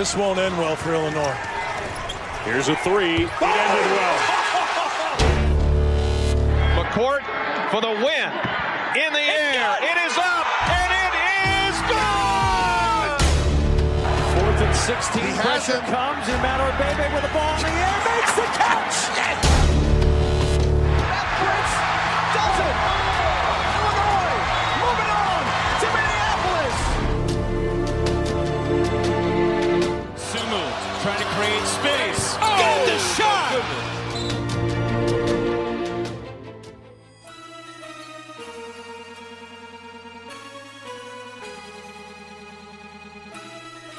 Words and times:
this 0.00 0.16
won't 0.16 0.38
end 0.38 0.56
well 0.56 0.74
for 0.74 0.94
Illinois. 0.94 1.36
Here's 2.46 2.68
a 2.68 2.76
three. 2.76 3.28
It 3.28 3.42
ended 3.42 3.90
well. 3.92 4.18
McCourt 6.80 7.20
for 7.70 7.82
the 7.82 7.90
win. 7.90 8.32
In 8.96 9.12
the 9.12 9.20
air. 9.20 9.76
It 9.76 9.98
is 10.08 10.16
up. 10.16 10.48
And 10.72 10.90
it 11.04 11.12
is 11.36 11.76
good. 11.84 13.12
Fourth 14.40 14.60
and 14.64 14.74
16. 14.74 15.36
Pressure 15.36 15.84
comes. 15.92 16.24
And 16.32 16.40
Matt 16.40 16.64
Bebe 16.80 17.04
with 17.12 17.20
the 17.20 17.28
ball 17.36 17.56
in 17.56 17.60
the 17.60 17.68
air 17.68 18.00
makes 18.08 18.32
the 18.36 18.48
catch. 18.56 18.80
Prince 19.14 19.69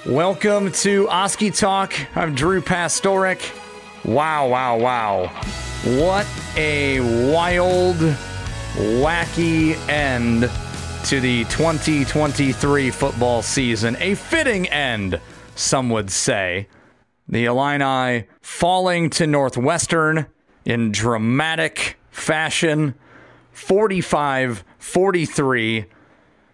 Welcome 0.08 0.72
to 0.72 1.08
Oski 1.10 1.52
Talk. 1.52 1.94
I'm 2.18 2.34
Drew 2.34 2.60
Pastoric. 2.60 3.54
Wow, 4.04 4.48
wow, 4.48 4.76
wow. 4.80 5.28
What 5.84 6.26
a 6.58 7.32
wild, 7.32 7.98
wacky 8.98 9.78
end 9.88 10.50
to 11.06 11.20
the 11.20 11.44
2023 11.44 12.90
football 12.90 13.44
season. 13.44 13.96
A 14.00 14.16
fitting 14.16 14.68
end, 14.70 15.22
some 15.54 15.92
would 15.92 16.10
say. 16.10 16.68
The 17.30 17.46
Illini 17.46 18.26
falling 18.42 19.12
to 19.12 19.28
Northwestern 19.28 20.26
in 20.66 20.92
dramatic 20.92 22.00
fashion 22.10 22.96
45 23.52 24.64
43. 24.80 25.86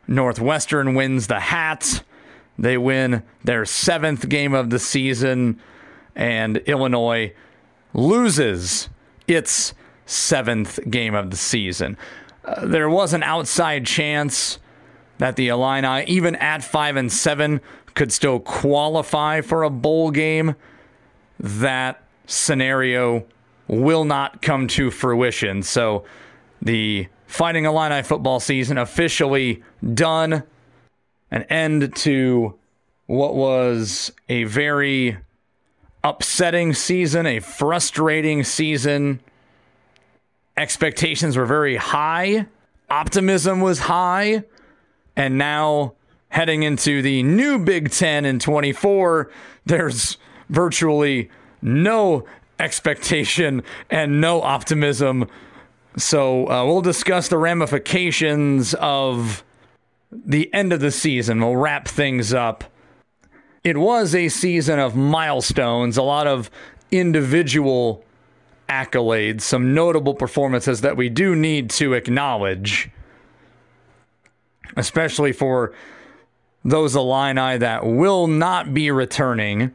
Northwestern 0.06 0.96
wins 0.96 1.28
the 1.28 1.40
hat. 1.40 2.04
They 2.58 2.78
win 2.78 3.24
their 3.44 3.66
seventh 3.66 4.28
game 4.30 4.54
of 4.54 4.70
the 4.70 4.80
season, 4.80 5.60
and 6.16 6.58
Illinois 6.58 7.34
loses 7.94 8.90
its 9.28 9.74
seventh 10.06 10.80
game 10.90 11.14
of 11.14 11.30
the 11.30 11.38
season. 11.38 11.98
Uh, 12.44 12.66
there 12.66 12.90
was 12.90 13.14
an 13.14 13.24
outside 13.24 13.86
chance 13.86 14.60
that 15.18 15.36
the 15.36 15.50
Illini, 15.50 16.06
even 16.06 16.36
at 16.36 16.64
five 16.64 16.96
and 16.96 17.12
seven, 17.12 17.62
could 17.94 18.12
still 18.12 18.40
qualify 18.40 19.42
for 19.42 19.64
a 19.64 19.70
bowl 19.70 20.12
game. 20.12 20.56
That 21.40 22.04
scenario 22.26 23.26
will 23.68 24.06
not 24.06 24.42
come 24.42 24.68
to 24.68 24.92
fruition. 24.92 25.62
So 25.64 26.06
the 26.62 27.08
Fighting 27.28 27.66
Illini 27.66 28.02
football 28.04 28.40
season 28.40 28.78
officially 28.78 29.62
done. 29.94 30.44
An 31.32 31.44
end 31.44 31.96
to 31.98 32.58
what 33.06 33.36
was 33.36 34.12
a 34.30 34.46
very 34.46 35.18
upsetting 36.04 36.74
season, 36.74 37.26
a 37.26 37.40
frustrating 37.40 38.44
season. 38.44 39.20
Expectations 40.56 41.38
were 41.38 41.46
very 41.46 41.76
high, 41.76 42.48
optimism 42.90 43.62
was 43.62 43.80
high, 43.80 44.44
and 45.16 45.38
now 45.38 45.94
heading 46.30 46.64
into 46.64 47.02
the 47.02 47.24
new 47.24 47.60
Big 47.60 47.92
Ten 47.92 48.26
in 48.26 48.40
24, 48.40 49.32
there's 49.66 50.18
virtually 50.50 51.30
no 51.62 52.26
expectation 52.60 53.64
and 53.90 54.22
no 54.22 54.42
optimism. 54.42 55.28
So 55.98 56.50
uh, 56.50 56.66
we'll 56.66 56.82
discuss 56.82 57.28
the 57.28 57.38
ramifications 57.38 58.74
of 58.76 59.44
the 60.12 60.54
end 60.54 60.74
of 60.74 60.80
the 60.80 60.92
season. 60.92 61.40
We'll 61.40 61.56
wrap 61.56 61.88
things 61.88 62.34
up. 62.34 62.64
It 63.64 63.78
was 63.78 64.16
a 64.16 64.30
season 64.30 64.80
of 64.80 64.96
milestones, 64.96 65.98
a 65.98 66.04
lot 66.04 66.28
of 66.28 66.50
individual 66.92 68.04
accolades, 68.70 69.42
some 69.42 69.74
notable 69.74 70.14
performances 70.14 70.82
that 70.82 70.98
we 70.98 71.10
do 71.10 71.36
need 71.36 71.70
to 71.72 71.94
acknowledge, 71.94 72.90
especially 74.76 75.32
for 75.32 75.74
those 76.64 76.96
Illini 76.96 77.58
that 77.58 77.86
will 77.86 78.28
not 78.28 78.74
be 78.74 78.92
returning. 78.92 79.74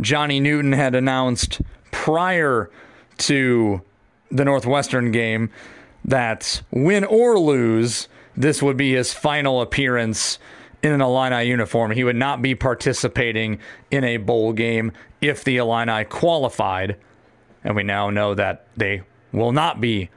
Johnny 0.00 0.40
Newton 0.40 0.72
had 0.72 0.94
announced 0.94 1.60
prior 1.90 2.70
to 3.18 3.82
the 4.30 4.44
Northwestern 4.44 5.12
game 5.12 5.50
that 6.04 6.62
win 6.70 7.04
or 7.04 7.38
lose, 7.38 8.08
this 8.36 8.62
would 8.62 8.76
be 8.76 8.94
his 8.94 9.12
final 9.12 9.60
appearance 9.60 10.38
in 10.82 10.92
an 10.92 11.00
Illini 11.00 11.44
uniform. 11.44 11.92
He 11.92 12.04
would 12.04 12.16
not 12.16 12.42
be 12.42 12.54
participating 12.54 13.60
in 13.90 14.04
a 14.04 14.16
bowl 14.16 14.52
game 14.52 14.92
if 15.20 15.44
the 15.44 15.58
Illini 15.58 16.04
qualified. 16.04 16.96
And 17.62 17.76
we 17.76 17.82
now 17.84 18.10
know 18.10 18.34
that 18.34 18.66
they 18.76 19.02
will 19.32 19.52
not 19.52 19.80
be 19.80 20.10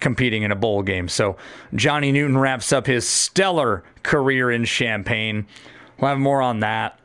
competing 0.00 0.42
in 0.42 0.52
a 0.52 0.56
bowl 0.56 0.82
game. 0.82 1.08
So 1.08 1.36
Johnny 1.74 2.12
Newton 2.12 2.38
wraps 2.38 2.72
up 2.72 2.86
his 2.86 3.06
stellar 3.06 3.82
career 4.02 4.50
in 4.50 4.64
Champaign. 4.64 5.46
We'll 5.98 6.10
have 6.10 6.18
more 6.18 6.42
on 6.42 6.60
that. 6.60 6.98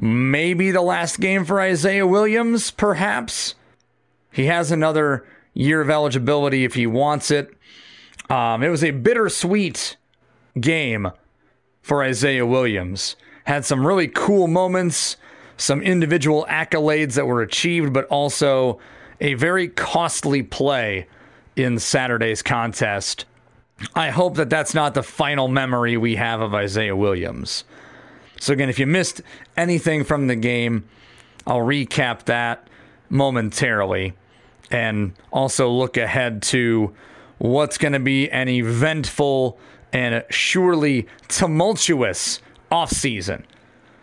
Maybe 0.00 0.70
the 0.70 0.82
last 0.82 1.20
game 1.20 1.44
for 1.44 1.60
Isaiah 1.60 2.06
Williams, 2.06 2.70
perhaps. 2.70 3.54
He 4.32 4.46
has 4.46 4.72
another 4.72 5.24
year 5.54 5.80
of 5.80 5.88
eligibility 5.88 6.64
if 6.64 6.74
he 6.74 6.86
wants 6.86 7.30
it. 7.30 7.54
Um, 8.30 8.62
it 8.62 8.68
was 8.68 8.82
a 8.82 8.90
bittersweet 8.90 9.96
game 10.60 11.10
for 11.82 12.02
Isaiah 12.02 12.46
Williams. 12.46 13.16
Had 13.44 13.64
some 13.64 13.86
really 13.86 14.08
cool 14.08 14.48
moments, 14.48 15.16
some 15.56 15.82
individual 15.82 16.46
accolades 16.48 17.14
that 17.14 17.26
were 17.26 17.42
achieved, 17.42 17.92
but 17.92 18.06
also 18.06 18.78
a 19.20 19.34
very 19.34 19.68
costly 19.68 20.42
play 20.42 21.06
in 21.56 21.78
Saturday's 21.78 22.42
contest. 22.42 23.26
I 23.94 24.10
hope 24.10 24.36
that 24.36 24.50
that's 24.50 24.74
not 24.74 24.94
the 24.94 25.02
final 25.02 25.48
memory 25.48 25.96
we 25.96 26.16
have 26.16 26.40
of 26.40 26.54
Isaiah 26.54 26.96
Williams. 26.96 27.64
So, 28.40 28.52
again, 28.52 28.68
if 28.68 28.78
you 28.78 28.86
missed 28.86 29.20
anything 29.56 30.04
from 30.04 30.26
the 30.26 30.36
game, 30.36 30.84
I'll 31.46 31.58
recap 31.58 32.24
that 32.24 32.68
momentarily 33.10 34.14
and 34.70 35.12
also 35.32 35.70
look 35.70 35.96
ahead 35.96 36.42
to 36.42 36.94
what's 37.38 37.78
going 37.78 37.92
to 37.92 38.00
be 38.00 38.30
an 38.30 38.48
eventful 38.48 39.58
and 39.92 40.24
surely 40.30 41.06
tumultuous 41.28 42.40
offseason. 42.70 43.44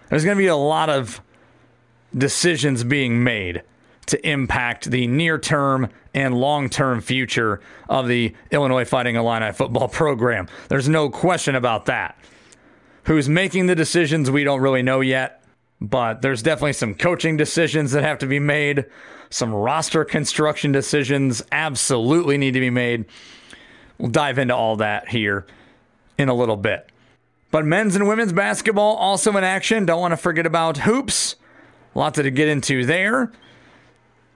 There's 0.09 0.23
going 0.23 0.37
to 0.37 0.41
be 0.41 0.47
a 0.47 0.55
lot 0.55 0.89
of 0.89 1.21
decisions 2.17 2.83
being 2.83 3.23
made 3.23 3.63
to 4.07 4.27
impact 4.27 4.91
the 4.91 5.07
near 5.07 5.37
term 5.37 5.89
and 6.13 6.35
long 6.35 6.69
term 6.69 7.01
future 7.01 7.61
of 7.87 8.07
the 8.07 8.35
Illinois 8.51 8.85
Fighting 8.85 9.15
Illini 9.15 9.51
football 9.53 9.87
program. 9.89 10.47
There's 10.69 10.89
no 10.89 11.09
question 11.09 11.55
about 11.55 11.85
that. 11.85 12.17
Who's 13.05 13.27
making 13.27 13.65
the 13.65 13.75
decisions, 13.75 14.29
we 14.29 14.43
don't 14.43 14.61
really 14.61 14.83
know 14.83 15.01
yet, 15.01 15.40
but 15.81 16.21
there's 16.21 16.43
definitely 16.43 16.73
some 16.73 16.93
coaching 16.93 17.35
decisions 17.35 17.91
that 17.91 18.03
have 18.03 18.19
to 18.19 18.27
be 18.27 18.39
made. 18.39 18.85
Some 19.31 19.53
roster 19.53 20.05
construction 20.05 20.71
decisions 20.71 21.43
absolutely 21.51 22.37
need 22.37 22.51
to 22.51 22.59
be 22.59 22.69
made. 22.69 23.05
We'll 23.97 24.11
dive 24.11 24.37
into 24.37 24.55
all 24.55 24.75
that 24.77 25.09
here 25.09 25.47
in 26.17 26.29
a 26.29 26.33
little 26.35 26.55
bit. 26.55 26.87
But 27.49 27.65
men's 27.65 27.95
and 27.95 28.07
women's 28.07 28.31
basketball 28.31 28.95
also 28.95 29.35
in 29.35 29.43
action. 29.43 29.85
Don't 29.85 29.99
want 29.99 30.11
to 30.11 30.17
forget 30.17 30.45
about 30.45 30.77
hoops. 30.77 31.35
Lots 31.95 32.17
to 32.17 32.31
get 32.31 32.47
into 32.47 32.85
there. 32.85 33.31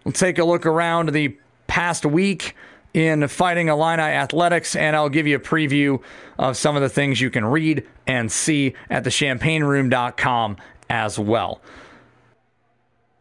We'll 0.03 0.11
take 0.11 0.39
a 0.39 0.43
look 0.43 0.65
around 0.65 1.09
the 1.09 1.37
past 1.67 2.05
week 2.05 2.55
in 2.93 3.27
Fighting 3.27 3.67
Illini 3.67 4.01
Athletics, 4.01 4.75
and 4.75 4.95
I'll 4.95 5.09
give 5.09 5.27
you 5.27 5.35
a 5.35 5.39
preview 5.39 6.01
of 6.39 6.57
some 6.57 6.75
of 6.75 6.81
the 6.81 6.89
things 6.89 7.19
you 7.19 7.29
can 7.29 7.45
read 7.45 7.85
and 8.07 8.31
see 8.31 8.73
at 8.89 9.03
the 9.03 9.11
champaignroom.com 9.11 10.57
as 10.89 11.17
well. 11.19 11.61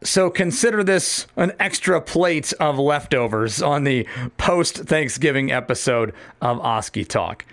So 0.03 0.29
consider 0.29 0.83
this 0.83 1.25
an 1.35 1.53
extra 1.59 1.99
plate 1.99 2.53
of 2.59 2.77
leftovers 2.77 3.61
on 3.61 3.85
the 3.85 4.07
post 4.37 4.77
Thanksgiving 4.77 5.51
episode 5.51 6.13
of 6.41 6.59
Oski 6.59 7.03
Talk. 7.03 7.45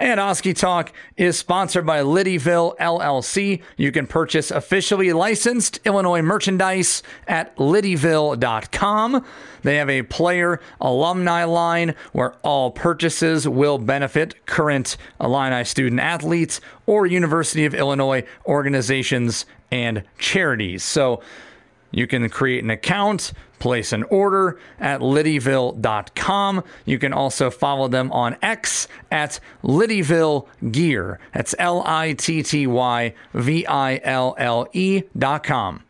And 0.00 0.18
Oski 0.18 0.54
Talk 0.54 0.92
is 1.16 1.38
sponsored 1.38 1.86
by 1.86 2.00
Littyville 2.00 2.76
LLC. 2.78 3.62
You 3.76 3.92
can 3.92 4.08
purchase 4.08 4.50
officially 4.50 5.12
licensed 5.12 5.78
Illinois 5.84 6.20
merchandise 6.20 7.04
at 7.28 7.56
littyville.com. 7.56 9.24
They 9.62 9.76
have 9.76 9.88
a 9.88 10.02
player 10.02 10.60
alumni 10.80 11.44
line 11.44 11.94
where 12.12 12.34
all 12.42 12.72
purchases 12.72 13.46
will 13.46 13.78
benefit 13.78 14.46
current 14.46 14.96
Illini 15.20 15.64
student 15.64 16.00
athletes 16.00 16.60
or 16.86 17.06
University 17.06 17.64
of 17.64 17.74
Illinois 17.74 18.24
organizations 18.46 19.46
and 19.70 20.02
charities. 20.18 20.82
So 20.82 21.22
you 21.92 22.08
can 22.08 22.28
create 22.28 22.64
an 22.64 22.70
account, 22.70 23.32
place 23.64 23.94
an 23.94 24.02
order 24.04 24.58
at 24.78 25.00
littyville.com. 25.00 26.62
You 26.84 26.98
can 26.98 27.14
also 27.14 27.48
follow 27.48 27.88
them 27.88 28.12
on 28.12 28.36
X 28.42 28.88
at 29.10 29.40
Littyville 29.62 30.46
Gear. 30.70 31.18
That's 31.32 31.54
L 31.58 31.82
I 31.86 32.12
T 32.12 32.42
T 32.42 32.66
Y 32.66 33.14
V 33.32 33.66
I 33.66 34.02
L 34.04 34.34
L 34.36 34.68
E.com. 34.74 35.82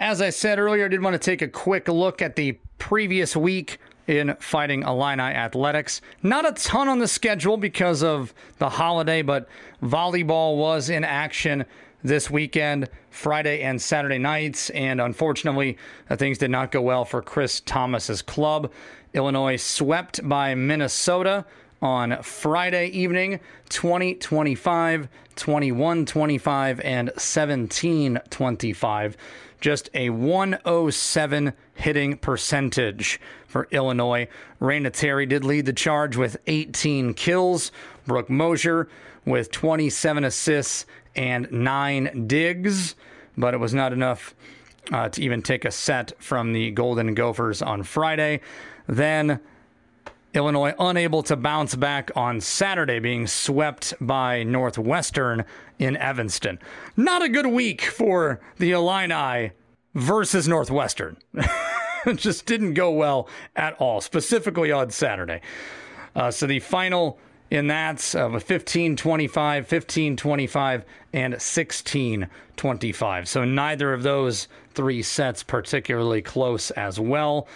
As 0.00 0.20
I 0.20 0.30
said 0.30 0.58
earlier, 0.58 0.86
I 0.86 0.88
did 0.88 1.00
want 1.04 1.14
to 1.14 1.20
take 1.20 1.40
a 1.40 1.46
quick 1.46 1.86
look 1.86 2.20
at 2.20 2.34
the 2.34 2.58
previous 2.78 3.36
week 3.36 3.78
in 4.08 4.34
Fighting 4.40 4.82
Illini 4.82 5.22
Athletics. 5.22 6.00
Not 6.20 6.48
a 6.48 6.52
ton 6.52 6.88
on 6.88 6.98
the 6.98 7.06
schedule 7.06 7.56
because 7.56 8.02
of 8.02 8.34
the 8.58 8.70
holiday, 8.70 9.22
but 9.22 9.48
volleyball 9.80 10.56
was 10.56 10.90
in 10.90 11.04
action 11.04 11.64
this 12.04 12.30
weekend, 12.30 12.88
Friday 13.10 13.62
and 13.62 13.80
Saturday 13.80 14.18
nights, 14.18 14.70
and 14.70 15.00
unfortunately, 15.00 15.78
uh, 16.10 16.16
things 16.16 16.38
did 16.38 16.50
not 16.50 16.70
go 16.70 16.82
well 16.82 17.04
for 17.04 17.22
Chris 17.22 17.60
Thomas's 17.60 18.20
club. 18.22 18.70
Illinois 19.14 19.56
swept 19.56 20.26
by 20.28 20.54
Minnesota 20.54 21.46
on 21.80 22.22
Friday 22.22 22.88
evening 22.88 23.40
20 23.70 24.14
25, 24.16 25.08
21 25.34 26.06
25, 26.06 26.80
and 26.80 27.10
17 27.16 28.20
25. 28.28 29.16
Just 29.60 29.88
a 29.94 30.10
107 30.10 31.54
hitting 31.74 32.18
percentage 32.18 33.18
for 33.46 33.66
Illinois. 33.70 34.28
Raina 34.60 34.92
Terry 34.92 35.24
did 35.24 35.42
lead 35.42 35.64
the 35.64 35.72
charge 35.72 36.16
with 36.18 36.36
18 36.46 37.14
kills. 37.14 37.72
Brooke 38.06 38.28
Mosier 38.28 38.88
with 39.24 39.50
27 39.50 40.24
assists 40.24 40.84
and 41.16 41.50
nine 41.50 42.26
digs, 42.26 42.94
but 43.36 43.54
it 43.54 43.58
was 43.58 43.74
not 43.74 43.92
enough 43.92 44.34
uh, 44.92 45.08
to 45.08 45.22
even 45.22 45.42
take 45.42 45.64
a 45.64 45.70
set 45.70 46.12
from 46.22 46.52
the 46.52 46.70
Golden 46.70 47.14
Gophers 47.14 47.62
on 47.62 47.82
Friday. 47.82 48.40
Then 48.86 49.40
Illinois 50.34 50.74
unable 50.78 51.22
to 51.22 51.36
bounce 51.36 51.74
back 51.76 52.10
on 52.16 52.40
Saturday, 52.40 52.98
being 52.98 53.26
swept 53.26 53.94
by 54.00 54.42
Northwestern 54.42 55.44
in 55.78 55.96
Evanston. 55.96 56.58
Not 56.96 57.22
a 57.22 57.28
good 57.28 57.46
week 57.46 57.82
for 57.82 58.40
the 58.58 58.72
Illini 58.72 59.52
versus 59.94 60.48
Northwestern. 60.48 61.16
it 61.34 62.16
just 62.16 62.46
didn't 62.46 62.74
go 62.74 62.90
well 62.90 63.28
at 63.54 63.74
all, 63.74 64.00
specifically 64.00 64.72
on 64.72 64.90
Saturday. 64.90 65.40
Uh, 66.16 66.30
so 66.30 66.46
the 66.46 66.60
final 66.60 67.18
in 67.50 67.66
that 67.68 68.14
a 68.14 68.40
15 68.40 68.96
25, 68.96 69.66
15 69.66 70.16
25, 70.16 70.84
and 71.12 71.40
16 71.40 72.28
25. 72.56 73.28
So 73.28 73.44
neither 73.44 73.92
of 73.92 74.02
those 74.02 74.48
three 74.72 75.02
sets 75.02 75.42
particularly 75.42 76.22
close 76.22 76.70
as 76.72 76.98
well. 76.98 77.46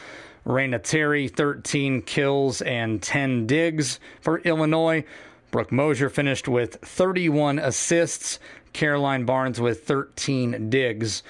Raina 0.46 0.82
Terry, 0.82 1.29
13 1.29 2.02
kills 2.02 2.62
and 2.62 3.02
10 3.02 3.46
digs 3.46 4.00
for 4.20 4.38
Illinois. 4.40 5.05
Brooke 5.50 5.73
Mosier 5.73 6.08
finished 6.08 6.49
with 6.49 6.76
31 6.76 7.58
assists. 7.58 8.38
Caroline 8.73 9.25
Barnes 9.25 9.61
with 9.61 9.84
13 9.84 10.70
digs. 10.70 11.23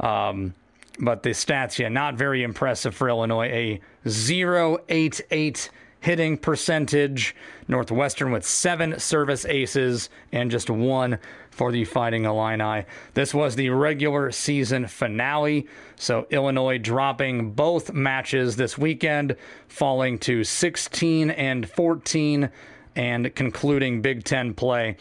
Um, 0.00 0.54
but 0.98 1.22
the 1.22 1.30
stats, 1.30 1.78
yeah, 1.78 1.88
not 1.88 2.14
very 2.14 2.42
impressive 2.42 2.94
for 2.94 3.08
Illinois. 3.08 3.46
A 3.46 3.80
0.88 4.08 5.68
hitting 6.04 6.36
percentage. 6.36 7.34
Northwestern 7.66 8.30
with 8.30 8.44
seven 8.44 9.00
service 9.00 9.46
aces 9.46 10.10
and 10.32 10.50
just 10.50 10.68
one 10.68 11.18
for 11.50 11.72
the 11.72 11.86
Fighting 11.86 12.26
Illini. 12.26 12.84
This 13.14 13.32
was 13.32 13.56
the 13.56 13.70
regular 13.70 14.30
season 14.30 14.86
finale. 14.86 15.66
So 15.96 16.26
Illinois 16.28 16.76
dropping 16.76 17.52
both 17.52 17.94
matches 17.94 18.56
this 18.56 18.76
weekend, 18.76 19.34
falling 19.66 20.18
to 20.20 20.44
16 20.44 21.30
and 21.30 21.66
14 21.70 22.50
and 22.96 23.34
concluding 23.34 24.02
Big 24.02 24.24
Ten 24.24 24.52
play 24.52 24.98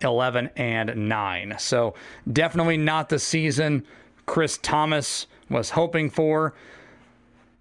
11 0.00 0.48
and 0.56 1.08
9. 1.08 1.56
So 1.58 1.92
definitely 2.32 2.78
not 2.78 3.10
the 3.10 3.18
season 3.18 3.84
Chris 4.24 4.58
Thomas 4.62 5.26
was 5.50 5.70
hoping 5.70 6.08
for 6.08 6.54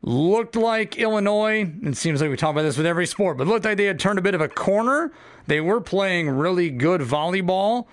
looked 0.05 0.55
like 0.55 0.99
Illinois, 0.99 1.69
it 1.81 1.97
seems 1.97 2.21
like 2.21 2.29
we 2.29 2.37
talk 2.37 2.51
about 2.51 2.61
this 2.61 2.77
with 2.77 2.85
every 2.85 3.07
sport, 3.07 3.37
but 3.37 3.47
looked 3.47 3.65
like 3.65 3.75
they 3.75 3.85
had 3.85 3.99
turned 3.99 4.19
a 4.19 4.21
bit 4.21 4.35
of 4.35 4.41
a 4.41 4.47
corner. 4.47 5.11
They 5.47 5.59
were 5.59 5.81
playing 5.81 6.29
really 6.29 6.69
good 6.69 7.01
volleyball 7.01 7.87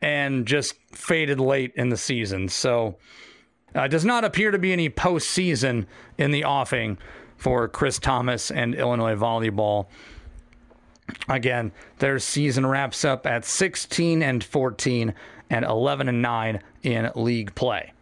and 0.00 0.44
just 0.44 0.74
faded 0.90 1.38
late 1.38 1.72
in 1.76 1.88
the 1.88 1.96
season. 1.96 2.48
So 2.48 2.96
uh, 3.76 3.86
does 3.86 4.04
not 4.04 4.24
appear 4.24 4.50
to 4.50 4.58
be 4.58 4.72
any 4.72 4.90
postseason 4.90 5.86
in 6.18 6.32
the 6.32 6.44
offing 6.44 6.98
for 7.36 7.68
Chris 7.68 8.00
Thomas 8.00 8.50
and 8.50 8.74
Illinois 8.74 9.14
volleyball. 9.14 9.86
Again, 11.28 11.70
their 11.98 12.18
season 12.18 12.66
wraps 12.66 13.04
up 13.04 13.24
at 13.24 13.44
16 13.44 14.20
and 14.20 14.42
14 14.42 15.14
and 15.48 15.64
11 15.64 16.08
and 16.08 16.20
9 16.20 16.60
in 16.82 17.10
league 17.14 17.54
play. 17.54 17.92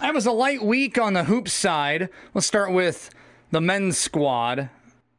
That 0.00 0.12
was 0.12 0.26
a 0.26 0.32
light 0.32 0.62
week 0.62 0.98
on 0.98 1.14
the 1.14 1.24
hoops 1.24 1.54
side. 1.54 2.10
Let's 2.34 2.46
start 2.46 2.70
with 2.70 3.10
the 3.50 3.62
men's 3.62 3.96
squad. 3.96 4.68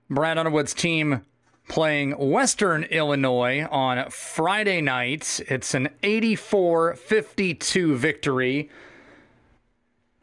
Brad 0.07 0.37
Underwood's 0.37 0.75
team 0.75 1.25
playing 1.67 2.11
Western 2.11 2.83
Illinois 2.83 3.65
on 3.71 4.09
Friday 4.11 4.81
night. 4.81 5.41
It's 5.47 5.73
an 5.73 5.89
84 6.03 6.95
52 6.95 7.95
victory. 7.95 8.69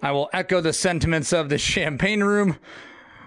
I 0.00 0.12
will 0.12 0.30
echo 0.32 0.60
the 0.60 0.72
sentiments 0.72 1.32
of 1.32 1.48
the 1.48 1.58
Champaign 1.58 2.22
Room, 2.22 2.56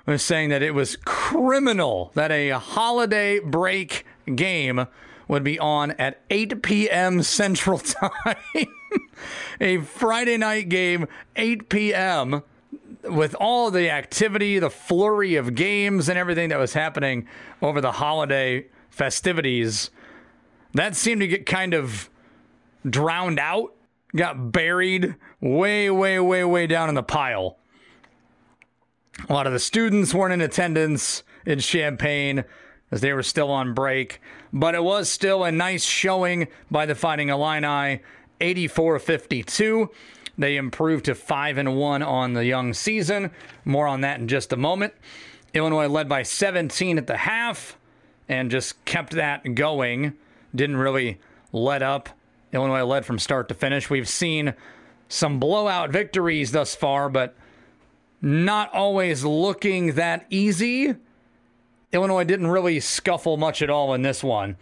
They're 0.06 0.18
saying 0.18 0.50
that 0.50 0.64
it 0.64 0.74
was 0.74 0.96
criminal 1.04 2.12
that 2.14 2.32
a 2.32 2.52
holiday 2.52 3.40
break 3.40 4.06
game 4.34 4.88
would 5.28 5.44
be 5.44 5.60
on 5.60 5.92
at 5.92 6.22
8 6.30 6.62
p.m. 6.62 7.22
Central 7.22 7.80
Time. 7.80 8.38
a 9.62 9.80
Friday 9.80 10.38
night 10.38 10.70
game, 10.70 11.08
8 11.36 11.70
p.m., 11.70 12.44
with 13.04 13.36
all 13.40 13.72
the 13.72 13.90
activity, 13.90 14.60
the 14.60 14.70
flurry 14.70 15.36
of 15.36 15.56
games, 15.56 16.10
and 16.10 16.18
everything 16.18 16.50
that 16.50 16.60
was 16.60 16.74
happening 16.74 17.28
over 17.62 17.80
the 17.80 17.94
holiday 17.94 18.66
festivities, 18.90 19.90
that 20.74 20.96
seemed 20.96 21.22
to 21.22 21.28
get 21.28 21.46
kind 21.46 21.74
of 21.74 22.10
drowned 22.88 23.40
out, 23.40 23.74
got 24.16 24.52
buried 24.52 25.16
way, 25.40 25.90
way, 25.90 26.20
way, 26.20 26.44
way 26.44 26.68
down 26.68 26.90
in 26.90 26.96
the 26.96 27.04
pile. 27.04 27.58
A 29.30 29.34
lot 29.34 29.48
of 29.48 29.54
the 29.54 29.60
students 29.60 30.14
weren't 30.14 30.34
in 30.34 30.42
attendance 30.42 31.24
in 31.46 31.60
Champaign 31.60 32.44
as 32.92 33.02
they 33.02 33.14
were 33.14 33.24
still 33.24 33.52
on 33.52 33.74
break, 33.74 34.22
but 34.54 34.76
it 34.76 34.84
was 34.84 35.10
still 35.10 35.44
a 35.44 35.52
nice 35.52 35.84
showing 35.84 36.48
by 36.72 36.86
the 36.86 36.96
Fighting 36.96 37.30
Illini 37.30 38.02
84 38.40 39.00
52. 39.00 39.90
They 40.38 40.56
improved 40.56 41.06
to 41.06 41.16
5 41.16 41.58
and 41.58 41.76
1 41.76 42.04
on 42.04 42.34
the 42.34 42.46
young 42.46 42.74
season. 42.74 43.32
More 43.66 43.88
on 43.88 44.02
that 44.02 44.20
in 44.20 44.28
just 44.28 44.54
a 44.54 44.58
moment. 44.58 44.94
Illinois 45.54 45.88
led 45.88 46.08
by 46.08 46.24
17 46.24 46.98
at 46.98 47.08
the 47.08 47.18
half 47.18 47.78
and 48.30 48.52
just 48.52 48.84
kept 48.86 49.14
that 49.14 49.56
going. 49.56 50.14
Didn't 50.54 50.78
really 50.78 51.20
let 51.52 51.82
up. 51.82 52.10
Illinois 52.54 52.84
led 52.84 53.06
from 53.06 53.18
start 53.18 53.48
to 53.48 53.56
finish. 53.56 53.90
We've 53.90 54.08
seen 54.08 54.54
some 55.10 55.40
blowout 55.40 55.90
victories 55.90 56.52
thus 56.52 56.76
far, 56.76 57.10
but 57.10 57.36
not 58.22 58.72
always 58.74 59.24
looking 59.24 59.94
that 59.94 60.26
easy. 60.30 60.96
Illinois 61.92 62.26
didn't 62.26 62.48
really 62.48 62.80
scuffle 62.80 63.38
much 63.38 63.62
at 63.62 63.70
all 63.70 63.94
in 63.94 64.02
this 64.02 64.24
one. 64.24 64.58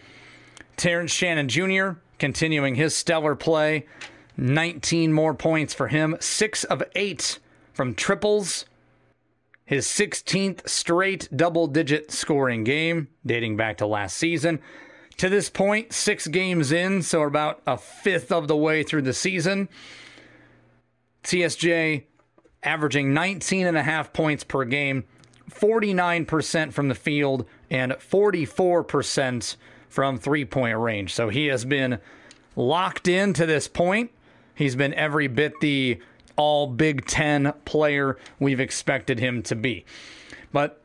Terrence 0.77 1.11
Shannon 1.11 1.49
Jr 1.49 1.99
continuing 2.19 2.75
his 2.75 2.95
stellar 2.95 3.35
play. 3.35 3.85
19 4.37 5.13
more 5.13 5.33
points 5.33 5.73
for 5.73 5.87
him, 5.87 6.17
six 6.19 6.63
of 6.65 6.83
eight 6.95 7.39
from 7.73 7.93
triples. 7.93 8.65
His 9.65 9.87
16th 9.87 10.67
straight 10.69 11.27
double 11.35 11.67
digit 11.67 12.11
scoring 12.11 12.63
game, 12.63 13.07
dating 13.25 13.57
back 13.57 13.77
to 13.77 13.87
last 13.87 14.17
season. 14.17 14.59
To 15.17 15.29
this 15.29 15.49
point, 15.49 15.93
six 15.93 16.27
games 16.27 16.71
in, 16.71 17.01
so 17.01 17.23
about 17.23 17.61
a 17.65 17.77
fifth 17.77 18.31
of 18.31 18.47
the 18.47 18.57
way 18.57 18.83
through 18.83 19.03
the 19.03 19.13
season. 19.13 19.69
TSJ 21.23 22.03
averaging 22.61 23.13
19 23.13 23.65
and 23.65 23.77
a 23.77 23.83
half 23.83 24.11
points 24.11 24.43
per 24.43 24.65
game, 24.65 25.05
49% 25.49 26.73
from 26.73 26.89
the 26.89 26.95
field, 26.95 27.45
and 27.69 27.93
44% 27.93 29.55
from 29.89 30.17
three 30.17 30.45
point 30.45 30.77
range. 30.77 31.13
So 31.13 31.29
he 31.29 31.47
has 31.47 31.65
been 31.65 31.99
locked 32.55 33.07
in 33.07 33.33
to 33.33 33.45
this 33.45 33.67
point. 33.67 34.11
He's 34.53 34.75
been 34.75 34.93
every 34.93 35.27
bit 35.27 35.59
the 35.59 35.99
all 36.35 36.67
Big 36.67 37.05
Ten 37.05 37.53
player 37.65 38.17
we've 38.39 38.59
expected 38.59 39.19
him 39.19 39.41
to 39.43 39.55
be. 39.55 39.85
But 40.51 40.81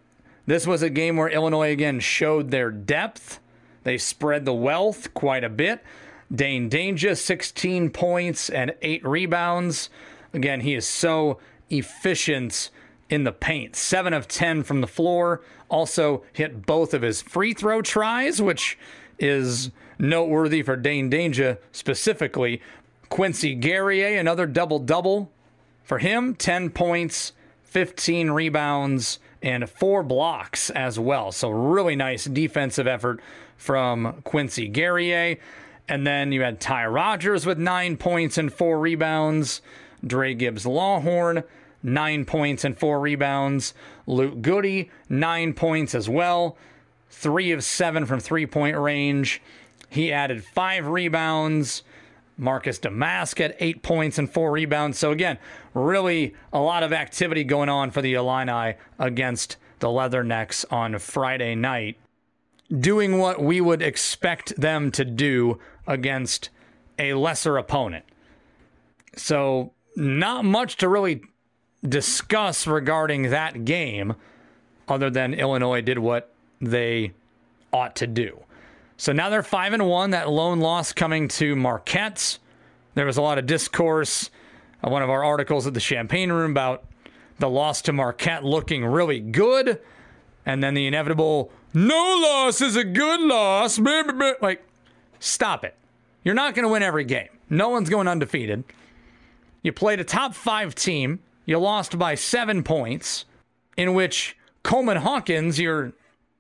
this 0.47 0.66
was 0.66 0.83
a 0.83 0.90
game 0.90 1.16
where 1.16 1.28
Illinois 1.28 1.71
again 1.71 2.00
showed 2.00 2.50
their 2.50 2.71
depth. 2.71 3.40
They 3.85 3.99
spread 3.99 4.45
the 4.45 4.54
wealth 4.54 5.14
quite 5.14 5.45
a 5.45 5.49
bit. 5.49 5.83
Dain 6.33 6.71
Dainja, 6.71 7.16
16 7.16 7.90
points 7.90 8.50
and 8.50 8.75
8 8.83 9.04
rebounds. 9.04 9.90
Again, 10.33 10.61
he 10.61 10.75
is 10.75 10.87
so 10.87 11.38
efficient 11.71 12.71
in 13.09 13.25
the 13.25 13.33
paint. 13.33 13.75
7 13.75 14.12
of 14.12 14.28
10 14.28 14.62
from 14.62 14.80
the 14.80 14.87
floor. 14.87 15.42
Also 15.71 16.25
hit 16.33 16.67
both 16.67 16.93
of 16.93 17.03
his 17.03 17.23
free 17.23 17.55
throw 17.55 17.81
tries, 17.81 18.43
which 18.43 18.77
is 19.19 19.71
noteworthy 19.99 20.62
for 20.62 20.77
Dain 20.77 21.11
Dainja 21.11 21.59
specifically. 21.73 22.61
Quincy 23.09 23.55
Guerrier, 23.55 24.19
another 24.19 24.47
double 24.47 24.79
double 24.79 25.31
for 25.83 25.99
him 25.99 26.35
10 26.35 26.71
points, 26.71 27.33
15 27.65 28.31
rebounds, 28.31 29.19
and 29.43 29.69
four 29.69 30.03
blocks 30.03 30.71
as 30.71 30.99
well. 30.99 31.33
So, 31.33 31.50
really 31.50 31.97
nice 31.97 32.25
defensive 32.25 32.87
effort 32.87 33.21
from 33.57 34.23
Quincy 34.25 34.69
Guerrier. 34.69 35.37
And 35.89 36.07
then 36.07 36.31
you 36.31 36.43
had 36.43 36.61
Ty 36.61 36.87
Rogers 36.87 37.47
with 37.47 37.59
nine 37.59 37.97
points 37.97 38.39
and 38.39 38.53
four 38.53 38.79
rebounds. 38.79 39.61
Dra 40.07 40.35
Gibbs 40.35 40.65
Lawhorn, 40.65 41.45
nine 41.83 42.25
points 42.25 42.65
and 42.65 42.79
four 42.79 43.01
rebounds. 43.01 43.75
Luke 44.07 44.43
Goode, 44.43 44.87
nine 45.09 45.55
points 45.55 45.95
as 45.95 46.09
well. 46.09 46.57
Three 47.11 47.53
of 47.53 47.65
seven 47.65 48.07
from 48.07 48.21
three 48.21 48.47
point 48.47 48.79
range. 48.79 49.43
He 49.89 50.13
added 50.13 50.45
five 50.45 50.87
rebounds. 50.87 51.83
Marcus 52.41 52.79
Domask 52.79 53.39
at 53.41 53.57
eight 53.61 53.83
points 53.83 54.19
and 54.19 54.31
four 54.31 54.51
rebounds. 54.51 54.99
So, 54.99 55.13
again, 55.13 55.39
really 55.75 56.35
a 56.53 56.59
lot 56.59 56.83
of 56.83 56.93
activity 56.93 57.45
going 57.45 57.69
on 57.69 57.91
for 57.91 58.01
the 58.01 58.15
Illini 58.15 58.77
against 58.99 59.59
the 59.81 59.89
Leathernecks 59.89 60.65
on 60.73 60.99
Friday 60.99 61.55
night, 61.55 61.99
doing 62.71 63.19
what 63.19 63.43
we 63.43 63.61
would 63.61 63.83
expect 63.83 64.59
them 64.59 64.91
to 64.93 65.05
do 65.05 65.59
against 65.87 66.49
a 66.99 67.13
lesser 67.15 67.59
opponent. 67.59 68.05
So, 69.17 69.73
not 69.97 70.45
much 70.45 70.77
to 70.79 70.89
really 70.89 71.23
discuss 71.87 72.67
regarding 72.67 73.31
that 73.31 73.65
game 73.65 74.15
other 74.89 75.11
than 75.11 75.35
Illinois 75.35 75.81
did 75.81 75.99
what 75.99 76.33
they 76.61 77.13
ought 77.73 77.97
to 77.97 78.07
do. 78.07 78.41
So 78.97 79.13
now 79.13 79.31
they're 79.31 79.43
five 79.43 79.73
and 79.73 79.87
one. 79.87 80.11
That 80.11 80.29
lone 80.29 80.61
loss 80.61 80.93
coming 80.93 81.29
to 81.29 81.57
Marquette. 81.57 82.39
There 82.95 83.07
was 83.07 83.17
a 83.17 83.23
lot 83.23 83.39
of 83.39 83.47
discourse. 83.47 84.31
Uh, 84.85 84.91
one 84.91 85.03
of 85.03 85.09
our 85.09 85.25
articles 85.25 85.67
at 85.67 85.75
the 85.75 85.81
Champaign 85.81 86.31
Room 86.31 86.51
about 86.51 86.85
the 87.39 87.49
loss 87.49 87.81
to 87.83 87.93
Marquette 87.93 88.45
looking 88.45 88.85
really 88.85 89.21
good, 89.21 89.81
and 90.45 90.63
then 90.63 90.75
the 90.75 90.87
inevitable 90.87 91.51
no 91.73 92.19
loss 92.23 92.61
is 92.61 92.77
a 92.77 92.85
good 92.85 93.21
loss. 93.21 93.79
Like, 93.79 94.67
stop 95.19 95.65
it. 95.65 95.77
You're 96.25 96.35
not 96.35 96.55
going 96.55 96.65
to 96.65 96.69
win 96.73 96.83
every 96.83 97.05
game. 97.05 97.29
No 97.49 97.71
one's 97.71 97.89
going 97.89 98.09
undefeated. 98.09 98.65
You 99.63 99.73
played 99.73 100.01
a 100.01 100.05
top 100.05 100.35
five 100.35 100.75
team. 100.75 101.21
You 101.50 101.59
lost 101.59 101.99
by 101.99 102.14
seven 102.14 102.62
points, 102.62 103.25
in 103.76 103.92
which 103.92 104.37
Coleman 104.62 104.99
Hawkins, 104.99 105.59
your 105.59 105.95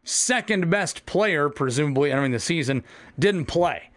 second 0.04 0.70
best 0.70 1.04
player, 1.04 1.48
presumably 1.48 2.12
entering 2.12 2.30
the 2.30 2.38
season, 2.38 2.84
didn't 3.18 3.46
play. 3.46 3.90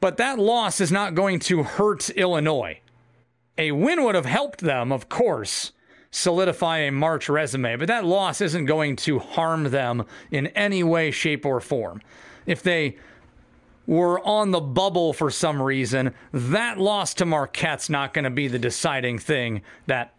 But 0.00 0.18
that 0.18 0.38
loss 0.38 0.78
is 0.78 0.92
not 0.92 1.14
going 1.14 1.38
to 1.38 1.62
hurt 1.62 2.10
Illinois. 2.10 2.80
A 3.56 3.72
win 3.72 4.04
would 4.04 4.14
have 4.14 4.26
helped 4.26 4.60
them, 4.60 4.92
of 4.92 5.08
course, 5.08 5.72
solidify 6.10 6.80
a 6.80 6.92
March 6.92 7.30
resume, 7.30 7.76
but 7.76 7.88
that 7.88 8.04
loss 8.04 8.42
isn't 8.42 8.66
going 8.66 8.96
to 8.96 9.20
harm 9.20 9.70
them 9.70 10.04
in 10.30 10.48
any 10.48 10.82
way, 10.82 11.10
shape, 11.12 11.46
or 11.46 11.62
form. 11.62 12.02
If 12.44 12.62
they 12.62 12.98
were 13.86 14.20
on 14.26 14.50
the 14.50 14.60
bubble 14.60 15.12
for 15.12 15.30
some 15.30 15.60
reason, 15.60 16.14
that 16.32 16.78
loss 16.78 17.14
to 17.14 17.24
Marquette's 17.24 17.90
not 17.90 18.14
going 18.14 18.24
to 18.24 18.30
be 18.30 18.48
the 18.48 18.58
deciding 18.58 19.18
thing 19.18 19.62
that 19.86 20.14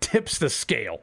tips 0.00 0.38
the 0.38 0.50
scale. 0.50 1.00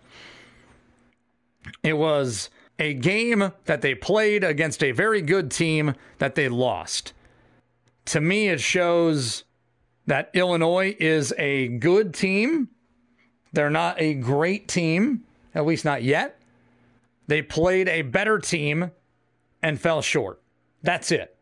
It 1.84 1.98
was 1.98 2.50
a 2.78 2.94
game 2.94 3.52
that 3.66 3.82
they 3.82 3.96
played 3.96 4.44
against 4.44 4.84
a 4.84 4.92
very 4.92 5.22
good 5.22 5.50
team 5.50 5.96
that 6.20 6.36
they 6.36 6.50
lost. 6.50 7.14
To 8.06 8.22
me, 8.22 8.50
it 8.50 8.62
shows 8.62 9.44
that 10.06 10.30
Illinois 10.34 10.96
is 11.00 11.34
a 11.38 11.70
good 11.70 12.14
team. 12.14 12.70
They're 13.54 13.70
not 13.70 14.00
a 14.00 14.14
great 14.14 14.68
team, 14.68 15.24
at 15.56 15.66
least 15.66 15.86
not 15.86 16.04
yet. 16.04 16.40
They 17.28 17.42
played 17.42 17.88
a 17.88 18.04
better 18.04 18.38
team 18.38 18.92
and 19.64 19.82
fell 19.82 20.02
short. 20.02 20.42
That's 20.84 21.12
it. 21.12 21.35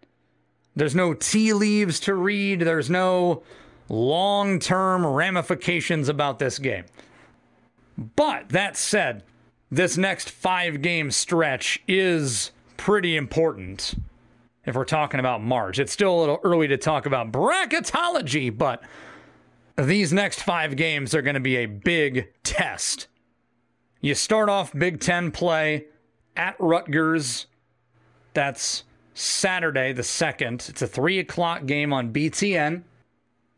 There's 0.75 0.95
no 0.95 1.13
tea 1.13 1.53
leaves 1.53 1.99
to 2.01 2.15
read, 2.15 2.61
there's 2.61 2.89
no 2.89 3.43
long 3.89 4.59
term 4.59 5.05
ramifications 5.05 6.09
about 6.09 6.39
this 6.39 6.59
game. 6.59 6.85
But 8.15 8.49
that 8.49 8.75
said, 8.75 9.23
this 9.69 9.97
next 9.97 10.29
five 10.29 10.81
game 10.81 11.11
stretch 11.11 11.81
is 11.87 12.51
pretty 12.77 13.15
important 13.15 13.95
if 14.65 14.75
we're 14.75 14.85
talking 14.85 15.19
about 15.19 15.43
March. 15.43 15.79
It's 15.79 15.91
still 15.91 16.17
a 16.17 16.19
little 16.19 16.39
early 16.43 16.67
to 16.69 16.77
talk 16.77 17.05
about 17.05 17.31
bracketology, 17.31 18.55
but 18.55 18.83
these 19.77 20.13
next 20.13 20.41
five 20.41 20.75
games 20.75 21.13
are 21.15 21.21
going 21.21 21.33
to 21.35 21.39
be 21.39 21.57
a 21.57 21.65
big 21.65 22.29
test. 22.43 23.07
You 24.01 24.15
start 24.15 24.49
off 24.49 24.73
Big 24.73 24.99
Ten 24.99 25.31
play 25.31 25.85
at 26.35 26.55
Rutgers. 26.59 27.47
That's 28.33 28.83
Saturday 29.13 29.93
the 29.93 30.01
2nd. 30.01 30.69
It's 30.69 30.81
a 30.81 30.87
3 30.87 31.19
o'clock 31.19 31.65
game 31.65 31.93
on 31.93 32.13
BTN. 32.13 32.83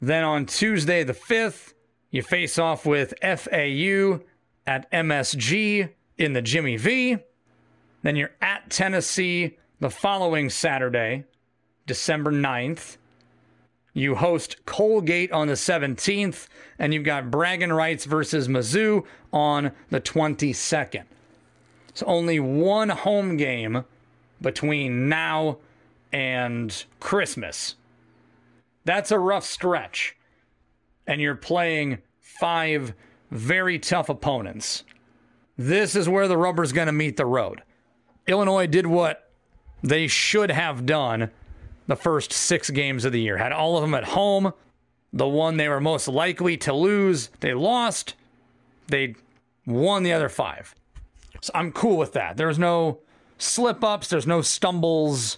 Then 0.01 0.23
on 0.23 0.45
Tuesday 0.45 1.03
the 1.03 1.13
5th, 1.13 1.73
you 2.11 2.21
face 2.21 2.59
off 2.59 2.85
with 2.85 3.13
FAU 3.21 4.19
at 4.67 4.91
MSG 4.91 5.89
in 6.17 6.33
the 6.33 6.41
Jimmy 6.41 6.77
V. 6.77 7.17
Then 8.03 8.15
you're 8.15 8.35
at 8.41 8.69
Tennessee 8.69 9.57
the 9.79 9.89
following 9.89 10.49
Saturday, 10.49 11.25
December 11.85 12.31
9th. 12.31 12.97
You 13.93 14.15
host 14.15 14.65
Colgate 14.65 15.31
on 15.31 15.47
the 15.47 15.53
17th, 15.53 16.47
and 16.77 16.93
you've 16.93 17.03
got 17.03 17.31
Bragging 17.31 17.71
Rights 17.71 18.05
versus 18.05 18.47
Mizzou 18.47 19.05
on 19.31 19.71
the 19.89 20.01
22nd. 20.01 21.05
It's 21.89 22.03
only 22.03 22.39
one 22.39 22.89
home 22.89 23.37
game 23.37 23.85
between 24.41 25.09
now 25.09 25.57
and 26.11 26.85
Christmas. 26.99 27.75
That's 28.85 29.11
a 29.11 29.19
rough 29.19 29.45
stretch. 29.45 30.15
And 31.07 31.21
you're 31.21 31.35
playing 31.35 31.99
five 32.19 32.93
very 33.31 33.79
tough 33.79 34.09
opponents. 34.09 34.83
This 35.57 35.95
is 35.95 36.09
where 36.09 36.27
the 36.27 36.37
rubber's 36.37 36.71
going 36.71 36.87
to 36.87 36.91
meet 36.91 37.17
the 37.17 37.25
road. 37.25 37.63
Illinois 38.27 38.67
did 38.67 38.87
what 38.87 39.29
they 39.83 40.07
should 40.07 40.51
have 40.51 40.85
done 40.85 41.29
the 41.87 41.95
first 41.95 42.33
six 42.33 42.69
games 42.69 43.05
of 43.05 43.11
the 43.11 43.21
year. 43.21 43.37
Had 43.37 43.51
all 43.51 43.77
of 43.77 43.81
them 43.81 43.93
at 43.93 44.03
home. 44.03 44.53
The 45.13 45.27
one 45.27 45.57
they 45.57 45.69
were 45.69 45.79
most 45.79 46.07
likely 46.07 46.57
to 46.57 46.73
lose, 46.73 47.29
they 47.39 47.53
lost. 47.53 48.15
They 48.87 49.15
won 49.65 50.03
the 50.03 50.11
other 50.11 50.29
five. 50.29 50.75
So 51.41 51.51
I'm 51.55 51.71
cool 51.71 51.97
with 51.97 52.13
that. 52.13 52.37
There's 52.37 52.59
no 52.59 52.99
slip 53.37 53.83
ups, 53.83 54.07
there's 54.07 54.27
no 54.27 54.41
stumbles. 54.41 55.37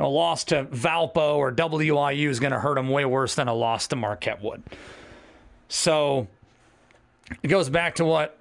A 0.00 0.06
loss 0.06 0.44
to 0.44 0.64
Valpo 0.66 1.36
or 1.36 1.52
WIU 1.52 2.28
is 2.28 2.38
going 2.38 2.52
to 2.52 2.60
hurt 2.60 2.76
them 2.76 2.88
way 2.88 3.04
worse 3.04 3.34
than 3.34 3.48
a 3.48 3.54
loss 3.54 3.88
to 3.88 3.96
Marquette 3.96 4.40
would. 4.40 4.62
So 5.68 6.28
it 7.42 7.48
goes 7.48 7.68
back 7.68 7.96
to 7.96 8.04
what 8.04 8.38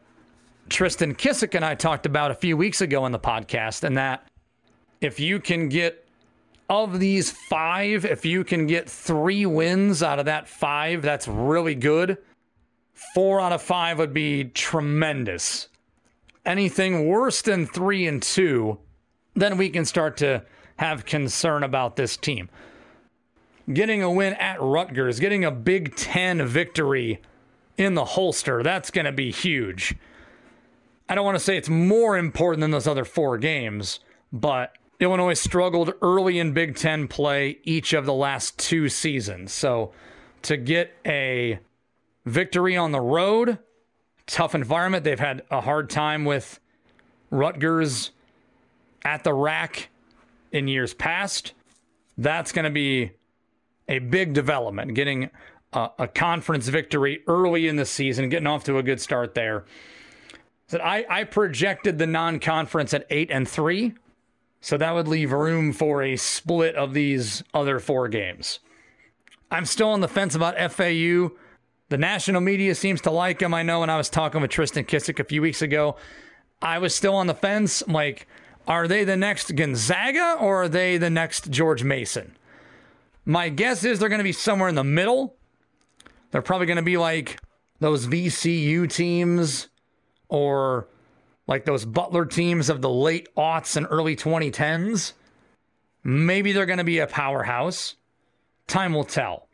Tristan 0.69 1.15
Kissick 1.15 1.55
and 1.55 1.65
I 1.65 1.75
talked 1.75 2.05
about 2.05 2.29
a 2.29 2.35
few 2.35 2.55
weeks 2.57 2.81
ago 2.81 3.05
in 3.05 3.11
the 3.11 3.19
podcast, 3.19 3.83
and 3.83 3.97
that 3.97 4.27
if 5.01 5.19
you 5.19 5.39
can 5.39 5.69
get 5.69 6.07
of 6.69 6.99
these 6.99 7.31
five, 7.31 8.05
if 8.05 8.25
you 8.25 8.43
can 8.43 8.67
get 8.67 8.89
three 8.89 9.45
wins 9.45 10.03
out 10.03 10.19
of 10.19 10.25
that 10.25 10.47
five, 10.47 11.01
that's 11.01 11.27
really 11.27 11.75
good. 11.75 12.17
Four 13.13 13.39
out 13.39 13.53
of 13.53 13.61
five 13.61 13.99
would 13.99 14.13
be 14.13 14.45
tremendous. 14.45 15.69
Anything 16.45 17.07
worse 17.07 17.41
than 17.41 17.65
three 17.65 18.07
and 18.07 18.21
two, 18.21 18.79
then 19.37 19.57
we 19.57 19.69
can 19.69 19.85
start 19.85 20.17
to 20.17 20.43
have 20.77 21.05
concern 21.05 21.63
about 21.63 21.95
this 21.95 22.17
team. 22.17 22.49
Getting 23.71 24.01
a 24.01 24.11
win 24.11 24.33
at 24.33 24.61
Rutgers, 24.61 25.19
getting 25.19 25.45
a 25.45 25.51
Big 25.51 25.95
Ten 25.95 26.45
victory 26.45 27.21
in 27.77 27.93
the 27.93 28.05
holster, 28.05 28.63
that's 28.63 28.89
going 28.89 29.05
to 29.05 29.11
be 29.11 29.31
huge. 29.31 29.95
I 31.07 31.15
don't 31.15 31.25
want 31.25 31.37
to 31.37 31.43
say 31.43 31.55
it's 31.55 31.69
more 31.69 32.17
important 32.17 32.61
than 32.61 32.71
those 32.71 32.87
other 32.87 33.05
four 33.05 33.37
games, 33.37 33.99
but 34.33 34.75
Illinois 34.99 35.35
struggled 35.35 35.93
early 36.01 36.39
in 36.39 36.53
Big 36.53 36.75
Ten 36.75 37.07
play 37.07 37.59
each 37.63 37.93
of 37.93 38.05
the 38.05 38.13
last 38.13 38.57
two 38.57 38.89
seasons. 38.89 39.53
So 39.53 39.91
to 40.43 40.57
get 40.57 40.93
a 41.05 41.59
victory 42.25 42.75
on 42.75 42.91
the 42.91 42.99
road, 42.99 43.59
tough 44.25 44.55
environment, 44.55 45.03
they've 45.03 45.19
had 45.19 45.43
a 45.51 45.61
hard 45.61 45.89
time 45.89 46.25
with 46.25 46.59
Rutgers 47.29 48.11
at 49.07 49.23
the 49.23 49.33
rack 49.33 49.87
in 50.51 50.67
years 50.67 50.93
past. 50.93 51.53
That's 52.17 52.51
going 52.51 52.65
to 52.65 52.71
be 52.71 53.11
a 53.87 53.99
big 53.99 54.33
development, 54.33 54.95
getting 54.95 55.29
a, 55.71 55.89
a, 55.97 56.07
conference 56.09 56.67
victory 56.67 57.21
early 57.25 57.69
in 57.69 57.77
the 57.77 57.85
season, 57.85 58.27
getting 58.27 58.47
off 58.47 58.65
to 58.65 58.77
a 58.77 58.83
good 58.83 58.99
start 58.99 59.33
there. 59.33 59.63
So 60.67 60.79
I, 60.79 61.05
I 61.09 61.23
projected 61.23 61.97
the 61.97 62.05
non-conference 62.07 62.93
at 62.93 63.07
eight 63.09 63.31
and 63.31 63.47
three, 63.47 63.93
so 64.59 64.77
that 64.77 64.93
would 64.93 65.07
leave 65.07 65.31
room 65.31 65.71
for 65.71 66.03
a 66.03 66.17
split 66.17 66.75
of 66.75 66.93
these 66.93 67.43
other 67.53 67.79
four 67.79 68.09
games. 68.09 68.59
I'm 69.49 69.63
still 69.63 69.89
on 69.89 70.01
the 70.01 70.09
fence 70.09 70.35
about 70.35 70.57
FAU. 70.71 71.31
The 71.87 71.97
national 71.97 72.41
media 72.41 72.75
seems 72.75 72.99
to 73.01 73.11
like 73.11 73.41
him. 73.41 73.53
I 73.53 73.63
know 73.63 73.79
when 73.79 73.89
I 73.89 73.95
was 73.95 74.09
talking 74.09 74.41
with 74.41 74.51
Tristan 74.51 74.83
Kissick 74.83 75.21
a 75.21 75.23
few 75.23 75.41
weeks 75.41 75.61
ago, 75.61 75.95
I 76.61 76.79
was 76.79 76.93
still 76.93 77.15
on 77.15 77.27
the 77.27 77.33
fence. 77.33 77.81
I'm 77.87 77.93
like, 77.93 78.27
are 78.67 78.87
they 78.87 79.03
the 79.03 79.17
next 79.17 79.55
Gonzaga 79.55 80.37
or 80.39 80.63
are 80.63 80.69
they 80.69 80.97
the 80.97 81.09
next 81.09 81.49
George 81.49 81.83
Mason? 81.83 82.35
My 83.25 83.49
guess 83.49 83.83
is 83.83 83.99
they're 83.99 84.09
going 84.09 84.19
to 84.19 84.23
be 84.23 84.33
somewhere 84.33 84.69
in 84.69 84.75
the 84.75 84.83
middle. 84.83 85.35
They're 86.31 86.41
probably 86.41 86.67
going 86.67 86.77
to 86.77 86.83
be 86.83 86.97
like 86.97 87.39
those 87.79 88.07
VCU 88.07 88.91
teams 88.91 89.69
or 90.29 90.87
like 91.47 91.65
those 91.65 91.85
Butler 91.85 92.25
teams 92.25 92.69
of 92.69 92.81
the 92.81 92.89
late 92.89 93.29
aughts 93.35 93.77
and 93.77 93.87
early 93.89 94.15
2010s. 94.15 95.13
Maybe 96.03 96.51
they're 96.51 96.65
going 96.65 96.77
to 96.77 96.83
be 96.83 96.99
a 96.99 97.07
powerhouse. 97.07 97.95
Time 98.67 98.93
will 98.93 99.05
tell. 99.05 99.47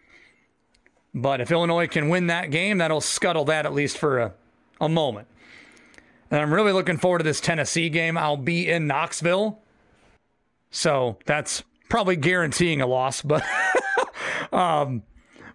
But 1.13 1.41
if 1.41 1.51
Illinois 1.51 1.88
can 1.88 2.10
win 2.10 2.27
that 2.27 2.50
game, 2.50 2.79
that'll 2.79 3.01
scuttle 3.01 3.46
that 3.46 3.67
at 3.67 3.74
least 3.74 4.00
for 4.00 4.20
a, 4.20 4.34
a 4.82 4.89
moment. 4.89 5.27
And 6.33 6.41
I'm 6.41 6.51
really 6.51 6.71
looking 6.71 6.97
forward 6.97 7.19
to 7.19 7.23
this 7.23 7.39
Tennessee 7.39 7.89
game. 7.89 8.17
I'll 8.17 8.37
be 8.37 8.67
in 8.67 8.87
Knoxville. 8.87 9.59
So 10.71 11.19
that's 11.27 11.61
probably 11.89 12.15
guaranteeing 12.15 12.81
a 12.81 12.87
loss, 12.87 13.21
but 13.21 13.43
um, 14.51 15.03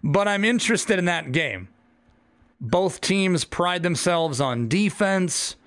but 0.01 0.29
I'm 0.29 0.45
interested 0.45 0.97
in 0.97 1.03
that 1.03 1.33
game. 1.33 1.67
Both 2.61 3.01
teams 3.01 3.43
pride 3.43 3.83
themselves 3.83 4.39
on 4.39 4.69
defense. 4.69 5.57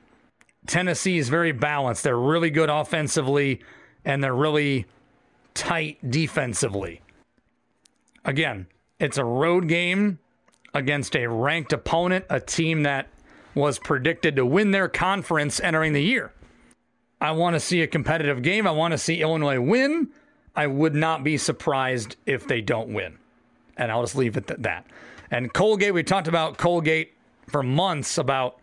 Tennessee 0.67 1.19
is 1.19 1.29
very 1.29 1.53
balanced. 1.53 2.05
They're 2.05 2.19
really 2.19 2.49
good 2.49 2.71
offensively 2.71 3.61
and 4.07 4.25
they're 4.25 4.35
really 4.35 4.87
tight 5.53 5.99
defensively. 6.11 7.03
Again, 8.25 8.67
it's 8.99 9.19
a 9.19 9.25
road 9.25 9.69
game 9.69 10.21
against 10.73 11.15
a 11.15 11.27
ranked 11.27 11.75
opponent, 11.75 12.25
a 12.31 12.41
team 12.41 12.85
that 12.85 13.09
was 13.55 13.79
predicted 13.79 14.37
to 14.37 14.47
win 14.47 14.71
their 14.71 14.89
conference 14.89 15.61
entering 15.61 15.93
the 15.93 16.03
year. 16.03 16.33
I 17.21 17.33
want 17.33 17.55
to 17.55 17.61
see 17.61 17.83
a 17.83 17.87
competitive 17.87 18.43
game. 18.43 18.67
I 18.67 18.73
want 18.73 18.93
to 18.93 18.99
see 18.99 19.21
Illinois 19.21 19.61
win. 19.61 20.09
I 20.57 20.67
would 20.67 20.95
not 20.95 21.23
be 21.23 21.37
surprised 21.37 22.17
if 22.27 22.47
they 22.47 22.61
don't 22.61 22.93
win. 22.93 23.19
And 23.77 23.91
I'll 23.91 24.03
just 24.03 24.17
leave 24.17 24.37
it 24.37 24.51
at 24.51 24.63
that. 24.65 24.87
And 25.31 25.53
Colgate, 25.53 25.95
we 25.95 26.03
talked 26.03 26.29
about 26.29 26.59
Colgate 26.59 27.15
for 27.49 27.63
months 27.63 28.19
about 28.19 28.59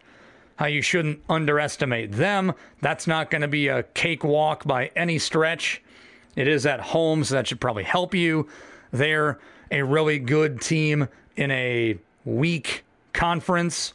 how 0.57 0.65
you 0.65 0.81
shouldn't 0.81 1.21
underestimate 1.29 2.11
them. 2.11 2.53
That's 2.81 3.07
not 3.07 3.31
going 3.31 3.43
to 3.43 3.47
be 3.47 3.69
a 3.69 3.83
cakewalk 3.83 4.65
by 4.65 4.91
any 4.95 5.17
stretch. 5.17 5.81
It 6.35 6.47
is 6.47 6.65
at 6.65 6.79
home, 6.79 7.23
so 7.23 7.35
that 7.35 7.47
should 7.47 7.61
probably 7.61 7.83
help 7.83 8.13
you. 8.13 8.47
They're 8.91 9.39
a 9.71 9.81
really 9.83 10.19
good 10.19 10.61
team 10.61 11.07
in 11.37 11.49
a 11.51 11.97
weak 12.25 12.83
conference, 13.13 13.93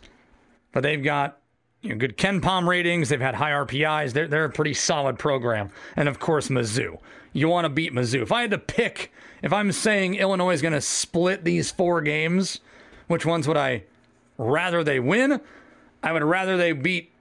but 0.74 0.82
they've 0.82 1.02
got 1.02 1.38
you 1.80 1.90
know, 1.90 1.96
good 1.96 2.18
KenPom 2.18 2.66
ratings. 2.66 3.08
They've 3.08 3.20
had 3.20 3.36
high 3.36 3.52
RPIs. 3.52 4.12
They're, 4.12 4.28
they're 4.28 4.44
a 4.44 4.50
pretty 4.50 4.74
solid 4.74 5.18
program. 5.18 5.70
And 5.96 6.08
of 6.08 6.18
course, 6.18 6.48
Mizzou. 6.48 6.98
You 7.32 7.48
want 7.48 7.64
to 7.64 7.68
beat 7.70 7.92
Mizzou. 7.92 8.22
If 8.22 8.32
I 8.32 8.42
had 8.42 8.50
to 8.50 8.58
pick, 8.58 9.12
if 9.42 9.52
I'm 9.52 9.72
saying 9.72 10.16
Illinois 10.16 10.52
is 10.52 10.62
going 10.62 10.74
to 10.74 10.80
split 10.80 11.44
these 11.44 11.70
four 11.70 12.00
games, 12.00 12.60
which 13.06 13.24
ones 13.24 13.48
would 13.48 13.56
I 13.56 13.84
rather 14.36 14.84
they 14.84 15.00
win? 15.00 15.40
I 16.02 16.12
would 16.12 16.22
rather 16.22 16.56
they 16.56 16.72
beat 16.72 17.12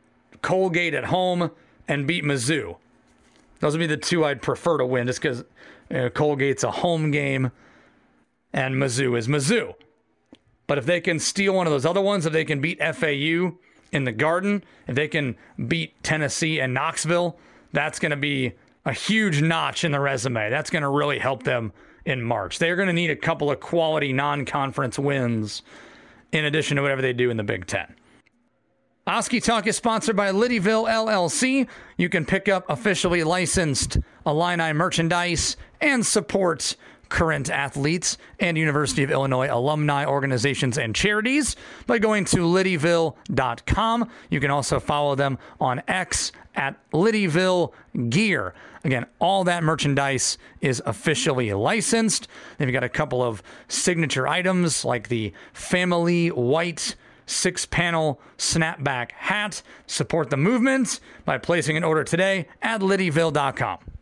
Colgate 0.41 0.93
at 0.93 1.05
home 1.05 1.51
and 1.87 2.07
beat 2.07 2.23
Mizzou. 2.23 2.77
Those 3.59 3.73
would 3.73 3.79
be 3.79 3.87
the 3.87 3.97
two 3.97 4.25
I'd 4.25 4.41
prefer 4.41 4.77
to 4.79 4.85
win 4.85 5.07
just 5.07 5.21
because 5.21 5.43
you 5.89 5.97
know, 5.97 6.09
Colgate's 6.09 6.63
a 6.63 6.71
home 6.71 7.11
game 7.11 7.51
and 8.51 8.75
Mizzou 8.75 9.17
is 9.17 9.27
Mizzou. 9.27 9.75
But 10.67 10.77
if 10.77 10.85
they 10.85 11.01
can 11.01 11.19
steal 11.19 11.53
one 11.53 11.67
of 11.67 11.73
those 11.73 11.85
other 11.85 12.01
ones, 12.01 12.25
if 12.25 12.33
they 12.33 12.45
can 12.45 12.61
beat 12.61 12.79
FAU 12.79 13.57
in 13.91 14.05
the 14.05 14.11
Garden, 14.11 14.63
if 14.87 14.95
they 14.95 15.07
can 15.07 15.35
beat 15.67 16.01
Tennessee 16.03 16.59
and 16.59 16.73
Knoxville, 16.73 17.37
that's 17.73 17.99
going 17.99 18.11
to 18.11 18.17
be 18.17 18.53
a 18.85 18.93
huge 18.93 19.41
notch 19.41 19.83
in 19.83 19.91
the 19.91 19.99
resume. 19.99 20.49
That's 20.49 20.69
going 20.69 20.83
to 20.83 20.89
really 20.89 21.19
help 21.19 21.43
them 21.43 21.73
in 22.05 22.21
March. 22.21 22.59
They're 22.59 22.75
going 22.75 22.87
to 22.87 22.93
need 22.93 23.09
a 23.09 23.15
couple 23.15 23.51
of 23.51 23.59
quality 23.59 24.13
non 24.13 24.45
conference 24.45 24.99
wins 24.99 25.61
in 26.31 26.45
addition 26.45 26.77
to 26.77 26.81
whatever 26.81 27.01
they 27.01 27.13
do 27.13 27.29
in 27.29 27.37
the 27.37 27.43
Big 27.43 27.67
Ten. 27.67 27.95
Oski 29.05 29.41
Talk 29.41 29.67
is 29.67 29.75
sponsored 29.75 30.15
by 30.15 30.31
Littyville 30.31 30.89
LLC. 30.89 31.67
You 31.97 32.07
can 32.07 32.25
pick 32.25 32.47
up 32.47 32.65
officially 32.69 33.23
licensed 33.23 33.97
Illini 34.25 34.71
merchandise 34.71 35.57
and 35.81 36.05
support 36.05 36.77
current 37.13 37.47
athletes 37.51 38.17
and 38.39 38.57
University 38.57 39.03
of 39.03 39.11
Illinois 39.11 39.47
alumni 39.47 40.03
organizations 40.03 40.79
and 40.79 40.95
charities 40.95 41.55
by 41.85 41.99
going 41.99 42.25
to 42.25 42.37
littyville.com. 42.37 44.09
You 44.31 44.39
can 44.39 44.49
also 44.49 44.79
follow 44.79 45.13
them 45.13 45.37
on 45.59 45.83
X 45.87 46.31
at 46.55 46.75
Littyville 46.91 47.71
Gear. 48.09 48.55
Again, 48.83 49.05
all 49.19 49.43
that 49.43 49.63
merchandise 49.63 50.39
is 50.59 50.81
officially 50.87 51.53
licensed. 51.53 52.27
They've 52.57 52.73
got 52.73 52.83
a 52.83 52.89
couple 52.89 53.21
of 53.21 53.43
signature 53.67 54.27
items 54.27 54.83
like 54.83 55.09
the 55.09 55.33
family 55.53 56.29
white 56.29 56.95
six 57.27 57.67
panel 57.67 58.19
snapback 58.39 59.11
hat. 59.11 59.61
Support 59.85 60.31
the 60.31 60.37
movement 60.37 60.99
by 61.25 61.37
placing 61.37 61.77
an 61.77 61.83
order 61.83 62.03
today 62.03 62.47
at 62.63 62.81
littyville.com. 62.81 63.92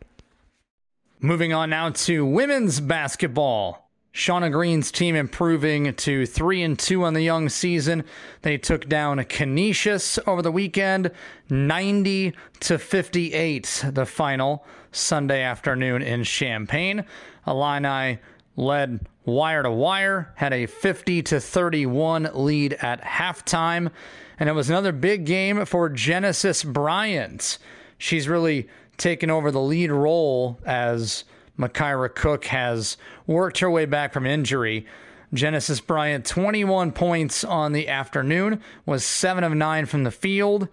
Moving 1.24 1.52
on 1.52 1.70
now 1.70 1.88
to 1.90 2.26
women's 2.26 2.80
basketball. 2.80 3.88
Shauna 4.12 4.50
Green's 4.50 4.90
team 4.90 5.14
improving 5.14 5.94
to 5.94 6.26
3 6.26 6.62
and 6.64 6.76
2 6.76 7.04
on 7.04 7.14
the 7.14 7.22
young 7.22 7.48
season. 7.48 8.02
They 8.42 8.58
took 8.58 8.88
down 8.88 9.22
Canisius 9.26 10.18
over 10.26 10.42
the 10.42 10.50
weekend, 10.50 11.12
90 11.48 12.34
to 12.58 12.76
58 12.76 13.84
the 13.92 14.04
final 14.04 14.66
Sunday 14.90 15.42
afternoon 15.42 16.02
in 16.02 16.24
Champaign. 16.24 17.04
Illini 17.46 18.18
led 18.56 19.06
wire 19.24 19.62
to 19.62 19.70
wire, 19.70 20.32
had 20.34 20.52
a 20.52 20.66
50 20.66 21.22
to 21.22 21.38
31 21.38 22.30
lead 22.34 22.72
at 22.80 23.00
halftime, 23.00 23.92
and 24.40 24.48
it 24.48 24.54
was 24.54 24.68
another 24.68 24.90
big 24.90 25.24
game 25.24 25.64
for 25.66 25.88
Genesis 25.88 26.64
Bryant. 26.64 27.58
She's 27.96 28.28
really 28.28 28.68
taken 28.96 29.30
over 29.30 29.50
the 29.50 29.60
lead 29.60 29.90
role 29.90 30.58
as 30.64 31.24
Makira 31.58 32.14
Cook 32.14 32.46
has 32.46 32.96
worked 33.26 33.58
her 33.58 33.70
way 33.70 33.86
back 33.86 34.12
from 34.12 34.26
injury. 34.26 34.86
Genesis 35.34 35.80
Bryant, 35.80 36.26
21 36.26 36.92
points 36.92 37.42
on 37.42 37.72
the 37.72 37.88
afternoon, 37.88 38.60
was 38.84 39.04
7 39.04 39.44
of 39.44 39.54
9 39.54 39.86
from 39.86 40.04
the 40.04 40.10
field 40.10 40.68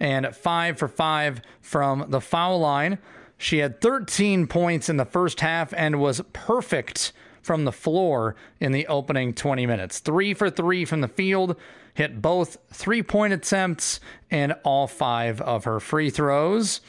and 0.00 0.34
5 0.34 0.78
for 0.78 0.88
5 0.88 1.42
from 1.60 2.06
the 2.08 2.20
foul 2.20 2.58
line. 2.58 2.98
She 3.36 3.58
had 3.58 3.80
13 3.80 4.46
points 4.46 4.88
in 4.88 4.96
the 4.96 5.04
first 5.04 5.40
half 5.40 5.74
and 5.74 6.00
was 6.00 6.22
perfect 6.32 7.12
from 7.42 7.64
the 7.64 7.72
floor 7.72 8.36
in 8.58 8.72
the 8.72 8.86
opening 8.86 9.34
20 9.34 9.66
minutes. 9.66 9.98
3 9.98 10.32
for 10.32 10.48
3 10.48 10.84
from 10.86 11.02
the 11.02 11.08
field, 11.08 11.56
hit 11.92 12.22
both 12.22 12.56
three 12.72 13.02
point 13.02 13.32
attempts 13.32 14.00
and 14.30 14.54
all 14.64 14.86
five 14.86 15.40
of 15.42 15.64
her 15.64 15.78
free 15.78 16.10
throws. 16.10 16.80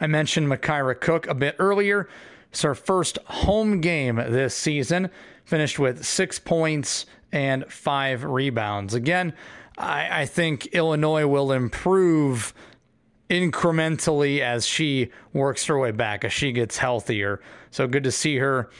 I 0.00 0.06
mentioned 0.06 0.48
Makira 0.48 0.98
Cook 1.00 1.26
a 1.26 1.34
bit 1.34 1.56
earlier. 1.58 2.08
It's 2.50 2.62
her 2.62 2.74
first 2.74 3.18
home 3.26 3.80
game 3.80 4.16
this 4.16 4.54
season. 4.54 5.10
Finished 5.44 5.78
with 5.78 6.04
six 6.04 6.38
points 6.38 7.06
and 7.32 7.70
five 7.70 8.24
rebounds. 8.24 8.94
Again, 8.94 9.32
I, 9.78 10.22
I 10.22 10.26
think 10.26 10.66
Illinois 10.66 11.26
will 11.26 11.52
improve 11.52 12.54
incrementally 13.28 14.40
as 14.40 14.66
she 14.66 15.10
works 15.32 15.66
her 15.66 15.78
way 15.78 15.90
back, 15.90 16.24
as 16.24 16.32
she 16.32 16.52
gets 16.52 16.78
healthier. 16.78 17.40
So 17.70 17.86
good 17.86 18.04
to 18.04 18.12
see 18.12 18.36
her 18.36 18.70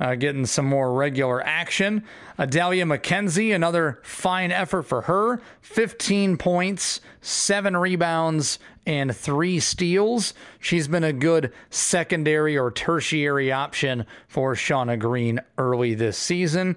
uh, 0.00 0.14
getting 0.14 0.46
some 0.46 0.66
more 0.66 0.92
regular 0.92 1.44
action. 1.44 2.04
Adalia 2.38 2.84
McKenzie, 2.84 3.54
another 3.54 4.00
fine 4.02 4.52
effort 4.52 4.84
for 4.84 5.02
her 5.02 5.40
15 5.60 6.36
points, 6.36 7.00
seven 7.20 7.76
rebounds, 7.76 8.58
and 8.88 9.14
three 9.14 9.60
steals. 9.60 10.32
She's 10.58 10.88
been 10.88 11.04
a 11.04 11.12
good 11.12 11.52
secondary 11.68 12.56
or 12.56 12.70
tertiary 12.70 13.52
option 13.52 14.06
for 14.26 14.54
Shauna 14.54 14.98
Green 14.98 15.40
early 15.58 15.94
this 15.94 16.16
season. 16.16 16.74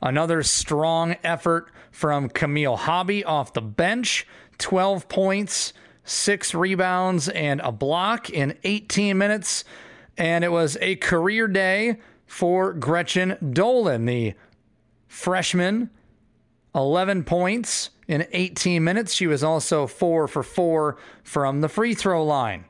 Another 0.00 0.44
strong 0.44 1.16
effort 1.24 1.72
from 1.90 2.28
Camille 2.28 2.76
Hobby 2.76 3.24
off 3.24 3.52
the 3.52 3.60
bench 3.60 4.26
12 4.58 5.08
points, 5.08 5.72
six 6.04 6.54
rebounds, 6.54 7.28
and 7.28 7.60
a 7.62 7.72
block 7.72 8.30
in 8.30 8.56
18 8.62 9.18
minutes. 9.18 9.64
And 10.16 10.44
it 10.44 10.52
was 10.52 10.78
a 10.80 10.94
career 10.96 11.48
day 11.48 11.98
for 12.26 12.72
Gretchen 12.72 13.36
Dolan, 13.52 14.04
the 14.06 14.34
freshman. 15.08 15.90
11 16.76 17.22
points 17.22 17.90
in 18.08 18.26
18 18.32 18.82
minutes. 18.82 19.12
She 19.14 19.26
was 19.26 19.44
also 19.44 19.86
four 19.86 20.26
for 20.28 20.42
four 20.42 20.96
from 21.22 21.60
the 21.60 21.68
free 21.68 21.94
throw 21.94 22.24
line. 22.24 22.64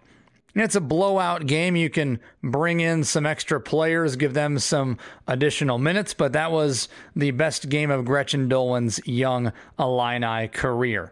It's 0.57 0.77
a 0.77 0.81
blowout 0.81 1.47
game. 1.47 1.75
You 1.75 1.91
can 1.91 2.21
bring 2.43 2.79
in 2.79 3.03
some 3.03 3.27
extra 3.27 3.61
players, 3.61 4.15
give 4.15 4.35
them 4.35 4.61
some 4.61 4.99
additional 5.27 5.79
minutes, 5.79 6.15
but 6.15 6.33
that 6.33 6.53
was 6.53 6.89
the 7.17 7.33
best 7.33 7.69
game 7.69 7.91
of 7.91 8.05
Gretchen 8.05 8.49
Dolan's 8.49 9.01
young 9.05 9.53
Illini 9.79 10.47
career. 10.49 11.11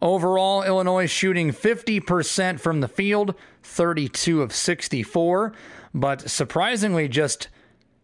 Overall, 0.00 0.62
Illinois 0.62 1.10
shooting 1.10 1.52
50% 1.52 2.60
from 2.60 2.80
the 2.80 2.86
field, 2.86 3.34
32 3.64 4.42
of 4.42 4.54
64, 4.54 5.52
but 5.92 6.30
surprisingly, 6.30 7.08
just 7.08 7.48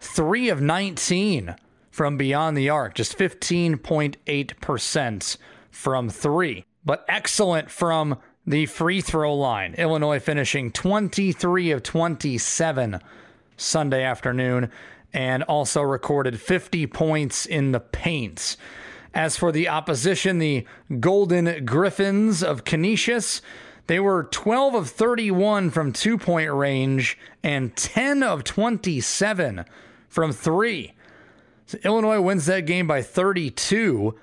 3 0.00 0.48
of 0.48 0.60
19 0.60 1.54
from 1.92 2.16
beyond 2.16 2.56
the 2.56 2.70
arc, 2.70 2.94
just 2.94 3.16
15.8% 3.16 5.36
from 5.72 6.08
three. 6.08 6.64
But 6.84 7.04
excellent 7.08 7.70
from 7.70 8.18
the 8.46 8.66
free 8.66 9.00
throw 9.00 9.34
line. 9.34 9.74
Illinois 9.74 10.20
finishing 10.20 10.70
23 10.70 11.72
of 11.72 11.82
27 11.82 13.00
Sunday 13.56 14.04
afternoon 14.04 14.70
and 15.12 15.42
also 15.44 15.82
recorded 15.82 16.40
50 16.40 16.86
points 16.86 17.46
in 17.46 17.72
the 17.72 17.80
paints. 17.80 18.56
As 19.14 19.36
for 19.36 19.52
the 19.52 19.68
opposition, 19.68 20.38
the 20.38 20.66
Golden 21.00 21.64
Griffins 21.64 22.42
of 22.42 22.64
Canisius, 22.64 23.42
they 23.86 24.00
were 24.00 24.24
12 24.24 24.74
of 24.74 24.90
31 24.90 25.70
from 25.70 25.92
two 25.92 26.16
point 26.16 26.52
range 26.52 27.18
and 27.42 27.76
10 27.76 28.22
of 28.22 28.44
27 28.44 29.64
from 30.08 30.32
three. 30.32 30.94
So 31.66 31.78
Illinois 31.84 32.20
wins 32.20 32.46
that 32.46 32.66
game 32.66 32.86
by 32.86 33.02
32, 33.02 34.14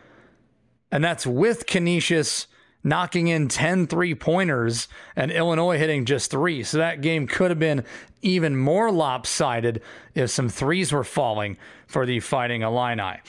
and 0.92 1.04
that's 1.04 1.26
with 1.26 1.66
Canisius 1.66 2.48
knocking 2.84 3.28
in 3.28 3.48
10 3.48 3.88
three 3.88 4.16
pointers 4.16 4.88
and 5.16 5.32
Illinois 5.32 5.78
hitting 5.78 6.06
just 6.06 6.32
three. 6.32 6.64
So 6.64 6.78
that 6.78 7.02
game 7.02 7.28
could 7.28 7.52
have 7.52 7.60
been 7.60 7.84
even 8.22 8.56
more 8.56 8.92
lopsided 8.92 9.82
if 10.16 10.30
some 10.30 10.50
threes 10.50 10.92
were 10.92 11.04
falling 11.04 11.58
for 11.88 12.06
the 12.06 12.20
Fighting 12.20 12.62
Illini. 12.62 13.20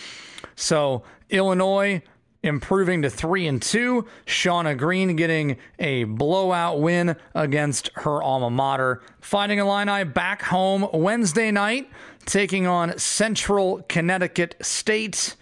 So 0.54 1.02
Illinois 1.30 2.02
improving 2.42 3.02
to 3.02 3.10
three 3.10 3.46
and 3.46 3.60
two. 3.60 4.06
Shauna 4.26 4.76
Green 4.76 5.16
getting 5.16 5.58
a 5.78 6.04
blowout 6.04 6.80
win 6.80 7.16
against 7.34 7.90
her 7.96 8.22
alma 8.22 8.50
mater. 8.50 9.02
Fighting 9.20 9.58
Illini 9.58 10.04
back 10.04 10.42
home 10.42 10.88
Wednesday 10.92 11.50
night, 11.50 11.90
taking 12.24 12.66
on 12.66 12.98
Central 12.98 13.82
Connecticut 13.88 14.56
State. 14.62 15.36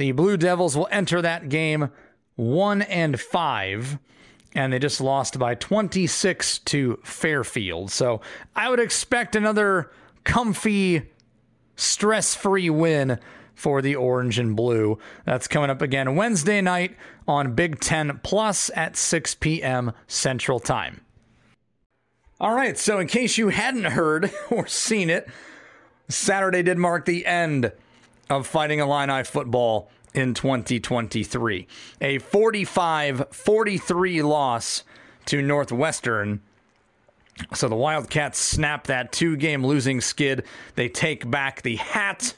The 0.00 0.12
Blue 0.12 0.38
Devils 0.38 0.78
will 0.78 0.88
enter 0.90 1.20
that 1.20 1.50
game 1.50 1.90
one 2.34 2.80
and 2.80 3.20
five, 3.20 3.98
and 4.54 4.72
they 4.72 4.78
just 4.78 4.98
lost 4.98 5.38
by 5.38 5.54
26 5.54 6.60
to 6.60 6.98
Fairfield. 7.04 7.90
So 7.90 8.22
I 8.56 8.70
would 8.70 8.80
expect 8.80 9.36
another 9.36 9.90
comfy, 10.24 11.10
stress 11.76 12.34
free 12.34 12.70
win 12.70 13.18
for 13.54 13.82
the 13.82 13.94
orange 13.94 14.38
and 14.38 14.56
blue. 14.56 14.98
That's 15.26 15.46
coming 15.46 15.68
up 15.68 15.82
again 15.82 16.16
Wednesday 16.16 16.62
night 16.62 16.96
on 17.28 17.54
Big 17.54 17.78
Ten 17.78 18.20
Plus 18.22 18.70
at 18.74 18.96
6 18.96 19.34
p.m. 19.34 19.92
Central 20.06 20.60
Time. 20.60 21.02
All 22.40 22.54
right, 22.54 22.78
so 22.78 23.00
in 23.00 23.06
case 23.06 23.36
you 23.36 23.50
hadn't 23.50 23.84
heard 23.84 24.32
or 24.50 24.66
seen 24.66 25.10
it, 25.10 25.28
Saturday 26.08 26.62
did 26.62 26.78
mark 26.78 27.04
the 27.04 27.26
end 27.26 27.72
of 28.30 28.46
Fighting 28.46 28.78
Illini 28.78 29.24
football 29.24 29.90
in 30.14 30.32
2023. 30.34 31.66
A 32.00 32.18
45 32.18 33.24
43 33.30 34.22
loss 34.22 34.84
to 35.26 35.42
Northwestern. 35.42 36.40
So 37.54 37.68
the 37.68 37.76
Wildcats 37.76 38.38
snap 38.38 38.86
that 38.86 39.12
two 39.12 39.36
game 39.36 39.66
losing 39.66 40.00
skid. 40.00 40.44
They 40.76 40.88
take 40.88 41.30
back 41.30 41.62
the 41.62 41.76
hat, 41.76 42.34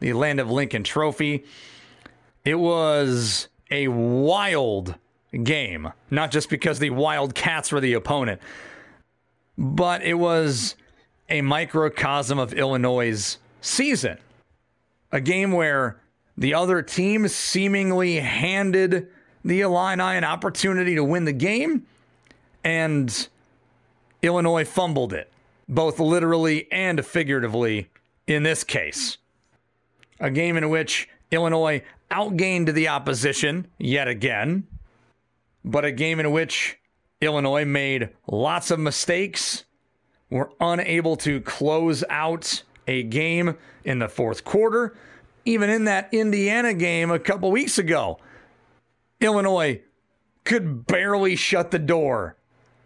the 0.00 0.12
Land 0.12 0.40
of 0.40 0.50
Lincoln 0.50 0.82
trophy. 0.82 1.44
It 2.44 2.56
was 2.56 3.48
a 3.70 3.88
wild 3.88 4.96
game, 5.44 5.92
not 6.10 6.30
just 6.30 6.50
because 6.50 6.78
the 6.78 6.90
Wildcats 6.90 7.70
were 7.70 7.80
the 7.80 7.92
opponent, 7.92 8.40
but 9.56 10.02
it 10.02 10.14
was 10.14 10.74
a 11.28 11.42
microcosm 11.42 12.38
of 12.38 12.52
Illinois' 12.52 13.38
season. 13.60 14.18
A 15.12 15.20
game 15.20 15.52
where 15.52 16.00
the 16.36 16.54
other 16.54 16.82
team 16.82 17.28
seemingly 17.28 18.16
handed 18.20 19.08
the 19.44 19.60
Illini 19.60 20.16
an 20.16 20.24
opportunity 20.24 20.94
to 20.94 21.04
win 21.04 21.24
the 21.24 21.32
game, 21.32 21.86
and 22.62 23.28
Illinois 24.22 24.64
fumbled 24.64 25.12
it, 25.12 25.32
both 25.68 25.98
literally 25.98 26.70
and 26.70 27.04
figuratively 27.04 27.88
in 28.26 28.42
this 28.42 28.64
case. 28.64 29.18
A 30.20 30.30
game 30.30 30.56
in 30.56 30.68
which 30.68 31.08
Illinois 31.30 31.82
outgained 32.10 32.74
the 32.74 32.88
opposition 32.88 33.66
yet 33.78 34.08
again, 34.08 34.66
but 35.64 35.84
a 35.84 35.92
game 35.92 36.20
in 36.20 36.30
which 36.30 36.78
Illinois 37.20 37.64
made 37.64 38.10
lots 38.26 38.70
of 38.70 38.78
mistakes, 38.78 39.64
were 40.30 40.50
unable 40.60 41.16
to 41.16 41.40
close 41.40 42.04
out 42.08 42.62
a 42.86 43.02
game 43.02 43.56
in 43.84 43.98
the 43.98 44.08
fourth 44.08 44.44
quarter, 44.44 44.96
even 45.44 45.70
in 45.70 45.84
that 45.84 46.08
Indiana 46.12 46.74
game 46.74 47.10
a 47.10 47.18
couple 47.18 47.50
weeks 47.50 47.78
ago, 47.78 48.18
Illinois 49.20 49.80
could 50.44 50.86
barely 50.86 51.36
shut 51.36 51.70
the 51.70 51.78
door 51.78 52.36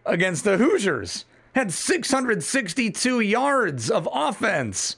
against 0.04 0.44
the 0.44 0.56
Hoosiers. 0.56 1.24
Had 1.54 1.72
662 1.72 3.20
yards 3.20 3.90
of 3.90 4.08
offense, 4.12 4.96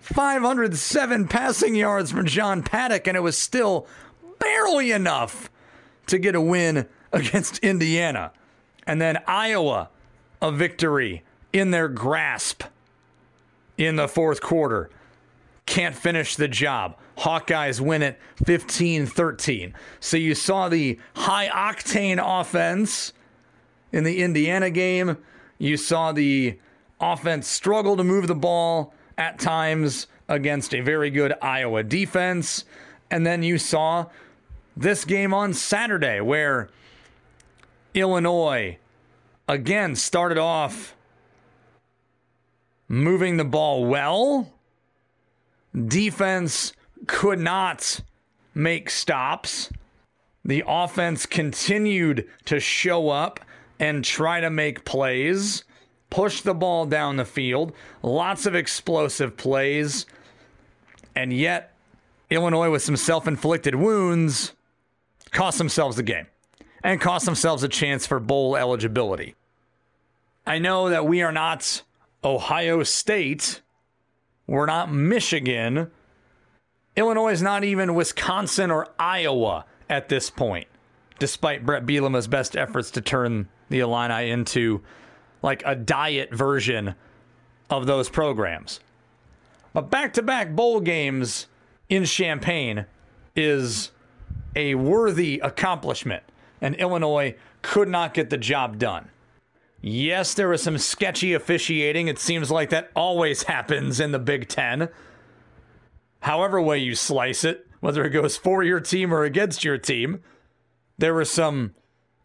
507 0.00 1.26
passing 1.28 1.74
yards 1.74 2.10
from 2.10 2.26
John 2.26 2.62
Paddock, 2.62 3.06
and 3.06 3.16
it 3.16 3.20
was 3.20 3.38
still 3.38 3.86
barely 4.38 4.90
enough 4.92 5.50
to 6.06 6.18
get 6.18 6.34
a 6.34 6.40
win 6.40 6.86
against 7.12 7.58
Indiana. 7.58 8.32
And 8.86 9.00
then 9.00 9.22
Iowa, 9.26 9.88
a 10.42 10.52
victory 10.52 11.22
in 11.54 11.70
their 11.70 11.88
grasp 11.88 12.64
in 13.76 13.96
the 13.96 14.08
fourth 14.08 14.40
quarter 14.40 14.90
can't 15.66 15.94
finish 15.94 16.36
the 16.36 16.48
job. 16.48 16.96
Hawkeyes 17.18 17.80
win 17.80 18.02
it 18.02 18.18
15 18.44 19.06
13. 19.06 19.74
So 20.00 20.16
you 20.16 20.34
saw 20.34 20.68
the 20.68 20.98
high 21.14 21.48
octane 21.48 22.20
offense 22.22 23.12
in 23.92 24.04
the 24.04 24.22
Indiana 24.22 24.70
game. 24.70 25.16
You 25.58 25.76
saw 25.76 26.12
the 26.12 26.58
offense 27.00 27.48
struggle 27.48 27.96
to 27.96 28.04
move 28.04 28.26
the 28.26 28.34
ball 28.34 28.92
at 29.16 29.38
times 29.38 30.06
against 30.28 30.74
a 30.74 30.80
very 30.80 31.10
good 31.10 31.34
Iowa 31.40 31.82
defense. 31.82 32.64
And 33.10 33.24
then 33.24 33.42
you 33.42 33.58
saw 33.58 34.06
this 34.76 35.04
game 35.04 35.32
on 35.32 35.54
Saturday 35.54 36.20
where 36.20 36.68
Illinois 37.94 38.78
again 39.46 39.94
started 39.94 40.38
off 40.38 40.93
moving 42.88 43.36
the 43.36 43.44
ball 43.44 43.84
well 43.84 44.54
Defense 45.74 46.72
could 47.06 47.40
not 47.40 48.00
make 48.54 48.88
stops. 48.88 49.70
The 50.44 50.62
offense 50.66 51.26
continued 51.26 52.28
to 52.44 52.60
show 52.60 53.10
up 53.10 53.40
and 53.80 54.04
try 54.04 54.40
to 54.40 54.50
make 54.50 54.84
plays, 54.84 55.64
push 56.10 56.42
the 56.42 56.54
ball 56.54 56.86
down 56.86 57.16
the 57.16 57.24
field, 57.24 57.72
lots 58.02 58.46
of 58.46 58.54
explosive 58.54 59.36
plays. 59.36 60.06
And 61.16 61.32
yet, 61.32 61.74
Illinois, 62.30 62.70
with 62.70 62.82
some 62.82 62.96
self 62.96 63.26
inflicted 63.26 63.74
wounds, 63.74 64.52
cost 65.32 65.58
themselves 65.58 65.96
the 65.96 66.02
game 66.04 66.26
and 66.84 67.00
cost 67.00 67.24
themselves 67.24 67.64
a 67.64 67.68
chance 67.68 68.06
for 68.06 68.20
bowl 68.20 68.56
eligibility. 68.56 69.34
I 70.46 70.58
know 70.58 70.90
that 70.90 71.06
we 71.06 71.22
are 71.22 71.32
not 71.32 71.82
Ohio 72.24 72.82
State 72.82 73.60
We're 74.46 74.66
not 74.66 74.92
Michigan. 74.92 75.90
Illinois 76.96 77.32
is 77.32 77.42
not 77.42 77.64
even 77.64 77.94
Wisconsin 77.94 78.70
or 78.70 78.88
Iowa 78.98 79.64
at 79.90 80.08
this 80.08 80.30
point, 80.30 80.68
despite 81.18 81.66
Bret 81.66 81.84
Bielema's 81.86 82.28
best 82.28 82.56
efforts 82.56 82.90
to 82.92 83.00
turn 83.00 83.48
the 83.68 83.80
Illini 83.80 84.30
into 84.30 84.82
like 85.42 85.62
a 85.66 85.74
diet 85.74 86.32
version 86.32 86.94
of 87.68 87.86
those 87.86 88.08
programs. 88.08 88.80
But 89.72 89.90
back 89.90 90.12
to 90.14 90.22
back 90.22 90.50
bowl 90.54 90.80
games 90.80 91.46
in 91.88 92.04
Champaign 92.04 92.86
is 93.34 93.90
a 94.54 94.76
worthy 94.76 95.40
accomplishment, 95.40 96.22
and 96.60 96.74
Illinois 96.76 97.34
could 97.62 97.88
not 97.88 98.14
get 98.14 98.30
the 98.30 98.38
job 98.38 98.78
done. 98.78 99.10
Yes, 99.86 100.32
there 100.32 100.48
was 100.48 100.62
some 100.62 100.78
sketchy 100.78 101.34
officiating. 101.34 102.08
It 102.08 102.18
seems 102.18 102.50
like 102.50 102.70
that 102.70 102.90
always 102.96 103.42
happens 103.42 104.00
in 104.00 104.12
the 104.12 104.18
Big 104.18 104.48
Ten. 104.48 104.88
However, 106.20 106.58
way 106.58 106.78
you 106.78 106.94
slice 106.94 107.44
it, 107.44 107.66
whether 107.80 108.02
it 108.02 108.08
goes 108.08 108.34
for 108.34 108.62
your 108.62 108.80
team 108.80 109.12
or 109.12 109.24
against 109.24 109.62
your 109.62 109.76
team, 109.76 110.22
there 110.96 111.12
were 111.12 111.26
some, 111.26 111.74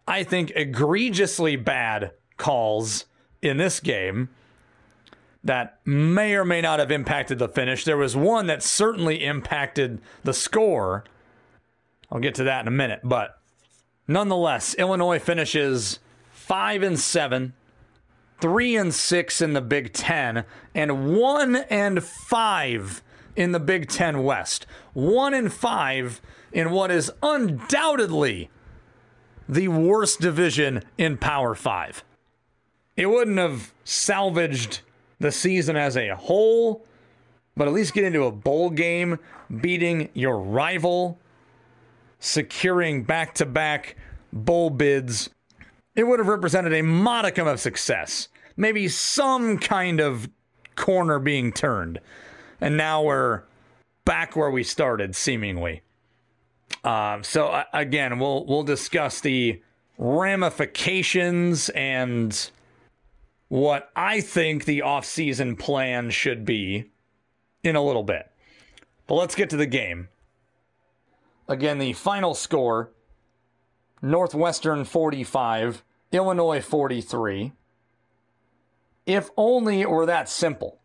I 0.08 0.24
think, 0.24 0.54
egregiously 0.56 1.58
bad 1.58 2.12
calls 2.38 3.04
in 3.42 3.58
this 3.58 3.82
game 3.82 4.30
that 5.44 5.82
may 5.84 6.36
or 6.36 6.46
may 6.46 6.62
not 6.62 6.80
have 6.80 6.92
impacted 6.92 7.40
the 7.40 7.50
finish. 7.50 7.84
There 7.84 7.98
was 7.98 8.16
one 8.16 8.48
that 8.48 8.64
certainly 8.64 9.26
impacted 9.26 10.00
the 10.24 10.34
score. 10.34 11.04
I'll 12.10 12.22
get 12.22 12.36
to 12.36 12.46
that 12.46 12.62
in 12.62 12.70
a 12.70 12.72
minute, 12.72 13.02
but 13.04 13.38
nonetheless, 14.08 14.76
Illinois 14.76 15.20
finishes 15.20 16.00
5 16.50 16.82
and 16.82 17.00
7, 17.00 17.54
3 18.42 18.76
and 18.76 18.92
6 18.92 19.42
in 19.42 19.54
the 19.54 19.62
Big 19.62 19.94
10 19.94 20.46
and 20.74 21.16
1 21.16 21.56
and 21.56 22.04
5 22.04 23.04
in 23.36 23.52
the 23.52 23.60
Big 23.60 23.88
10 23.88 24.24
West. 24.24 24.66
1 24.94 25.36
and 25.36 25.54
5 25.54 26.22
in 26.52 26.72
what 26.72 26.90
is 26.90 27.12
undoubtedly 27.22 28.50
the 29.48 29.68
worst 29.68 30.22
division 30.22 30.82
in 30.98 31.18
Power 31.18 31.54
5. 31.54 32.04
It 32.98 33.06
wouldn't 33.06 33.38
have 33.38 33.72
salvaged 33.84 34.82
the 35.20 35.32
season 35.32 35.76
as 35.76 35.96
a 35.96 36.16
whole, 36.16 36.84
but 37.56 37.68
at 37.68 37.76
least 37.76 37.94
get 37.94 38.06
into 38.06 38.24
a 38.24 38.32
bowl 38.32 38.72
game, 38.72 39.20
beating 39.62 40.10
your 40.16 40.40
rival, 40.40 41.20
securing 42.20 43.04
back 43.04 43.36
to 43.36 43.46
back 43.46 43.96
bowl 44.34 44.72
bids. 44.72 45.30
It 46.00 46.08
would 46.08 46.20
have 46.20 46.30
represented 46.30 46.72
a 46.72 46.82
modicum 46.82 47.46
of 47.46 47.60
success, 47.60 48.30
maybe 48.56 48.88
some 48.88 49.58
kind 49.58 50.00
of 50.00 50.30
corner 50.78 51.20
being 51.20 51.52
turned. 51.52 52.00
And 52.62 52.78
now 52.78 53.04
we're 53.04 53.44
back 54.06 54.34
where 54.34 54.50
we 54.50 54.64
started, 54.64 55.14
seemingly. 55.14 55.82
Uh, 56.86 57.22
so 57.22 57.48
uh, 57.48 57.66
again, 57.74 58.18
we'll 58.18 58.46
we'll 58.46 58.64
discuss 58.64 59.20
the 59.20 59.62
ramifications 59.98 61.68
and 61.68 62.50
what 63.50 63.92
I 63.94 64.22
think 64.22 64.64
the 64.64 64.80
offseason 64.80 65.60
plan 65.60 66.12
should 66.12 66.46
be 66.46 66.92
in 67.62 67.76
a 67.76 67.84
little 67.84 68.04
bit. 68.04 68.32
But 69.06 69.16
let's 69.16 69.36
get 69.36 69.50
to 69.50 69.58
the 69.58 69.66
game. 69.66 70.08
Again, 71.50 71.78
the 71.78 71.92
final 71.92 72.36
score 72.36 72.92
Northwestern 74.02 74.86
45, 74.86 75.84
Illinois 76.12 76.62
43. 76.62 77.52
If 79.06 79.30
only 79.38 79.82
it 79.82 79.90
were 79.90 80.06
that 80.06 80.30
simple. 80.30 80.80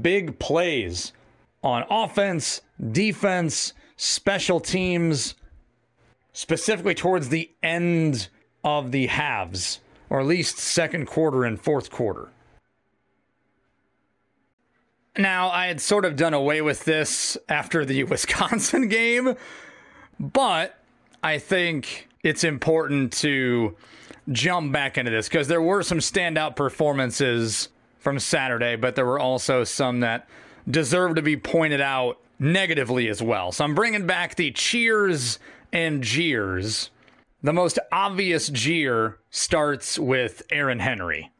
Big 0.00 0.38
plays 0.38 1.12
on 1.62 1.84
offense, 1.90 2.62
defense, 2.90 3.72
special 3.96 4.60
teams, 4.60 5.34
specifically 6.32 6.94
towards 6.94 7.28
the 7.28 7.50
end 7.62 8.28
of 8.62 8.92
the 8.92 9.06
halves 9.06 9.80
or 10.10 10.20
at 10.20 10.26
least 10.26 10.58
second 10.58 11.06
quarter 11.06 11.44
and 11.44 11.60
fourth 11.60 11.90
quarter. 11.90 12.28
Now, 15.16 15.48
I 15.50 15.66
had 15.66 15.80
sort 15.80 16.04
of 16.04 16.16
done 16.16 16.34
away 16.34 16.60
with 16.60 16.84
this 16.84 17.36
after 17.48 17.84
the 17.84 18.04
Wisconsin 18.04 18.88
game, 18.88 19.34
but 20.18 20.78
I 21.22 21.38
think 21.38 22.08
it's 22.24 22.42
important 22.42 23.12
to 23.12 23.76
jump 24.32 24.72
back 24.72 24.98
into 24.98 25.12
this 25.12 25.28
because 25.28 25.46
there 25.46 25.62
were 25.62 25.84
some 25.84 25.98
standout 25.98 26.56
performances 26.56 27.68
from 28.00 28.18
Saturday, 28.18 28.74
but 28.74 28.96
there 28.96 29.06
were 29.06 29.20
also 29.20 29.62
some 29.62 30.00
that 30.00 30.28
deserve 30.68 31.14
to 31.14 31.22
be 31.22 31.36
pointed 31.36 31.80
out 31.80 32.18
negatively 32.40 33.08
as 33.08 33.22
well. 33.22 33.52
So 33.52 33.64
I'm 33.64 33.76
bringing 33.76 34.06
back 34.06 34.34
the 34.34 34.50
cheers 34.50 35.38
and 35.72 36.02
jeers 36.02 36.90
the 37.44 37.52
most 37.52 37.78
obvious 37.92 38.48
jeer 38.48 39.18
starts 39.28 39.98
with 39.98 40.42
Aaron 40.50 40.78
Henry, 40.78 41.30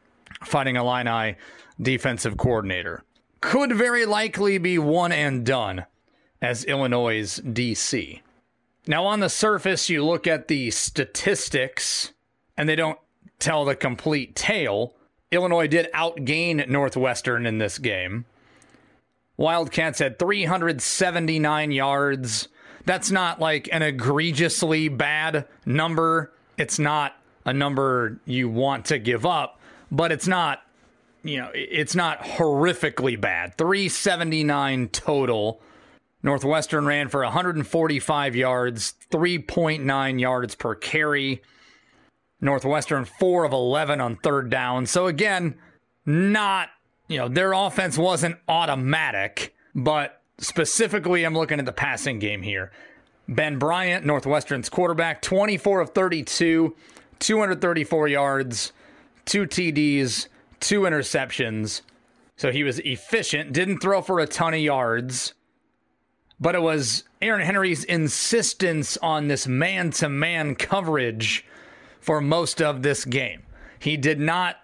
Fighting 0.45 0.77
Illini 0.77 1.37
defensive 1.81 2.37
coordinator. 2.37 3.05
Could 3.41 3.73
very 3.73 4.05
likely 4.05 4.59
be 4.59 4.79
one 4.79 5.13
and 5.13 5.47
done 5.47 5.87
as 6.43 6.63
Illinois' 6.65 7.41
DC. 7.41 8.21
Now, 8.87 9.07
on 9.07 9.21
the 9.21 9.29
surface, 9.29 9.89
you 9.89 10.05
look 10.05 10.27
at 10.27 10.49
the 10.49 10.71
statistics 10.71 12.13
and 12.57 12.69
they 12.69 12.77
don't 12.77 12.99
tell 13.39 13.65
the 13.65 13.75
complete 13.75 14.35
tale. 14.35 14.95
Illinois 15.31 15.67
did 15.67 15.91
outgain 15.93 16.69
Northwestern 16.69 17.47
in 17.47 17.59
this 17.59 17.79
game. 17.79 18.27
Wildcats 19.37 19.99
had 19.99 20.19
379 20.19 21.73
yards, 21.73 22.49
that's 22.85 23.11
not 23.11 23.41
like 23.41 23.69
an 23.73 23.83
egregiously 23.83 24.89
bad 24.89 25.47
number. 25.65 26.33
It's 26.59 26.79
not 26.79 27.17
a 27.45 27.53
number 27.53 28.21
you 28.27 28.49
want 28.49 28.87
to 28.87 28.99
give 28.99 29.25
up, 29.25 29.59
but 29.91 30.13
it's 30.13 30.29
not, 30.29 30.63
you 31.23 31.39
know, 31.39 31.51
it's 31.55 31.95
not 31.95 32.21
horrifically 32.21 33.21
bad. 33.21 33.57
379 33.57 34.89
total. 34.89 35.61
Northwestern 36.25 36.87
ran 36.87 37.09
for 37.09 37.23
145 37.23 38.35
yards, 38.35 38.95
3.9 39.13 40.21
yards 40.21 40.55
per 40.57 40.75
carry. 40.75 41.43
Northwestern 42.41 43.05
4 43.05 43.45
of 43.45 43.53
11 43.53 44.01
on 44.01 44.17
third 44.17 44.51
down. 44.51 44.87
So 44.87 45.07
again, 45.07 45.55
not, 46.05 46.71
you 47.07 47.19
know, 47.19 47.29
their 47.29 47.53
offense 47.53 47.97
wasn't 47.97 48.37
automatic, 48.49 49.55
but 49.75 50.21
Specifically, 50.39 51.25
I'm 51.25 51.35
looking 51.35 51.59
at 51.59 51.65
the 51.65 51.73
passing 51.73 52.19
game 52.19 52.43
here. 52.43 52.73
Ben 53.29 53.59
Bryant, 53.59 54.05
Northwestern's 54.05 54.69
quarterback, 54.69 55.23
24 55.23 55.81
of 55.81 55.91
32, 55.91 56.75
234 57.21 58.09
yards, 58.09 58.73
two 59.25 59.47
TDs, 59.47 60.27
two 60.61 60.83
interceptions. 60.83 61.83
So 62.37 62.51
he 62.51 62.65
was 62.65 62.81
efficient, 62.81 63.53
didn't 63.53 63.79
throw 63.79 64.03
for 64.03 64.19
a 64.19 64.27
ton 64.27 64.55
of 64.55 64.61
yards. 64.61 65.35
But 66.45 66.55
it 66.55 66.61
was 66.61 67.05
Aaron 67.23 67.41
Henry's 67.41 67.85
insistence 67.85 68.99
on 68.99 69.29
this 69.29 69.47
man 69.47 69.93
to 69.93 70.11
man 70.11 70.55
coverage 70.57 71.43
for 72.01 72.21
most 72.21 72.61
of 72.61 72.83
this 72.83 73.07
game. 73.07 73.45
He 73.79 73.97
did 73.97 74.21
not 74.21 74.57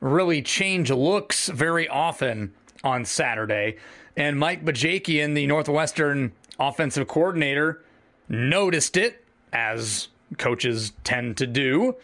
really 0.00 0.42
change 0.42 0.90
looks 0.90 1.48
very 1.48 1.88
often 1.88 2.52
on 2.84 3.06
Saturday. 3.06 3.78
And 4.14 4.38
Mike 4.38 4.62
Bajakian, 4.62 5.34
the 5.34 5.46
Northwestern 5.46 6.32
offensive 6.60 7.08
coordinator, 7.08 7.82
noticed 8.28 8.98
it, 8.98 9.24
as 9.54 10.08
coaches 10.36 10.92
tend 11.02 11.38
to 11.38 11.46
do, 11.46 11.96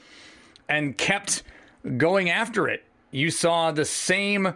and 0.71 0.97
kept 0.97 1.43
going 1.99 2.31
after 2.31 2.67
it. 2.67 2.83
You 3.11 3.31
saw 3.31 3.73
the 3.73 3.85
same 3.85 4.55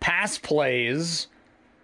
pass 0.00 0.38
plays 0.38 1.26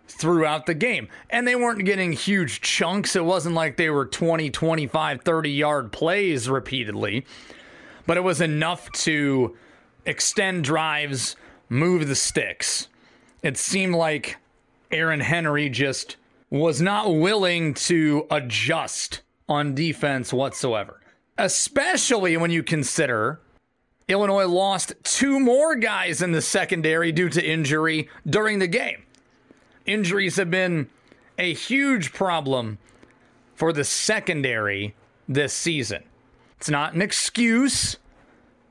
throughout 0.08 0.66
the 0.66 0.74
game. 0.74 1.08
And 1.30 1.46
they 1.46 1.56
weren't 1.56 1.84
getting 1.84 2.12
huge 2.12 2.60
chunks. 2.60 3.16
It 3.16 3.24
wasn't 3.24 3.54
like 3.54 3.76
they 3.76 3.90
were 3.90 4.06
20, 4.06 4.50
25, 4.50 5.22
30 5.22 5.50
yard 5.50 5.92
plays 5.92 6.48
repeatedly, 6.48 7.26
but 8.06 8.16
it 8.16 8.24
was 8.24 8.40
enough 8.40 8.90
to 8.92 9.56
extend 10.04 10.64
drives, 10.64 11.36
move 11.68 12.08
the 12.08 12.14
sticks. 12.14 12.88
It 13.42 13.56
seemed 13.56 13.94
like 13.94 14.36
Aaron 14.90 15.20
Henry 15.20 15.68
just 15.68 16.16
was 16.50 16.80
not 16.80 17.14
willing 17.14 17.74
to 17.74 18.26
adjust 18.30 19.22
on 19.48 19.74
defense 19.74 20.32
whatsoever. 20.32 21.00
Especially 21.38 22.36
when 22.36 22.50
you 22.50 22.62
consider 22.62 23.40
Illinois 24.08 24.46
lost 24.46 24.92
two 25.02 25.40
more 25.40 25.74
guys 25.74 26.22
in 26.22 26.32
the 26.32 26.40
secondary 26.40 27.10
due 27.10 27.28
to 27.28 27.44
injury 27.44 28.08
during 28.28 28.60
the 28.60 28.68
game. 28.68 29.02
Injuries 29.86 30.36
have 30.36 30.50
been 30.50 30.88
a 31.38 31.54
huge 31.54 32.12
problem 32.12 32.78
for 33.54 33.72
the 33.72 33.84
secondary 33.84 34.94
this 35.28 35.52
season. 35.52 36.02
It's 36.58 36.70
not 36.70 36.94
an 36.94 37.02
excuse, 37.02 37.96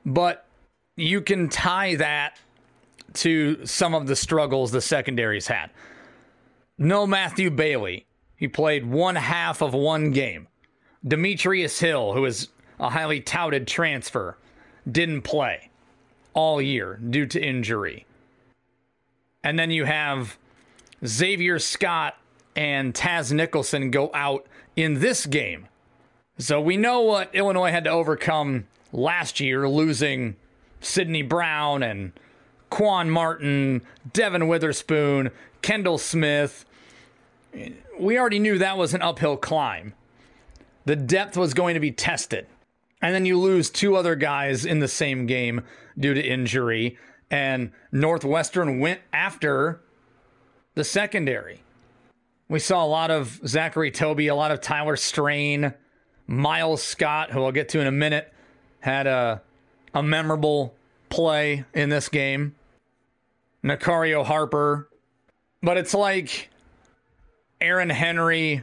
but 0.04 0.46
you 0.96 1.20
can 1.20 1.48
tie 1.48 1.94
that 1.96 2.38
to 3.14 3.64
some 3.64 3.94
of 3.94 4.06
the 4.06 4.16
struggles 4.16 4.72
the 4.72 4.80
secondaries 4.80 5.46
had. 5.46 5.70
No 6.78 7.06
Matthew 7.06 7.50
Bailey. 7.50 8.04
He 8.36 8.48
played 8.48 8.86
one 8.86 9.16
half 9.16 9.62
of 9.62 9.72
one 9.72 10.10
game. 10.10 10.48
Demetrius 11.06 11.78
Hill, 11.80 12.12
who 12.12 12.24
is 12.26 12.48
a 12.78 12.90
highly 12.90 13.20
touted 13.20 13.66
transfer, 13.66 14.36
didn't 14.90 15.22
play 15.22 15.70
all 16.34 16.60
year 16.60 16.96
due 16.96 17.26
to 17.26 17.42
injury. 17.42 18.04
And 19.42 19.58
then 19.58 19.70
you 19.70 19.84
have 19.84 20.36
Xavier 21.04 21.58
Scott 21.58 22.16
and 22.54 22.94
Taz 22.94 23.32
Nicholson 23.32 23.90
go 23.90 24.10
out 24.14 24.46
in 24.76 25.00
this 25.00 25.26
game. 25.26 25.68
So 26.38 26.60
we 26.60 26.76
know 26.76 27.00
what 27.00 27.34
Illinois 27.34 27.70
had 27.70 27.84
to 27.84 27.90
overcome 27.90 28.66
last 28.92 29.40
year, 29.40 29.68
losing 29.68 30.36
Sidney 30.80 31.22
Brown 31.22 31.82
and 31.82 32.12
Quan 32.70 33.10
Martin, 33.10 33.82
Devon 34.12 34.48
Witherspoon, 34.48 35.30
Kendall 35.62 35.98
Smith. 35.98 36.64
We 37.98 38.18
already 38.18 38.38
knew 38.38 38.58
that 38.58 38.76
was 38.76 38.92
an 38.92 39.02
uphill 39.02 39.36
climb. 39.36 39.94
The 40.84 40.96
depth 40.96 41.36
was 41.36 41.54
going 41.54 41.74
to 41.74 41.80
be 41.80 41.92
tested. 41.92 42.46
And 43.02 43.14
then 43.14 43.26
you 43.26 43.38
lose 43.38 43.70
two 43.70 43.96
other 43.96 44.14
guys 44.14 44.64
in 44.64 44.80
the 44.80 44.88
same 44.88 45.26
game 45.26 45.62
due 45.98 46.14
to 46.14 46.22
injury. 46.22 46.98
And 47.30 47.72
Northwestern 47.92 48.78
went 48.78 49.00
after 49.12 49.80
the 50.76 50.84
secondary. 50.84 51.62
We 52.48 52.60
saw 52.60 52.84
a 52.84 52.86
lot 52.86 53.10
of 53.10 53.40
Zachary 53.44 53.90
Tobe, 53.90 54.20
a 54.20 54.30
lot 54.30 54.52
of 54.52 54.60
Tyler 54.60 54.94
Strain, 54.94 55.74
Miles 56.28 56.82
Scott, 56.82 57.32
who 57.32 57.42
I'll 57.42 57.50
get 57.50 57.70
to 57.70 57.80
in 57.80 57.88
a 57.88 57.92
minute, 57.92 58.32
had 58.78 59.08
a, 59.08 59.42
a 59.92 60.02
memorable 60.02 60.74
play 61.08 61.64
in 61.74 61.88
this 61.88 62.08
game. 62.08 62.54
Nicario 63.64 64.24
Harper. 64.24 64.88
But 65.62 65.78
it's 65.78 65.94
like 65.94 66.50
Aaron 67.60 67.90
Henry 67.90 68.62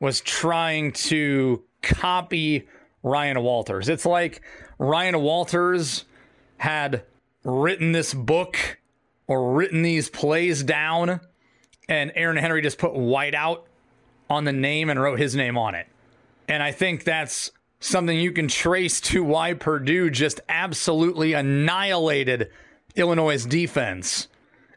was 0.00 0.20
trying 0.20 0.92
to 0.92 1.62
copy 1.80 2.66
Ryan 3.02 3.40
Walters. 3.40 3.88
It's 3.88 4.04
like 4.04 4.42
Ryan 4.78 5.20
Walters 5.20 6.04
had 6.58 7.04
written 7.44 7.92
this 7.92 8.12
book 8.12 8.58
or 9.26 9.52
written 9.52 9.82
these 9.82 10.08
plays 10.08 10.62
down, 10.62 11.20
and 11.88 12.12
Aaron 12.14 12.36
Henry 12.36 12.62
just 12.62 12.78
put 12.78 12.92
whiteout 12.92 13.62
on 14.28 14.44
the 14.44 14.52
name 14.52 14.90
and 14.90 15.00
wrote 15.00 15.18
his 15.18 15.34
name 15.34 15.56
on 15.56 15.74
it. 15.74 15.86
And 16.48 16.62
I 16.62 16.72
think 16.72 17.04
that's 17.04 17.50
something 17.80 18.18
you 18.18 18.32
can 18.32 18.48
trace 18.48 19.00
to 19.00 19.22
why 19.22 19.54
Purdue 19.54 20.10
just 20.10 20.40
absolutely 20.48 21.32
annihilated 21.34 22.50
Illinois' 22.96 23.44
defense. 23.44 24.28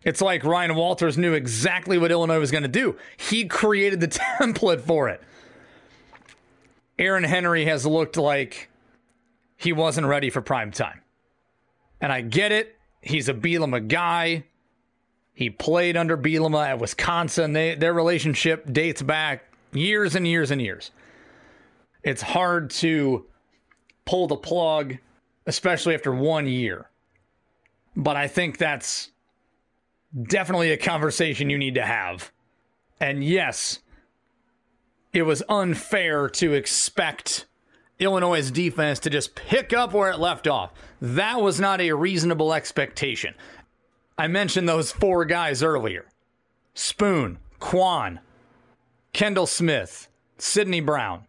It's 0.04 0.22
like 0.22 0.44
Ryan 0.44 0.76
Walters 0.76 1.18
knew 1.18 1.34
exactly 1.34 1.98
what 1.98 2.12
Illinois 2.12 2.40
was 2.40 2.52
going 2.52 2.64
to 2.64 2.70
do. 2.70 2.98
He 3.18 3.46
created 3.46 4.00
the 4.00 4.08
template 4.40 4.82
for 4.82 5.10
it. 5.10 5.22
Aaron 7.00 7.24
Henry 7.24 7.66
has 7.66 7.86
looked 7.86 8.18
like 8.18 8.70
he 9.56 9.74
wasn't 9.74 10.08
ready 10.08 10.30
for 10.30 10.42
prime 10.42 10.72
time. 10.72 11.02
And 12.02 12.12
I 12.12 12.22
get 12.22 12.52
it. 12.52 12.77
He's 13.02 13.30
a 13.30 13.34
Bielema 13.34 13.88
guy. 13.88 14.46
He 15.34 15.50
played 15.50 15.96
under 15.96 16.18
Bielema 16.18 16.68
at 16.68 16.80
Wisconsin. 16.80 17.54
They, 17.54 17.76
their 17.76 17.94
relationship 17.94 18.72
dates 18.72 19.02
back 19.02 19.54
years 19.72 20.16
and 20.16 20.28
years 20.28 20.52
and 20.52 20.62
years. 20.62 20.92
It's 22.04 22.22
hard 22.22 22.70
to 22.72 23.26
pull 24.06 24.28
the 24.28 24.36
plug, 24.36 24.98
especially 25.46 25.94
after 25.94 26.12
one 26.12 26.48
year. 26.48 26.90
But 27.96 28.16
I 28.16 28.28
think 28.28 28.58
that's 28.58 29.12
definitely 30.24 30.72
a 30.72 30.78
conversation 30.78 31.50
you 31.50 31.58
need 31.58 31.76
to 31.76 31.86
have. 31.86 32.32
And 33.00 33.24
yes, 33.24 33.80
it 35.14 35.24
was 35.24 35.44
unfair 35.50 36.30
to 36.30 36.54
expect 36.54 37.46
Illinois' 38.00 38.52
defense 38.52 39.00
to 39.00 39.10
just 39.10 39.36
pick 39.36 39.74
up 39.74 39.94
where 39.94 40.12
it 40.12 40.20
left 40.20 40.48
off. 40.48 40.72
That 41.02 41.42
was 41.42 41.60
not 41.60 41.82
a 41.82 41.94
reasonable 41.94 42.54
expectation. 42.54 43.34
I 44.18 44.28
mentioned 44.28 44.68
those 44.68 44.92
four 44.92 45.26
guys 45.26 45.64
earlier 45.64 46.06
Spoon, 46.74 47.40
Quan, 47.60 48.20
Kendall 49.14 49.48
Smith, 49.48 50.08
Sydney 50.38 50.82
Brown. 50.82 51.24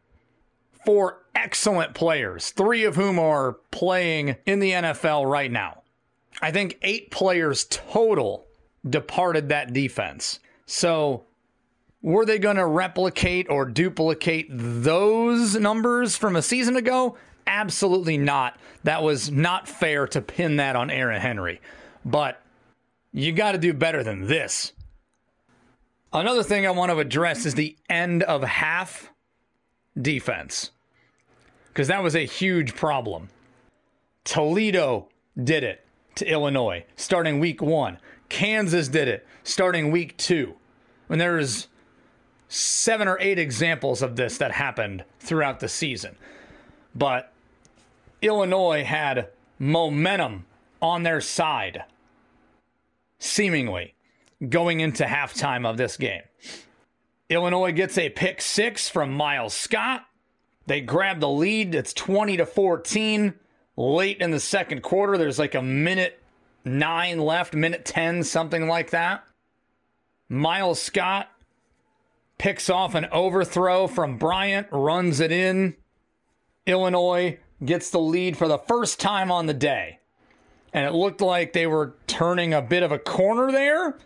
Four 0.84 1.24
excellent 1.34 1.94
players, 1.94 2.50
three 2.50 2.84
of 2.84 2.96
whom 2.96 3.18
are 3.18 3.58
playing 3.70 4.36
in 4.46 4.58
the 4.58 4.72
NFL 4.72 5.30
right 5.30 5.50
now. 5.50 5.82
I 6.40 6.50
think 6.50 6.78
eight 6.82 7.10
players 7.10 7.66
total 7.68 8.46
departed 8.88 9.48
that 9.48 9.72
defense. 9.72 10.40
So 10.66 11.24
were 12.02 12.24
they 12.24 12.38
going 12.38 12.56
to 12.56 12.66
replicate 12.66 13.48
or 13.50 13.64
duplicate 13.64 14.46
those 14.50 15.56
numbers 15.56 16.16
from 16.16 16.36
a 16.36 16.42
season 16.42 16.76
ago? 16.76 17.16
Absolutely 17.46 18.18
not. 18.18 18.58
That 18.84 19.02
was 19.02 19.30
not 19.30 19.68
fair 19.68 20.06
to 20.08 20.20
pin 20.20 20.56
that 20.56 20.76
on 20.76 20.90
Aaron 20.90 21.20
Henry. 21.20 21.60
But 22.04 22.40
you 23.12 23.32
got 23.32 23.52
to 23.52 23.58
do 23.58 23.72
better 23.72 24.04
than 24.04 24.26
this. 24.26 24.72
Another 26.12 26.42
thing 26.42 26.66
I 26.66 26.70
want 26.70 26.90
to 26.90 26.98
address 26.98 27.44
is 27.44 27.54
the 27.54 27.76
end 27.90 28.22
of 28.22 28.42
half 28.42 29.10
defense, 30.00 30.70
because 31.68 31.88
that 31.88 32.02
was 32.02 32.14
a 32.14 32.24
huge 32.24 32.74
problem. 32.74 33.28
Toledo 34.24 35.08
did 35.42 35.64
it 35.64 35.84
to 36.14 36.30
Illinois 36.30 36.84
starting 36.96 37.40
week 37.40 37.60
one. 37.60 37.98
Kansas 38.28 38.88
did 38.88 39.08
it 39.08 39.26
starting 39.42 39.90
week 39.90 40.16
two. 40.16 40.54
When 41.08 41.18
there's 41.18 41.68
seven 42.48 43.06
or 43.06 43.18
eight 43.20 43.38
examples 43.38 44.02
of 44.02 44.16
this 44.16 44.38
that 44.38 44.52
happened 44.52 45.04
throughout 45.20 45.60
the 45.60 45.68
season. 45.68 46.16
But 46.94 47.32
Illinois 48.22 48.84
had 48.84 49.28
momentum 49.58 50.46
on 50.80 51.02
their 51.02 51.20
side, 51.20 51.84
seemingly, 53.18 53.94
going 54.48 54.80
into 54.80 55.04
halftime 55.04 55.66
of 55.66 55.76
this 55.76 55.96
game. 55.96 56.22
Illinois 57.28 57.72
gets 57.72 57.98
a 57.98 58.08
pick 58.08 58.40
six 58.40 58.88
from 58.88 59.12
Miles 59.12 59.54
Scott. 59.54 60.06
They 60.66 60.80
grab 60.80 61.20
the 61.20 61.28
lead. 61.28 61.74
It's 61.74 61.92
20 61.92 62.38
to 62.38 62.46
14. 62.46 63.34
Late 63.76 64.20
in 64.20 64.30
the 64.30 64.40
second 64.40 64.82
quarter, 64.82 65.18
there's 65.18 65.38
like 65.38 65.54
a 65.54 65.62
minute 65.62 66.20
nine 66.64 67.18
left, 67.18 67.54
minute 67.54 67.84
10, 67.84 68.24
something 68.24 68.66
like 68.66 68.90
that. 68.90 69.24
Miles 70.28 70.80
Scott 70.80 71.28
picks 72.38 72.70
off 72.70 72.94
an 72.94 73.06
overthrow 73.12 73.86
from 73.86 74.16
Bryant, 74.16 74.68
runs 74.70 75.20
it 75.20 75.32
in. 75.32 75.76
Illinois 76.66 77.38
gets 77.64 77.90
the 77.90 78.00
lead 78.00 78.36
for 78.36 78.48
the 78.48 78.58
first 78.58 79.00
time 79.00 79.30
on 79.30 79.46
the 79.46 79.54
day. 79.54 79.98
And 80.72 80.86
it 80.86 80.92
looked 80.92 81.20
like 81.20 81.52
they 81.52 81.66
were 81.66 81.96
turning 82.06 82.54
a 82.54 82.62
bit 82.62 82.82
of 82.82 82.92
a 82.92 82.98
corner 82.98 83.50
there. 83.50 83.96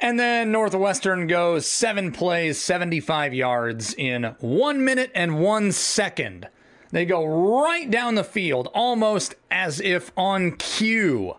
And 0.00 0.18
then 0.18 0.50
Northwestern 0.50 1.26
goes 1.26 1.66
seven 1.66 2.10
plays, 2.10 2.58
75 2.58 3.34
yards 3.34 3.94
in 3.94 4.34
one 4.40 4.82
minute 4.84 5.12
and 5.14 5.40
one 5.40 5.72
second. 5.72 6.48
They 6.90 7.04
go 7.04 7.24
right 7.24 7.88
down 7.88 8.14
the 8.14 8.24
field, 8.24 8.68
almost 8.74 9.34
as 9.50 9.78
if 9.80 10.10
on 10.16 10.56
cue. 10.56 11.36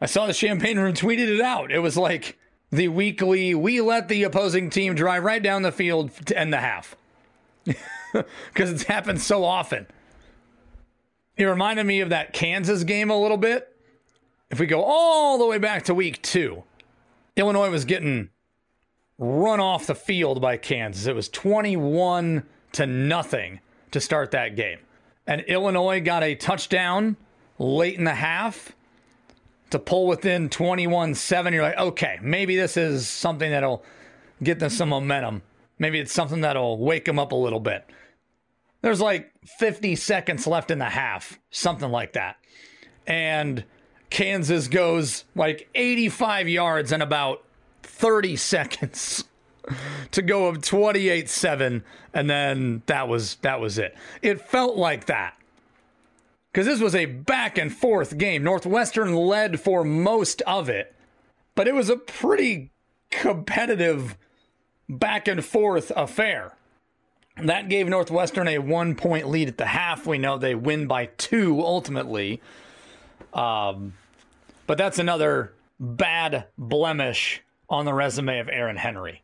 I 0.00 0.06
saw 0.06 0.26
the 0.26 0.34
Champaign 0.34 0.78
Room 0.78 0.94
tweeted 0.94 1.28
it 1.28 1.40
out. 1.40 1.70
It 1.70 1.78
was 1.78 1.96
like, 1.96 2.38
the 2.70 2.88
weekly 2.88 3.54
we 3.54 3.80
let 3.80 4.08
the 4.08 4.22
opposing 4.22 4.70
team 4.70 4.94
drive 4.94 5.24
right 5.24 5.42
down 5.42 5.62
the 5.62 5.72
field 5.72 6.10
to 6.26 6.38
end 6.38 6.52
the 6.52 6.58
half 6.58 6.96
because 7.64 8.70
it's 8.70 8.84
happened 8.84 9.20
so 9.20 9.44
often. 9.44 9.86
It 11.36 11.44
reminded 11.44 11.86
me 11.86 12.00
of 12.00 12.10
that 12.10 12.32
Kansas 12.32 12.84
game 12.84 13.10
a 13.10 13.20
little 13.20 13.36
bit. 13.36 13.74
If 14.50 14.58
we 14.58 14.66
go 14.66 14.82
all 14.82 15.38
the 15.38 15.46
way 15.46 15.58
back 15.58 15.84
to 15.84 15.94
week 15.94 16.20
two, 16.22 16.64
Illinois 17.36 17.70
was 17.70 17.84
getting 17.84 18.30
run 19.18 19.60
off 19.60 19.86
the 19.86 19.94
field 19.94 20.40
by 20.40 20.56
Kansas. 20.56 21.06
It 21.06 21.14
was 21.14 21.28
21 21.28 22.44
to 22.72 22.86
nothing 22.86 23.60
to 23.90 24.00
start 24.00 24.30
that 24.32 24.56
game. 24.56 24.78
And 25.26 25.42
Illinois 25.42 26.00
got 26.00 26.22
a 26.22 26.34
touchdown 26.34 27.16
late 27.58 27.96
in 27.96 28.04
the 28.04 28.14
half 28.14 28.72
to 29.70 29.78
pull 29.78 30.06
within 30.06 30.48
21 30.48 31.14
7, 31.14 31.52
you're 31.52 31.62
like, 31.62 31.78
okay, 31.78 32.18
maybe 32.22 32.56
this 32.56 32.76
is 32.76 33.08
something 33.08 33.50
that'll 33.50 33.84
get 34.42 34.58
them 34.58 34.70
some 34.70 34.88
momentum. 34.90 35.42
Maybe 35.78 35.98
it's 35.98 36.12
something 36.12 36.42
that'll 36.42 36.78
wake 36.78 37.04
them 37.04 37.18
up 37.18 37.32
a 37.32 37.36
little 37.36 37.60
bit. 37.60 37.84
There's 38.82 39.00
like 39.00 39.32
50 39.58 39.96
seconds 39.96 40.46
left 40.46 40.70
in 40.70 40.78
the 40.78 40.86
half, 40.86 41.38
something 41.50 41.90
like 41.90 42.14
that. 42.14 42.36
And 43.06 43.64
Kansas 44.10 44.68
goes 44.68 45.24
like 45.34 45.68
85 45.74 46.48
yards 46.48 46.92
in 46.92 47.02
about 47.02 47.44
30 47.82 48.36
seconds 48.36 49.24
to 50.10 50.22
go 50.22 50.46
of 50.46 50.58
28-7 50.58 51.82
and 52.12 52.28
then 52.28 52.82
that 52.86 53.08
was 53.08 53.36
that 53.36 53.60
was 53.60 53.78
it. 53.78 53.96
It 54.22 54.40
felt 54.40 54.76
like 54.76 55.06
that. 55.06 55.34
Because 56.52 56.66
this 56.66 56.80
was 56.80 56.94
a 56.94 57.06
back 57.06 57.58
and 57.58 57.72
forth 57.72 58.18
game. 58.18 58.42
Northwestern 58.42 59.14
led 59.14 59.60
for 59.60 59.84
most 59.84 60.42
of 60.42 60.68
it, 60.68 60.94
but 61.54 61.68
it 61.68 61.74
was 61.74 61.88
a 61.88 61.96
pretty 61.96 62.70
competitive 63.10 64.16
back 64.88 65.28
and 65.28 65.44
forth 65.44 65.92
affair. 65.94 66.54
That 67.36 67.68
gave 67.68 67.88
Northwestern 67.88 68.48
a 68.48 68.58
one 68.58 68.94
point 68.94 69.28
lead 69.28 69.48
at 69.48 69.56
the 69.58 69.66
half. 69.66 70.06
We 70.06 70.18
know 70.18 70.36
they 70.36 70.54
win 70.54 70.86
by 70.86 71.06
two 71.06 71.60
ultimately. 71.60 72.40
Um, 73.32 73.94
but 74.66 74.76
that's 74.78 74.98
another 74.98 75.52
bad 75.78 76.46
blemish 76.58 77.42
on 77.68 77.84
the 77.84 77.94
resume 77.94 78.40
of 78.40 78.48
Aaron 78.48 78.76
Henry. 78.76 79.22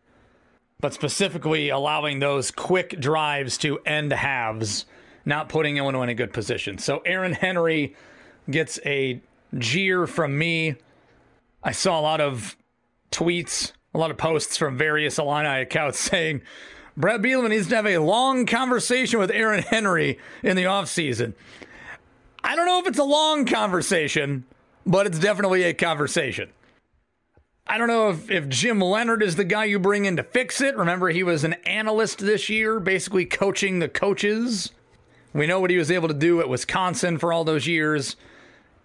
But 0.80 0.94
specifically 0.94 1.68
allowing 1.68 2.18
those 2.18 2.50
quick 2.50 3.00
drives 3.00 3.58
to 3.58 3.78
end 3.80 4.12
halves, 4.12 4.86
not 5.26 5.48
putting 5.48 5.76
Illinois 5.76 6.04
in 6.04 6.08
a 6.08 6.14
good 6.14 6.32
position. 6.32 6.78
So 6.78 7.02
Aaron 7.04 7.32
Henry 7.32 7.94
gets 8.48 8.78
a 8.86 9.20
jeer 9.58 10.06
from 10.06 10.38
me. 10.38 10.76
I 11.62 11.72
saw 11.72 12.00
a 12.00 12.02
lot 12.02 12.20
of 12.20 12.56
tweets, 13.10 13.72
a 13.92 13.98
lot 13.98 14.10
of 14.10 14.16
posts 14.16 14.56
from 14.56 14.78
various 14.78 15.18
Illini 15.18 15.62
accounts 15.62 15.98
saying 16.10 16.42
Bret 16.96 17.20
Bielema 17.20 17.50
needs 17.50 17.68
to 17.68 17.76
have 17.76 17.86
a 17.86 17.98
long 17.98 18.46
conversation 18.46 19.18
with 19.18 19.30
Aaron 19.30 19.62
Henry 19.62 20.18
in 20.42 20.56
the 20.56 20.64
offseason. 20.64 21.34
I 22.42 22.54
don't 22.54 22.66
know 22.66 22.78
if 22.78 22.86
it's 22.86 22.98
a 22.98 23.04
long 23.04 23.44
conversation, 23.44 24.44
but 24.86 25.06
it's 25.06 25.18
definitely 25.18 25.64
a 25.64 25.74
conversation. 25.74 26.50
I 27.66 27.78
don't 27.78 27.88
know 27.88 28.10
if, 28.10 28.30
if 28.30 28.48
Jim 28.48 28.80
Leonhard 28.80 29.24
is 29.24 29.34
the 29.34 29.44
guy 29.44 29.64
you 29.64 29.80
bring 29.80 30.04
in 30.04 30.16
to 30.16 30.22
fix 30.22 30.60
it. 30.60 30.76
Remember, 30.76 31.08
he 31.08 31.24
was 31.24 31.42
an 31.42 31.54
analyst 31.64 32.20
this 32.20 32.48
year, 32.48 32.78
basically 32.78 33.24
coaching 33.24 33.80
the 33.80 33.88
coaches. 33.88 34.70
We 35.36 35.46
know 35.46 35.60
what 35.60 35.70
he 35.70 35.76
was 35.76 35.90
able 35.90 36.08
to 36.08 36.14
do 36.14 36.40
at 36.40 36.48
Wisconsin 36.48 37.18
for 37.18 37.30
all 37.30 37.44
those 37.44 37.66
years. 37.66 38.16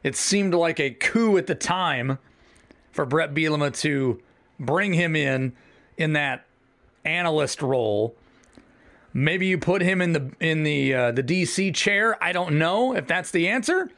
It 0.04 0.18
seemed 0.18 0.54
like 0.54 0.82
a 0.82 0.91
coup 0.91 1.38
at 1.38 1.47
the 1.47 1.56
time 1.56 2.18
for 2.91 3.06
Bret 3.06 3.34
Bielema 3.34 3.74
to 3.80 4.22
bring 4.60 4.91
him 4.91 5.16
in 5.16 5.54
in 5.95 6.12
that 6.14 6.45
analyst 7.06 7.62
role. 7.62 8.18
Maybe 9.14 9.47
you 9.47 9.58
put 9.58 9.82
him 9.82 10.02
in 10.02 10.12
the 10.12 10.32
in 10.41 10.64
the 10.64 10.93
uh, 10.93 11.12
the 11.14 11.24
DC 11.24 11.74
chair. 11.74 12.22
I 12.22 12.34
don't 12.34 12.58
know 12.58 12.93
if 12.95 13.08
that's 13.08 13.32
the 13.32 13.47
answer. 13.47 13.89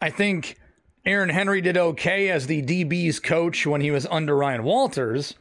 I 0.00 0.10
think 0.10 0.60
Aaron 1.04 1.30
Henry 1.30 1.60
did 1.60 1.76
okay 1.76 2.30
as 2.30 2.46
the 2.46 2.62
DB's 2.62 3.18
coach 3.18 3.66
when 3.66 3.80
he 3.80 3.90
was 3.90 4.06
under 4.06 4.36
Ryan 4.36 4.62
Walters. 4.62 5.34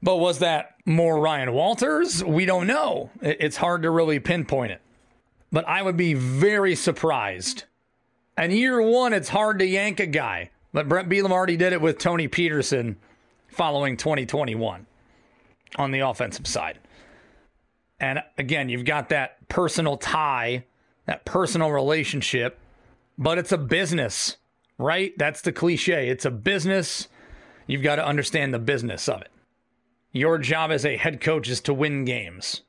But 0.00 0.16
was 0.16 0.38
that 0.38 0.76
more 0.86 1.18
Ryan 1.18 1.52
Walters? 1.54 2.22
We 2.22 2.44
don't 2.44 2.68
know. 2.68 3.10
It's 3.20 3.56
hard 3.56 3.82
to 3.82 3.90
really 3.90 4.20
pinpoint 4.20 4.70
it. 4.70 4.80
But 5.54 5.68
I 5.68 5.82
would 5.82 5.96
be 5.96 6.14
very 6.14 6.74
surprised. 6.74 7.62
And 8.36 8.52
year 8.52 8.82
one, 8.82 9.12
it's 9.12 9.28
hard 9.28 9.60
to 9.60 9.64
yank 9.64 10.00
a 10.00 10.06
guy. 10.06 10.50
But 10.72 10.88
Bret 10.88 11.08
Bielema 11.08 11.30
already 11.30 11.56
did 11.56 11.72
it 11.72 11.80
with 11.80 11.98
Tony 11.98 12.26
Petersen 12.26 12.96
following 13.46 13.96
2021 13.96 14.84
on 15.76 15.90
the 15.92 16.00
offensive 16.00 16.48
side. 16.48 16.80
And 18.00 18.20
again, 18.36 18.68
you've 18.68 18.84
got 18.84 19.10
that 19.10 19.48
personal 19.48 19.96
tie, 19.96 20.64
that 21.06 21.24
personal 21.24 21.70
relationship, 21.70 22.58
but 23.16 23.38
it's 23.38 23.52
a 23.52 23.58
business, 23.58 24.38
right? 24.76 25.16
That's 25.18 25.40
the 25.40 25.52
cliche. 25.52 26.08
It's 26.08 26.24
a 26.24 26.32
business. 26.32 27.06
You've 27.68 27.84
got 27.84 27.96
to 27.96 28.04
understand 28.04 28.52
the 28.52 28.58
business 28.58 29.08
of 29.08 29.20
it. 29.20 29.30
Your 30.10 30.36
job 30.36 30.72
as 30.72 30.84
a 30.84 30.96
head 30.96 31.20
coach 31.20 31.48
is 31.48 31.60
to 31.60 31.72
win 31.72 32.04
games. 32.04 32.62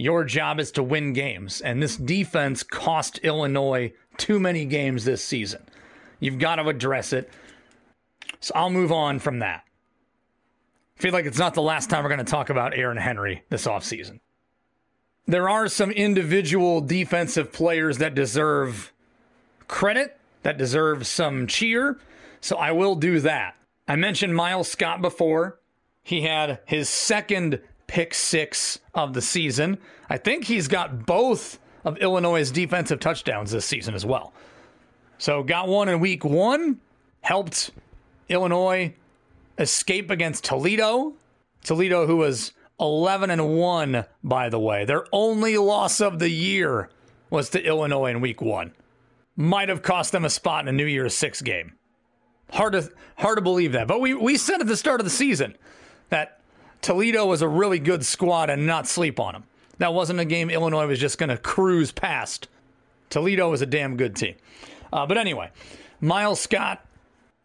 Your 0.00 0.24
job 0.24 0.58
is 0.58 0.70
to 0.72 0.82
win 0.82 1.12
games. 1.12 1.60
And 1.60 1.82
this 1.82 1.96
defense 1.96 2.62
cost 2.62 3.18
Illinois 3.18 3.92
too 4.16 4.40
many 4.40 4.64
games 4.64 5.04
this 5.04 5.22
season. 5.22 5.62
You've 6.20 6.38
got 6.38 6.56
to 6.56 6.68
address 6.68 7.12
it. 7.12 7.30
So 8.40 8.52
I'll 8.54 8.70
move 8.70 8.92
on 8.92 9.18
from 9.18 9.40
that. 9.40 9.64
I 10.98 11.02
feel 11.02 11.12
like 11.12 11.26
it's 11.26 11.38
not 11.38 11.52
the 11.52 11.62
last 11.62 11.90
time 11.90 12.02
we're 12.02 12.08
going 12.08 12.24
to 12.24 12.30
talk 12.30 12.48
about 12.48 12.74
Aaron 12.74 12.96
Henry 12.96 13.44
this 13.50 13.66
offseason. 13.66 14.20
There 15.26 15.50
are 15.50 15.68
some 15.68 15.90
individual 15.90 16.80
defensive 16.80 17.52
players 17.52 17.98
that 17.98 18.14
deserve 18.14 18.94
credit, 19.68 20.18
that 20.42 20.56
deserve 20.56 21.06
some 21.06 21.46
cheer. 21.46 21.98
So 22.40 22.56
I 22.56 22.72
will 22.72 22.94
do 22.94 23.20
that. 23.20 23.54
I 23.86 23.96
mentioned 23.96 24.34
Miles 24.34 24.70
Scott 24.70 25.02
before. 25.02 25.60
He 26.02 26.22
had 26.22 26.60
his 26.64 26.88
second 26.88 27.60
pick 27.90 28.14
six 28.14 28.78
of 28.94 29.14
the 29.14 29.20
season. 29.20 29.76
I 30.08 30.16
think 30.16 30.44
he's 30.44 30.68
got 30.68 31.06
both 31.06 31.58
of 31.84 31.98
Illinois' 31.98 32.48
defensive 32.52 33.00
touchdowns 33.00 33.50
this 33.50 33.66
season 33.66 33.96
as 33.96 34.06
well. 34.06 34.32
So 35.18 35.42
got 35.42 35.66
one 35.66 35.88
in 35.88 35.98
week 35.98 36.24
one, 36.24 36.80
helped 37.20 37.72
Illinois 38.28 38.94
escape 39.58 40.08
against 40.08 40.44
Toledo. 40.44 41.14
Toledo, 41.64 42.06
who 42.06 42.18
was 42.18 42.52
11 42.78 43.28
and 43.28 43.58
1, 43.58 44.04
by 44.22 44.48
the 44.48 44.60
way. 44.60 44.84
Their 44.84 45.04
only 45.10 45.56
loss 45.56 46.00
of 46.00 46.20
the 46.20 46.30
year 46.30 46.90
was 47.28 47.50
to 47.50 47.62
Illinois 47.62 48.12
in 48.12 48.20
week 48.20 48.40
one. 48.40 48.72
Might 49.34 49.68
have 49.68 49.82
cost 49.82 50.12
them 50.12 50.24
a 50.24 50.30
spot 50.30 50.64
in 50.64 50.68
a 50.68 50.72
New 50.72 50.86
Year's 50.86 51.16
Six 51.16 51.42
game. 51.42 51.72
Hard 52.52 52.74
to 52.74 52.88
hard 53.16 53.38
to 53.38 53.42
believe 53.42 53.72
that. 53.72 53.88
But 53.88 54.00
we, 54.00 54.14
we 54.14 54.36
said 54.36 54.60
at 54.60 54.68
the 54.68 54.76
start 54.76 55.00
of 55.00 55.04
the 55.04 55.10
season 55.10 55.56
that 56.08 56.39
Toledo 56.82 57.26
was 57.26 57.42
a 57.42 57.48
really 57.48 57.78
good 57.78 58.04
squad 58.04 58.50
and 58.50 58.66
not 58.66 58.86
sleep 58.86 59.20
on 59.20 59.34
them. 59.34 59.44
That 59.78 59.94
wasn't 59.94 60.20
a 60.20 60.24
game 60.24 60.50
Illinois 60.50 60.86
was 60.86 60.98
just 60.98 61.18
going 61.18 61.30
to 61.30 61.38
cruise 61.38 61.92
past. 61.92 62.48
Toledo 63.08 63.50
was 63.50 63.62
a 63.62 63.66
damn 63.66 63.96
good 63.96 64.14
team. 64.16 64.34
Uh, 64.92 65.06
but 65.06 65.18
anyway, 65.18 65.50
Miles 66.00 66.40
Scott, 66.40 66.84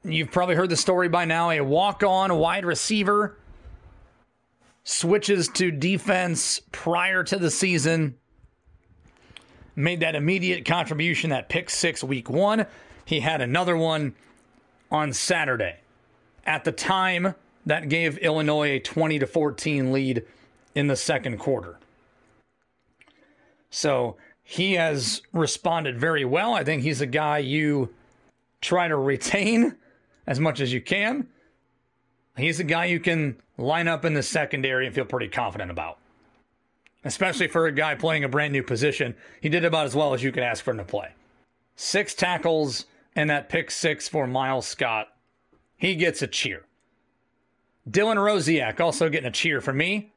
you've 0.03 0.31
probably 0.31 0.55
heard 0.55 0.69
the 0.69 0.77
story 0.77 1.09
by 1.09 1.25
now, 1.25 1.49
a 1.49 1.61
walk 1.61 2.03
on 2.03 2.35
wide 2.37 2.65
receiver 2.65 3.37
switches 4.83 5.47
to 5.49 5.71
defense 5.71 6.61
prior 6.71 7.23
to 7.23 7.37
the 7.37 7.51
season. 7.51 8.15
Made 9.75 9.99
that 10.01 10.15
immediate 10.15 10.63
contribution, 10.63 11.31
that 11.31 11.49
pick 11.49 11.69
six 11.69 12.03
week 12.03 12.29
one. 12.29 12.65
He 13.03 13.19
had 13.19 13.41
another 13.41 13.75
one 13.75 14.15
on 14.91 15.11
Saturday. 15.11 15.77
At 16.45 16.63
the 16.63 16.71
time, 16.71 17.35
that 17.65 17.89
gave 17.89 18.17
Illinois 18.19 18.71
a 18.71 18.79
20 18.79 19.19
to 19.19 19.27
14 19.27 19.91
lead 19.91 20.23
in 20.73 20.87
the 20.87 20.95
second 20.95 21.37
quarter. 21.37 21.79
So 23.69 24.17
he 24.43 24.73
has 24.73 25.21
responded 25.33 25.99
very 25.99 26.23
well. 26.23 26.53
I 26.53 26.63
think 26.63 26.83
he's 26.83 27.01
a 27.01 27.07
guy 27.07 27.39
you 27.39 27.93
try 28.61 28.87
to 28.87 28.95
retain 28.95 29.75
as 30.27 30.39
much 30.39 30.59
as 30.59 30.71
you 30.71 30.81
can. 30.81 31.27
He's 32.37 32.59
a 32.59 32.63
guy 32.63 32.85
you 32.85 32.99
can 32.99 33.37
line 33.57 33.87
up 33.87 34.05
in 34.05 34.13
the 34.13 34.23
secondary 34.23 34.85
and 34.85 34.93
feel 34.93 35.05
pretty 35.05 35.29
confident 35.29 35.71
about. 35.71 35.97
Especially 37.03 37.47
for 37.47 37.67
a 37.67 37.71
guy 37.71 37.95
playing 37.95 38.23
a 38.23 38.29
brand 38.29 38.51
new 38.51 38.63
position. 38.63 39.15
He 39.41 39.49
did 39.49 39.63
about 39.63 39.85
as 39.85 39.95
well 39.95 40.13
as 40.13 40.23
you 40.23 40.31
could 40.31 40.43
ask 40.43 40.63
for 40.63 40.71
him 40.71 40.77
to 40.77 40.83
play. 40.83 41.09
Six 41.75 42.13
tackles 42.13 42.85
and 43.15 43.29
that 43.29 43.49
pick 43.49 43.71
six 43.71 44.07
for 44.07 44.27
Miles 44.27 44.67
Scott. 44.67 45.07
He 45.77 45.95
gets 45.95 46.21
a 46.21 46.27
cheer. 46.27 46.65
Dylan 47.89 48.17
Rosiek 48.17 48.79
also 48.79 49.09
getting 49.09 49.27
a 49.27 49.31
cheer 49.31 49.61
from 49.61 49.77
me. 49.77 50.11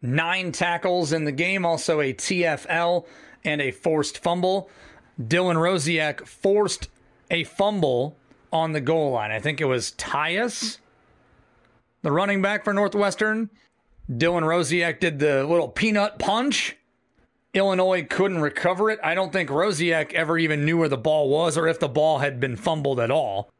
Nine 0.00 0.52
tackles 0.52 1.12
in 1.12 1.24
the 1.24 1.32
game, 1.32 1.66
also 1.66 2.00
a 2.00 2.14
TFL 2.14 3.06
and 3.44 3.60
a 3.60 3.70
forced 3.70 4.18
fumble. 4.18 4.70
Dylan 5.20 5.56
Rosiek 5.56 6.26
forced 6.26 6.88
a 7.30 7.44
fumble 7.44 8.16
on 8.52 8.72
the 8.72 8.80
goal 8.80 9.10
line. 9.12 9.30
I 9.30 9.40
think 9.40 9.60
it 9.60 9.66
was 9.66 9.92
Tyus 9.92 10.78
the 12.02 12.12
running 12.12 12.42
back 12.42 12.64
for 12.64 12.72
Northwestern. 12.72 13.50
Dylan 14.10 14.42
Rosiek 14.42 15.00
did 15.00 15.18
the 15.18 15.44
little 15.44 15.68
peanut 15.68 16.18
punch. 16.18 16.76
Illinois 17.54 18.06
couldn't 18.08 18.40
recover 18.40 18.90
it. 18.90 19.00
I 19.02 19.14
don't 19.14 19.32
think 19.32 19.50
Rosiek 19.50 20.12
ever 20.14 20.38
even 20.38 20.64
knew 20.64 20.78
where 20.78 20.88
the 20.88 20.96
ball 20.96 21.28
was 21.28 21.58
or 21.58 21.66
if 21.66 21.80
the 21.80 21.88
ball 21.88 22.18
had 22.18 22.40
been 22.40 22.56
fumbled 22.56 23.00
at 23.00 23.10
all. 23.10 23.50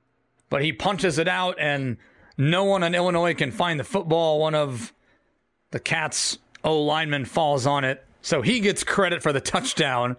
But 0.50 0.62
he 0.62 0.72
punches 0.72 1.18
it 1.18 1.28
out, 1.28 1.56
and 1.58 1.98
no 2.38 2.64
one 2.64 2.84
in 2.84 2.94
Illinois 2.94 3.34
can 3.34 3.50
find 3.50 3.78
the 3.78 3.84
football. 3.84 4.38
One 4.38 4.54
of 4.54 4.92
the 5.72 5.80
Cats' 5.80 6.38
O 6.64 6.82
lineman 6.82 7.24
falls 7.24 7.66
on 7.66 7.84
it. 7.84 8.04
So 8.22 8.42
he 8.42 8.60
gets 8.60 8.84
credit 8.84 9.22
for 9.22 9.32
the 9.32 9.40
touchdown, 9.40 10.16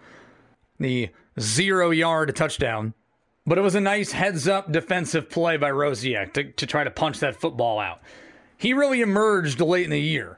the 0.79 1.09
zero 1.39 1.91
yard 1.91 2.35
touchdown. 2.35 2.93
But 3.45 3.57
it 3.57 3.61
was 3.61 3.75
a 3.75 3.81
nice 3.81 4.11
heads 4.11 4.47
up 4.47 4.71
defensive 4.71 5.29
play 5.29 5.57
by 5.57 5.71
Rosiek 5.71 6.33
to, 6.33 6.51
to 6.51 6.65
try 6.67 6.83
to 6.83 6.91
punch 6.91 7.19
that 7.19 7.35
football 7.35 7.79
out. 7.79 8.01
He 8.57 8.73
really 8.73 9.01
emerged 9.01 9.61
late 9.61 9.85
in 9.85 9.89
the 9.89 9.99
year. 9.99 10.37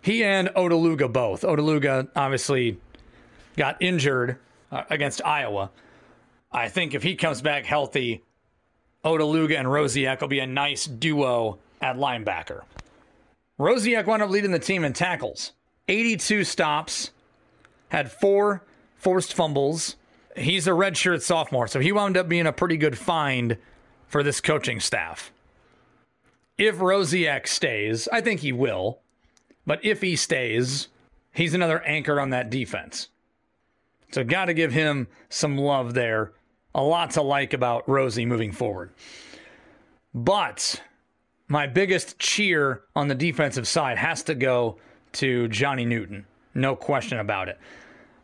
He 0.00 0.22
and 0.22 0.48
Odeluga 0.50 1.12
both. 1.12 1.42
Odeluga 1.42 2.08
obviously 2.14 2.78
got 3.56 3.76
injured 3.80 4.38
uh, 4.70 4.84
against 4.88 5.24
Iowa. 5.24 5.70
I 6.52 6.68
think 6.68 6.94
if 6.94 7.02
he 7.02 7.16
comes 7.16 7.42
back 7.42 7.66
healthy, 7.66 8.22
Odeluga 9.06 9.56
and 9.56 9.68
Rosiek 9.68 10.20
will 10.20 10.28
be 10.28 10.40
a 10.40 10.46
nice 10.46 10.84
duo 10.84 11.58
at 11.80 11.96
linebacker. 11.96 12.62
Rosiek 13.58 14.04
wound 14.04 14.22
up 14.22 14.30
leading 14.30 14.50
the 14.50 14.58
team 14.58 14.84
in 14.84 14.92
tackles. 14.92 15.52
82 15.88 16.42
stops, 16.42 17.12
had 17.90 18.10
four 18.10 18.64
forced 18.96 19.32
fumbles, 19.32 19.94
he's 20.36 20.66
a 20.66 20.72
redshirt 20.72 21.22
sophomore, 21.22 21.68
so 21.68 21.78
he 21.78 21.92
wound 21.92 22.16
up 22.16 22.28
being 22.28 22.48
a 22.48 22.52
pretty 22.52 22.76
good 22.76 22.98
find 22.98 23.56
for 24.08 24.24
this 24.24 24.40
coaching 24.40 24.80
staff. 24.80 25.30
If 26.58 26.78
Rosiek 26.78 27.46
stays, 27.46 28.08
I 28.12 28.20
think 28.20 28.40
he 28.40 28.50
will, 28.50 28.98
but 29.64 29.84
if 29.84 30.00
he 30.00 30.16
stays, 30.16 30.88
he's 31.32 31.54
another 31.54 31.80
anchor 31.82 32.20
on 32.20 32.30
that 32.30 32.50
defense. 32.50 33.08
So, 34.10 34.24
got 34.24 34.46
to 34.46 34.54
give 34.54 34.72
him 34.72 35.08
some 35.28 35.58
love 35.58 35.94
there. 35.94 36.32
A 36.76 36.82
lot 36.82 37.10
to 37.12 37.22
like 37.22 37.54
about 37.54 37.88
Rosie 37.88 38.26
moving 38.26 38.52
forward. 38.52 38.90
But 40.14 40.82
my 41.48 41.66
biggest 41.66 42.18
cheer 42.18 42.82
on 42.94 43.08
the 43.08 43.14
defensive 43.14 43.66
side 43.66 43.96
has 43.96 44.22
to 44.24 44.34
go 44.34 44.76
to 45.12 45.48
Johnny 45.48 45.86
Newton. 45.86 46.26
No 46.54 46.76
question 46.76 47.18
about 47.18 47.48
it. 47.48 47.58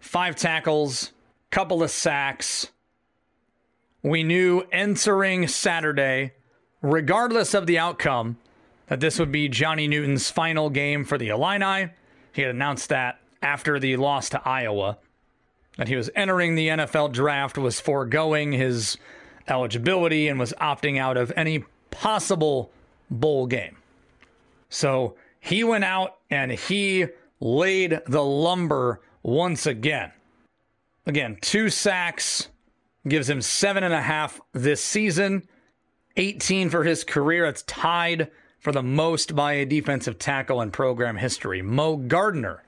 Five 0.01 0.37
tackles, 0.37 1.13
couple 1.51 1.83
of 1.83 1.91
sacks. 1.91 2.69
We 4.03 4.23
knew 4.23 4.65
entering 4.71 5.49
Saturday, 5.49 6.33
regardless 6.83 7.55
of 7.55 7.67
the 7.67 7.79
outcome, 7.79 8.37
that 8.89 9.01
this 9.01 9.19
would 9.19 9.33
be 9.33 9.49
Johnny 9.49 9.89
Newton's 9.89 10.29
final 10.29 10.69
game 10.69 11.05
for 11.05 11.17
the 11.17 11.29
Illini. 11.29 11.91
He 12.33 12.43
had 12.43 12.51
announced 12.51 12.91
that 12.91 13.19
after 13.41 13.79
the 13.79 13.97
loss 13.97 14.29
to 14.31 14.47
Iowa, 14.47 14.99
that 15.77 15.89
he 15.89 15.97
was 15.97 16.11
entering 16.15 16.55
the 16.55 16.69
NFL 16.69 17.13
draft, 17.13 17.57
was 17.59 17.81
foregoing 17.81 18.53
his 18.53 18.99
eligibility, 19.49 20.29
and 20.29 20.39
was 20.39 20.53
opting 20.61 20.99
out 20.99 21.17
of 21.17 21.33
any 21.37 21.65
possible 21.91 22.71
bowl 23.11 23.47
game. 23.47 23.77
So 24.69 25.17
he 25.41 25.65
went 25.65 25.85
out 25.85 26.17
and 26.31 26.53
he 26.53 27.07
laid 27.41 28.01
the 28.07 28.23
lumber 28.23 29.01
once 29.23 29.67
again. 29.67 30.13
Again, 31.07 31.37
two 31.41 31.69
sacks 31.69 32.49
gives 33.07 33.29
him 33.29 33.43
seven 33.43 33.83
and 33.83 33.93
a 33.93 34.01
half 34.01 34.41
this 34.53 34.83
season, 34.83 35.49
18 36.17 36.71
for 36.71 36.85
his 36.85 37.03
career. 37.03 37.45
It's 37.47 37.63
tied 37.63 38.31
for 38.61 38.73
the 38.73 38.83
most 38.83 39.35
by 39.35 39.55
a 39.55 39.67
defensive 39.67 40.19
tackle 40.19 40.61
in 40.61 40.71
program 40.71 41.17
history. 41.17 41.61
Moe 41.63 41.97
Gardner 41.97 42.63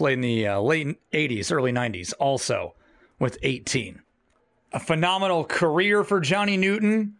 played 0.00 0.14
in 0.14 0.22
the 0.22 0.46
uh, 0.46 0.58
late 0.58 0.98
80s, 1.12 1.52
early 1.52 1.72
90s, 1.72 2.14
also 2.18 2.72
with 3.18 3.36
18. 3.42 4.00
A 4.72 4.80
phenomenal 4.80 5.44
career 5.44 6.04
for 6.04 6.20
Johnny 6.20 6.56
Newton, 6.56 7.16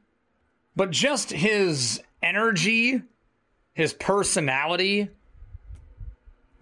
but 0.75 0.91
just 0.91 1.31
his 1.31 2.01
energy, 2.23 3.03
his 3.75 3.93
personality, 3.93 5.11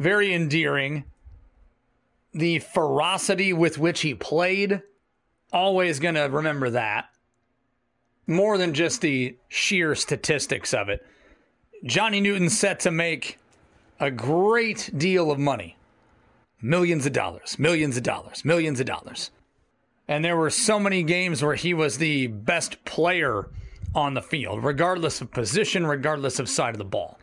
very 0.00 0.34
endearing. 0.34 1.04
The 2.34 2.58
ferocity 2.58 3.52
with 3.52 3.78
which 3.78 4.00
he 4.00 4.12
played, 4.16 4.82
always 5.52 6.00
going 6.00 6.16
to 6.16 6.22
remember 6.22 6.70
that. 6.70 7.10
More 8.26 8.58
than 8.58 8.74
just 8.74 9.02
the 9.02 9.36
sheer 9.46 9.94
statistics 9.94 10.74
of 10.74 10.88
it. 10.88 11.06
Johnny 11.84 12.20
Newton 12.20 12.50
set 12.50 12.80
to 12.80 12.90
make 12.90 13.38
a 14.00 14.10
great 14.10 14.90
deal 14.98 15.30
of 15.30 15.38
money 15.38 15.76
millions 16.60 17.06
of 17.06 17.12
dollars, 17.12 17.58
millions 17.58 17.96
of 17.96 18.02
dollars, 18.02 18.44
millions 18.44 18.80
of 18.80 18.86
dollars. 18.86 19.30
And 20.06 20.24
there 20.24 20.36
were 20.36 20.50
so 20.50 20.80
many 20.80 21.02
games 21.02 21.42
where 21.42 21.54
he 21.54 21.74
was 21.74 21.98
the 21.98 22.28
best 22.28 22.84
player 22.84 23.48
on 23.94 24.14
the 24.14 24.22
field, 24.22 24.64
regardless 24.64 25.20
of 25.20 25.30
position, 25.30 25.86
regardless 25.86 26.38
of 26.38 26.48
side 26.48 26.74
of 26.74 26.78
the 26.78 26.84
ball. 26.84 27.18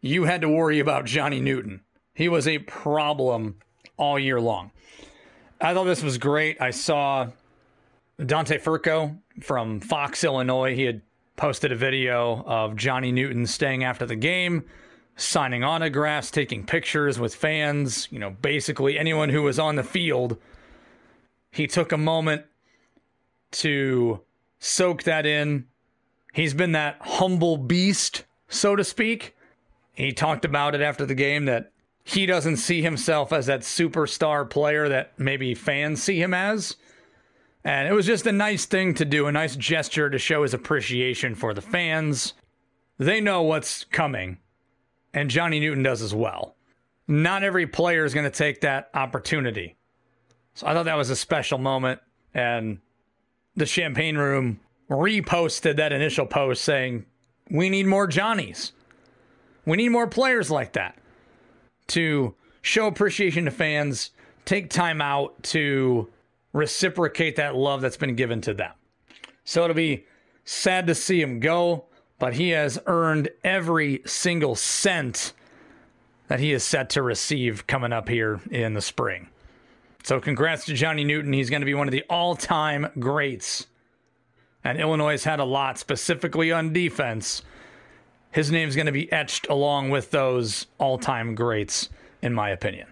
You 0.00 0.24
had 0.24 0.40
to 0.40 0.48
worry 0.48 0.80
about 0.80 1.04
Johnny 1.04 1.40
Newton. 1.40 1.80
He 2.14 2.28
was 2.28 2.48
a 2.48 2.58
problem 2.58 3.56
all 3.96 4.18
year 4.18 4.40
long. 4.40 4.72
I 5.60 5.74
thought 5.74 5.84
this 5.84 6.02
was 6.02 6.18
great. 6.18 6.60
I 6.60 6.70
saw 6.70 7.28
Dante 8.24 8.58
Furco 8.58 9.16
from 9.40 9.80
Fox, 9.80 10.24
Illinois. 10.24 10.74
He 10.74 10.82
had 10.82 11.02
posted 11.36 11.72
a 11.72 11.76
video 11.76 12.42
of 12.46 12.76
Johnny 12.76 13.12
Newton 13.12 13.46
staying 13.46 13.84
after 13.84 14.04
the 14.04 14.16
game, 14.16 14.64
signing 15.16 15.62
autographs, 15.62 16.30
taking 16.30 16.64
pictures 16.64 17.18
with 17.18 17.34
fans, 17.34 18.08
you 18.10 18.18
know, 18.18 18.30
basically 18.30 18.98
anyone 18.98 19.28
who 19.28 19.42
was 19.42 19.58
on 19.58 19.76
the 19.76 19.82
field. 19.82 20.36
He 21.50 21.66
took 21.66 21.92
a 21.92 21.98
moment 21.98 22.44
to 23.52 24.20
soak 24.58 25.02
that 25.02 25.26
in. 25.26 25.66
He's 26.32 26.54
been 26.54 26.72
that 26.72 26.96
humble 27.00 27.58
beast, 27.58 28.24
so 28.48 28.74
to 28.74 28.84
speak. 28.84 29.36
He 29.92 30.12
talked 30.12 30.44
about 30.44 30.74
it 30.74 30.80
after 30.80 31.04
the 31.04 31.14
game 31.14 31.44
that 31.44 31.72
he 32.04 32.26
doesn't 32.26 32.56
see 32.56 32.82
himself 32.82 33.32
as 33.32 33.46
that 33.46 33.60
superstar 33.60 34.48
player 34.48 34.88
that 34.88 35.12
maybe 35.18 35.54
fans 35.54 36.02
see 36.02 36.20
him 36.20 36.34
as. 36.34 36.76
And 37.64 37.86
it 37.86 37.92
was 37.92 38.06
just 38.06 38.26
a 38.26 38.32
nice 38.32 38.64
thing 38.64 38.94
to 38.94 39.04
do, 39.04 39.26
a 39.26 39.32
nice 39.32 39.54
gesture 39.54 40.10
to 40.10 40.18
show 40.18 40.42
his 40.42 40.54
appreciation 40.54 41.34
for 41.34 41.54
the 41.54 41.60
fans. 41.60 42.32
They 42.98 43.20
know 43.20 43.42
what's 43.42 43.84
coming, 43.84 44.38
and 45.14 45.30
Johnny 45.30 45.60
Newton 45.60 45.82
does 45.82 46.02
as 46.02 46.14
well. 46.14 46.56
Not 47.08 47.42
every 47.42 47.66
player 47.66 48.04
is 48.04 48.14
going 48.14 48.30
to 48.30 48.36
take 48.36 48.60
that 48.60 48.90
opportunity. 48.94 49.76
So 50.54 50.66
I 50.66 50.74
thought 50.74 50.84
that 50.84 50.96
was 50.96 51.10
a 51.10 51.16
special 51.16 51.58
moment, 51.58 52.00
and 52.34 52.78
the 53.56 53.66
Champaign 53.66 54.16
Room 54.16 54.60
reposted 54.90 55.76
that 55.76 55.92
initial 55.92 56.26
post 56.26 56.62
saying, 56.62 57.06
We 57.50 57.70
need 57.70 57.86
more 57.86 58.06
Johnnies. 58.06 58.72
We 59.64 59.76
need 59.76 59.90
more 59.90 60.06
players 60.06 60.50
like 60.50 60.72
that 60.72 60.96
to 61.88 62.34
show 62.62 62.86
appreciation 62.86 63.44
to 63.44 63.50
fans, 63.50 64.10
take 64.44 64.70
time 64.70 65.00
out 65.00 65.42
to 65.42 66.10
reciprocate 66.52 67.36
that 67.36 67.54
love 67.54 67.80
that's 67.80 67.96
been 67.96 68.16
given 68.16 68.40
to 68.42 68.54
them. 68.54 68.72
So 69.44 69.64
it'll 69.64 69.74
be 69.74 70.06
sad 70.44 70.86
to 70.86 70.94
see 70.94 71.20
him 71.20 71.40
go, 71.40 71.86
but 72.22 72.34
he 72.34 72.50
has 72.50 72.78
earned 72.86 73.28
every 73.42 74.00
single 74.06 74.54
cent 74.54 75.32
that 76.28 76.38
he 76.38 76.52
is 76.52 76.62
set 76.62 76.88
to 76.88 77.02
receive 77.02 77.66
coming 77.66 77.92
up 77.92 78.08
here 78.08 78.40
in 78.48 78.74
the 78.74 78.80
spring. 78.80 79.28
So 80.04 80.20
congrats 80.20 80.64
to 80.66 80.74
Johnny 80.74 81.02
Newton. 81.02 81.32
He's 81.32 81.50
going 81.50 81.62
to 81.62 81.66
be 81.66 81.74
one 81.74 81.88
of 81.88 81.92
the 81.92 82.04
all 82.08 82.36
time 82.36 82.86
greats. 83.00 83.66
And 84.62 84.78
Illinois 84.78 85.10
has 85.10 85.24
had 85.24 85.40
a 85.40 85.44
lot, 85.44 85.78
specifically 85.78 86.52
on 86.52 86.72
defense. 86.72 87.42
His 88.30 88.52
name's 88.52 88.76
going 88.76 88.86
to 88.86 88.92
be 88.92 89.10
etched 89.10 89.48
along 89.48 89.90
with 89.90 90.12
those 90.12 90.68
all 90.78 90.98
time 90.98 91.34
greats, 91.34 91.88
in 92.22 92.32
my 92.32 92.50
opinion. 92.50 92.86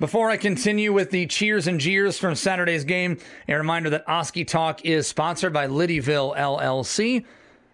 Before 0.00 0.28
I 0.28 0.38
continue 0.38 0.92
with 0.92 1.12
the 1.12 1.28
cheers 1.28 1.68
and 1.68 1.78
jeers 1.78 2.18
from 2.18 2.34
Saturday's 2.34 2.82
game, 2.82 3.18
a 3.46 3.54
reminder 3.54 3.90
that 3.90 4.08
Oski 4.08 4.44
Talk 4.44 4.84
is 4.84 5.06
sponsored 5.06 5.52
by 5.52 5.68
Littyville 5.68 6.36
LLC. 6.36 7.24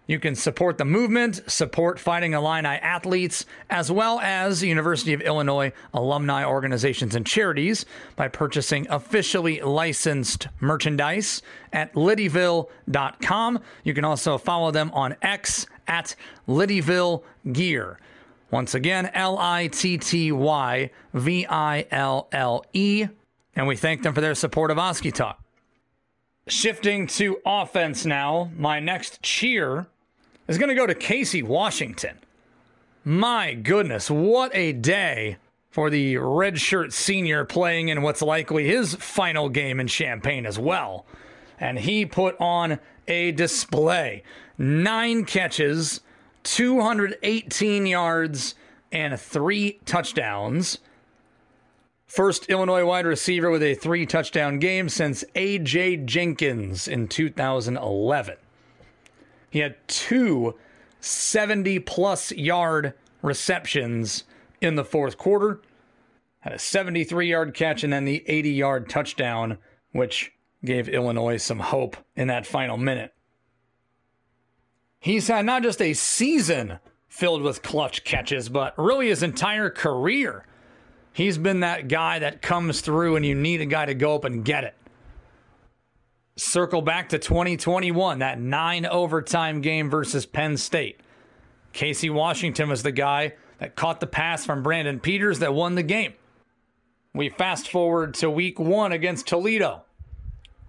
You 0.09 0.18
can 0.18 0.34
support 0.34 0.78
the 0.78 0.86
movement, 0.86 1.42
support 1.48 2.00
Fighting 2.00 2.32
Illini 2.32 2.66
athletes, 2.66 3.44
as 3.68 3.92
well 3.92 4.18
as 4.20 4.62
University 4.62 5.12
of 5.12 5.20
Illinois 5.20 5.70
alumni 5.92 6.46
organizations 6.46 7.14
and 7.14 7.26
charities 7.26 7.84
by 8.16 8.28
purchasing 8.28 8.86
officially 8.88 9.61
licensed 9.61 10.48
merchandise 10.61 11.42
at 11.74 11.92
littyville.com. 11.92 13.59
You 13.84 13.92
can 13.92 14.04
also 14.06 14.38
follow 14.38 14.70
them 14.70 14.90
on 14.94 15.14
X 15.20 15.66
at 15.86 16.16
Littyville 16.48 17.22
Gear. 17.52 17.98
Once 18.50 18.74
again, 18.74 19.11
L 19.12 19.36
I 19.38 19.66
T 19.66 19.98
T 19.98 20.32
Y 20.32 20.90
V 21.12 21.46
I 21.46 21.86
L 21.90 22.28
L 22.32 22.64
E. 22.72 23.09
And 23.54 23.66
we 23.66 23.76
thank 23.76 24.02
them 24.02 24.14
for 24.14 24.22
their 24.22 24.34
support 24.34 24.70
of 24.70 24.78
Oski 24.78 25.12
Talk. 25.12 25.38
Shifting 26.46 27.06
to 27.09 27.36
offense 27.44 28.06
now, 28.06 28.50
my 28.56 28.80
next 28.80 29.20
cheer 29.20 29.86
is 30.49 30.59
going 30.59 30.70
to 30.70 30.74
go 30.74 30.86
to 30.86 30.94
Casey 30.94 31.42
Washington. 31.42 32.18
My 33.05 33.55
goodness, 33.55 34.11
what 34.11 34.51
a 34.55 34.72
day 34.72 35.36
for 35.70 35.90
the 35.90 36.14
redshirt 36.14 36.92
senior 36.92 37.44
playing 37.44 37.88
in 37.88 38.03
what's 38.03 38.22
likely 38.22 38.66
his 38.66 38.94
final 38.96 39.49
game 39.49 39.78
in 39.78 39.86
Champaign 39.86 40.46
as 40.46 40.59
well. 40.59 41.07
And 41.61 41.78
he 41.78 42.05
put 42.07 42.36
on 42.40 42.78
a 43.07 43.32
display. 43.32 44.22
Nine 44.57 45.24
catches, 45.24 46.01
218 46.44 47.86
yards, 47.86 48.55
and 48.90 49.20
three 49.20 49.78
touchdowns. 49.84 50.78
First 52.07 52.46
Illinois 52.49 52.86
wide 52.86 53.07
receiver 53.07 53.51
with 53.51 53.62
a 53.62 53.74
three 53.74 54.07
touchdown 54.07 54.59
game 54.59 54.88
since 54.88 55.24
A.J. 55.34 55.99
Jenkins 55.99 56.88
in 56.88 57.07
2011. 57.07 58.36
He 59.51 59.61
had 59.61 59.76
two 59.88 60.55
70 61.01 61.78
plus 61.80 62.32
yard 62.32 62.94
receptions 63.22 64.24
in 64.61 64.74
the 64.74 64.84
fourth 64.84 65.16
quarter, 65.16 65.61
had 66.40 66.53
a 66.53 66.59
73 66.59 67.30
yard 67.30 67.55
catch, 67.55 67.84
and 67.84 67.92
then 67.92 68.05
the 68.05 68.24
80 68.26 68.51
yard 68.51 68.88
touchdown, 68.88 69.59
which 69.92 70.32
gave 70.64 70.88
Illinois 70.88 71.36
some 71.36 71.61
hope 71.61 71.96
in 72.16 72.28
that 72.28 72.46
final 72.46 72.76
minute. 72.76 73.14
He's 75.01 75.28
had 75.28 75.46
not 75.46 75.62
just 75.62 75.80
a 75.80 75.94
season 75.94 76.80
filled 77.07 77.42
with 77.42 77.62
clutch 77.62 78.05
catches, 78.05 78.49
but 78.49 78.76
really 78.76 79.09
his 79.09 79.22
entire 79.22 79.70
career. 79.70 80.44
He's 81.12 81.38
been 81.38 81.61
that 81.61 81.88
guy 81.88 82.18
that 82.18 82.42
comes 82.42 82.80
through 82.80 83.16
and 83.16 83.24
you 83.24 83.34
need 83.34 83.61
a 83.61 83.66
guy 83.66 83.86
to 83.86 83.94
go 83.94 84.14
up 84.14 84.24
and 84.24 84.44
get 84.44 84.64
it. 84.64 84.74
Circle 86.39 86.82
back 86.82 87.11
to 87.11 87.18
2021, 87.18 88.20
that 88.20 88.41
nine 88.41 88.86
overtime 88.86 89.61
game 89.61 89.91
versus 89.91 90.24
Penn 90.24 90.57
State. 90.57 91.01
Casey 91.72 92.11
Washington 92.11 92.68
was 92.68 92.82
the 92.82 92.93
guy 92.93 93.34
that 93.59 93.76
caught 93.76 94.01
the 94.01 94.07
pass 94.07 94.47
from 94.47 94.62
Brandon 94.62 95.01
Peters 95.01 95.41
that 95.41 95.55
won 95.55 95.74
the 95.74 95.82
game. 95.82 96.14
We 97.14 97.28
fast 97.28 97.70
forward 97.70 98.14
to 98.14 98.30
week 98.30 98.59
one 98.59 98.93
against 98.93 99.26
Toledo. 99.26 99.82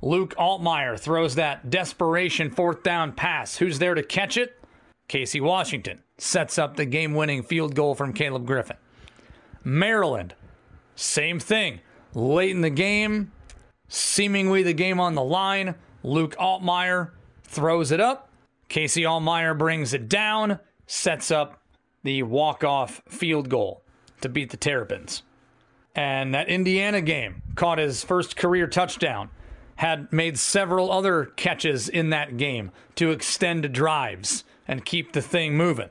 Luke 0.01 0.33
Altmyer 0.35 0.99
throws 0.99 1.35
that 1.35 1.69
desperation 1.69 2.49
fourth 2.49 2.83
down 2.83 3.11
pass. 3.11 3.57
Who's 3.57 3.79
there 3.79 3.95
to 3.95 4.03
catch 4.03 4.37
it? 4.37 4.59
Casey 5.07 5.41
Washington 5.41 6.01
sets 6.17 6.57
up 6.57 6.75
the 6.75 6.85
game 6.85 7.13
winning 7.13 7.43
field 7.43 7.75
goal 7.75 7.95
from 7.95 8.13
Caleb 8.13 8.45
Griffin. 8.45 8.77
Maryland, 9.63 10.35
same 10.95 11.39
thing. 11.39 11.81
Late 12.13 12.51
in 12.51 12.61
the 12.61 12.69
game, 12.69 13.31
seemingly 13.89 14.63
the 14.63 14.73
game 14.73 14.99
on 14.99 15.15
the 15.15 15.23
line, 15.23 15.75
Luke 16.03 16.35
Altmyer 16.37 17.11
throws 17.43 17.91
it 17.91 17.99
up. 17.99 18.29
Casey 18.69 19.01
Altmyer 19.01 19.57
brings 19.57 19.93
it 19.93 20.07
down, 20.07 20.59
sets 20.87 21.31
up 21.31 21.61
the 22.03 22.23
walk 22.23 22.63
off 22.63 23.01
field 23.09 23.49
goal 23.49 23.83
to 24.21 24.29
beat 24.29 24.51
the 24.51 24.57
Terrapins. 24.57 25.23
And 25.95 26.33
that 26.33 26.47
Indiana 26.47 27.01
game 27.01 27.41
caught 27.55 27.79
his 27.79 28.03
first 28.03 28.37
career 28.37 28.67
touchdown 28.67 29.29
had 29.77 30.11
made 30.11 30.37
several 30.37 30.91
other 30.91 31.25
catches 31.35 31.89
in 31.89 32.09
that 32.09 32.37
game 32.37 32.71
to 32.95 33.11
extend 33.11 33.71
drives 33.73 34.43
and 34.67 34.85
keep 34.85 35.13
the 35.13 35.21
thing 35.21 35.57
moving. 35.57 35.89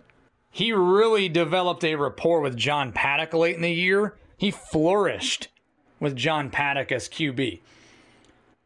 He 0.51 0.73
really 0.73 1.29
developed 1.29 1.85
a 1.85 1.95
rapport 1.95 2.41
with 2.41 2.57
John 2.57 2.93
Paddock 2.93 3.35
late 3.35 3.57
in 3.57 3.63
the 3.63 3.73
year. 3.73 4.17
He 4.37 4.51
flourished 4.51 5.49
with 6.01 6.17
John 6.17 6.51
Paddock 6.51 6.93
as 6.93 7.09
QB. 7.09 7.61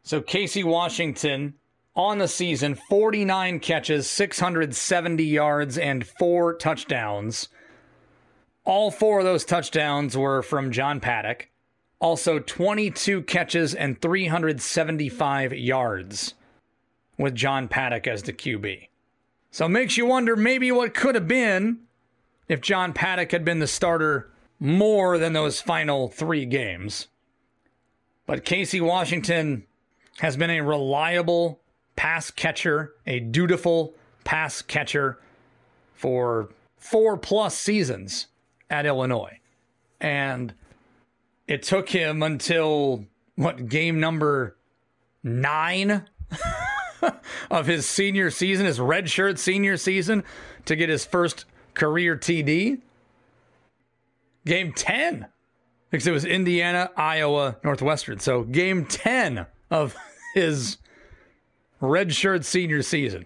So 0.03 0.21
Casey 0.21 0.63
Washington 0.63 1.55
on 1.95 2.17
the 2.17 2.27
season 2.27 2.75
49 2.75 3.59
catches, 3.61 4.09
670 4.09 5.23
yards, 5.23 5.77
and 5.77 6.05
four 6.05 6.53
touchdowns. 6.55 7.47
All 8.65 8.91
four 8.91 9.19
of 9.19 9.25
those 9.25 9.45
touchdowns 9.45 10.17
were 10.17 10.41
from 10.41 10.71
John 10.71 10.99
Paddock. 10.99 11.49
Also, 11.99 12.39
22 12.39 13.21
catches 13.23 13.73
and 13.73 14.01
375 14.01 15.53
yards 15.53 16.33
with 17.17 17.33
John 17.33 17.69
Paddock 17.69 18.05
as 18.07 18.23
the 18.23 18.33
QB. 18.33 18.89
So 19.51 19.65
it 19.65 19.69
makes 19.69 19.95
you 19.95 20.05
wonder 20.05 20.35
maybe 20.35 20.69
what 20.71 20.93
could 20.93 21.15
have 21.15 21.29
been 21.29 21.79
if 22.49 22.59
John 22.59 22.91
Paddock 22.91 23.31
had 23.31 23.45
been 23.45 23.59
the 23.59 23.67
starter 23.67 24.29
more 24.59 25.17
than 25.17 25.31
those 25.31 25.61
final 25.61 26.09
three 26.09 26.45
games. 26.45 27.07
But 28.25 28.43
Casey 28.43 28.81
Washington 28.81 29.65
has 30.19 30.37
been 30.37 30.49
a 30.49 30.61
reliable 30.61 31.59
pass 31.95 32.31
catcher, 32.31 32.93
a 33.05 33.19
dutiful 33.19 33.93
pass 34.23 34.61
catcher 34.61 35.19
for 35.93 36.49
four 36.77 37.17
plus 37.17 37.57
seasons 37.57 38.27
at 38.69 38.85
Illinois. 38.85 39.39
And 39.99 40.53
it 41.47 41.63
took 41.63 41.89
him 41.89 42.21
until 42.23 43.05
what 43.35 43.67
game 43.67 43.99
number 43.99 44.57
nine 45.23 46.07
of 47.51 47.67
his 47.67 47.87
senior 47.87 48.29
season, 48.29 48.65
his 48.65 48.79
redshirt 48.79 49.37
senior 49.37 49.77
season, 49.77 50.23
to 50.65 50.75
get 50.75 50.89
his 50.89 51.05
first 51.05 51.45
career 51.73 52.17
TD. 52.17 52.81
Game 54.45 54.73
10, 54.73 55.27
because 55.89 56.05
it 56.05 56.11
was 56.11 56.25
Indiana, 56.25 56.91
Iowa, 56.97 57.57
Northwestern. 57.63 58.19
So 58.19 58.43
game 58.43 58.85
10 58.85 59.45
of 59.73 59.97
his 60.33 60.77
redshirt 61.81 62.45
senior 62.45 62.81
season. 62.81 63.25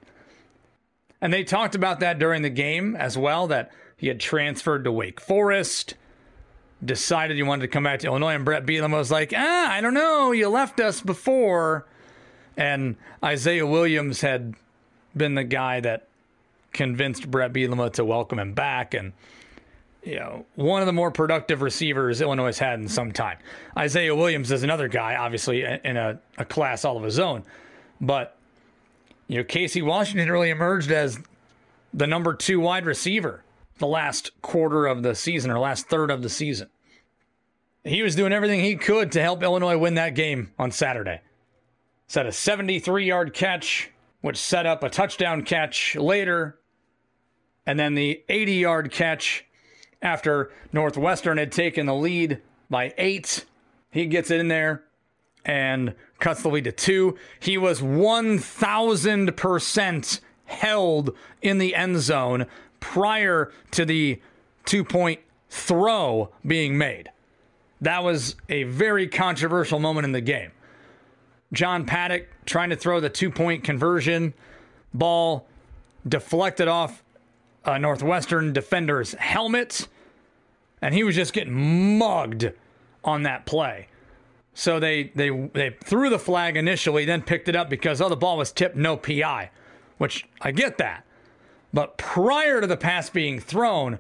And 1.21 1.31
they 1.31 1.43
talked 1.43 1.75
about 1.75 1.99
that 1.99 2.17
during 2.17 2.41
the 2.41 2.49
game 2.49 2.95
as 2.95 3.17
well, 3.17 3.47
that 3.47 3.71
he 3.95 4.07
had 4.07 4.19
transferred 4.19 4.83
to 4.83 4.91
Wake 4.91 5.19
Forest 5.21 5.95
decided 6.83 7.37
he 7.37 7.43
wanted 7.43 7.61
to 7.61 7.67
come 7.67 7.83
back 7.83 7.99
to 7.99 8.07
Illinois, 8.07 8.35
and 8.35 8.45
Bret 8.45 8.65
Bielema 8.65 8.97
was 8.97 9.11
like, 9.11 9.33
ah, 9.35 9.71
I 9.71 9.81
don't 9.81 9.93
know, 9.93 10.31
you 10.31 10.49
left 10.49 10.79
us 10.79 11.01
before. 11.01 11.87
And 12.55 12.95
Isaiah 13.23 13.65
Williams 13.65 14.21
had 14.21 14.55
been 15.15 15.35
the 15.35 15.43
guy 15.43 15.79
that 15.79 16.07
convinced 16.73 17.29
Bret 17.29 17.53
Bielema 17.53 17.91
to 17.93 18.05
welcome 18.05 18.39
him 18.39 18.53
back, 18.53 18.93
and 18.93 19.13
you 20.03 20.15
know, 20.15 20.45
one 20.55 20.81
of 20.81 20.85
the 20.85 20.93
more 20.93 21.11
productive 21.11 21.61
receivers 21.61 22.21
Illinois 22.21 22.47
has 22.47 22.59
had 22.59 22.79
in 22.79 22.87
some 22.87 23.11
time. 23.11 23.37
Isaiah 23.77 24.15
Williams 24.15 24.51
is 24.51 24.63
another 24.63 24.87
guy, 24.87 25.15
obviously 25.15 25.63
in 25.63 25.97
a, 25.97 26.19
a 26.37 26.45
class 26.45 26.85
all 26.85 26.97
of 26.97 27.03
his 27.03 27.19
own, 27.19 27.43
but 27.99 28.37
you 29.27 29.37
know, 29.37 29.43
Casey 29.43 29.81
Washington 29.81 30.31
really 30.31 30.49
emerged 30.49 30.91
as 30.91 31.19
the 31.93 32.07
number 32.07 32.33
two 32.33 32.59
wide 32.59 32.85
receiver 32.85 33.43
the 33.79 33.87
last 33.87 34.31
quarter 34.41 34.85
of 34.85 35.03
the 35.03 35.15
season 35.15 35.51
or 35.51 35.59
last 35.59 35.87
third 35.87 36.09
of 36.09 36.21
the 36.21 36.29
season. 36.29 36.69
He 37.83 38.01
was 38.01 38.15
doing 38.15 38.33
everything 38.33 38.59
he 38.59 38.75
could 38.75 39.11
to 39.13 39.21
help 39.21 39.43
Illinois 39.43 39.77
win 39.77 39.95
that 39.95 40.15
game 40.15 40.51
on 40.57 40.71
Saturday. 40.71 41.21
Set 42.07 42.25
a 42.25 42.31
73 42.31 43.05
yard 43.05 43.33
catch, 43.33 43.91
which 44.21 44.37
set 44.37 44.65
up 44.65 44.83
a 44.83 44.89
touchdown 44.89 45.43
catch 45.43 45.95
later, 45.95 46.57
and 47.65 47.79
then 47.79 47.95
the 47.95 48.23
80 48.29 48.53
yard 48.53 48.91
catch 48.91 49.45
after 50.01 50.51
Northwestern 50.71 51.37
had 51.37 51.51
taken 51.51 51.85
the 51.85 51.95
lead 51.95 52.41
by 52.69 52.93
eight. 52.97 53.43
He 53.89 54.05
gets 54.05 54.31
in 54.31 54.47
there 54.47 54.83
and 55.45 55.93
cuts 56.19 56.43
the 56.43 56.49
lead 56.49 56.65
to 56.65 56.71
two. 56.71 57.17
He 57.39 57.57
was 57.57 57.81
1,000% 57.81 60.19
held 60.45 61.15
in 61.41 61.57
the 61.57 61.73
end 61.75 61.99
zone 61.99 62.45
prior 62.79 63.51
to 63.71 63.83
the 63.85 64.21
two 64.65 64.83
point 64.83 65.19
throw 65.49 66.29
being 66.45 66.77
made. 66.77 67.09
That 67.81 68.03
was 68.03 68.35
a 68.49 68.63
very 68.63 69.07
controversial 69.07 69.79
moment 69.79 70.05
in 70.05 70.11
the 70.11 70.21
game. 70.21 70.51
John 71.53 71.85
Paddock 71.85 72.27
trying 72.45 72.71
to 72.71 72.75
throw 72.75 72.99
the 72.99 73.09
two 73.09 73.31
point 73.31 73.63
conversion, 73.63 74.33
ball 74.93 75.47
deflected 76.07 76.67
off 76.67 77.03
a 77.67 77.77
Northwestern 77.77 78.53
defender's 78.53 79.13
helmet, 79.15 79.87
and 80.81 80.95
he 80.95 81.03
was 81.03 81.15
just 81.15 81.33
getting 81.33 81.97
mugged 81.97 82.51
on 83.03 83.23
that 83.23 83.45
play. 83.45 83.87
So 84.53 84.79
they, 84.79 85.11
they, 85.13 85.29
they 85.29 85.75
threw 85.83 86.09
the 86.09 86.17
flag 86.17 86.57
initially, 86.57 87.05
then 87.05 87.21
picked 87.21 87.47
it 87.47 87.55
up 87.55 87.69
because, 87.69 88.01
oh, 88.01 88.09
the 88.09 88.15
ball 88.15 88.37
was 88.37 88.51
tipped, 88.51 88.75
no 88.75 88.97
PI, 88.97 89.51
which 89.97 90.27
I 90.41 90.51
get 90.51 90.77
that. 90.79 91.05
But 91.73 91.97
prior 91.97 92.61
to 92.61 92.67
the 92.67 92.77
pass 92.77 93.09
being 93.09 93.39
thrown, 93.39 93.99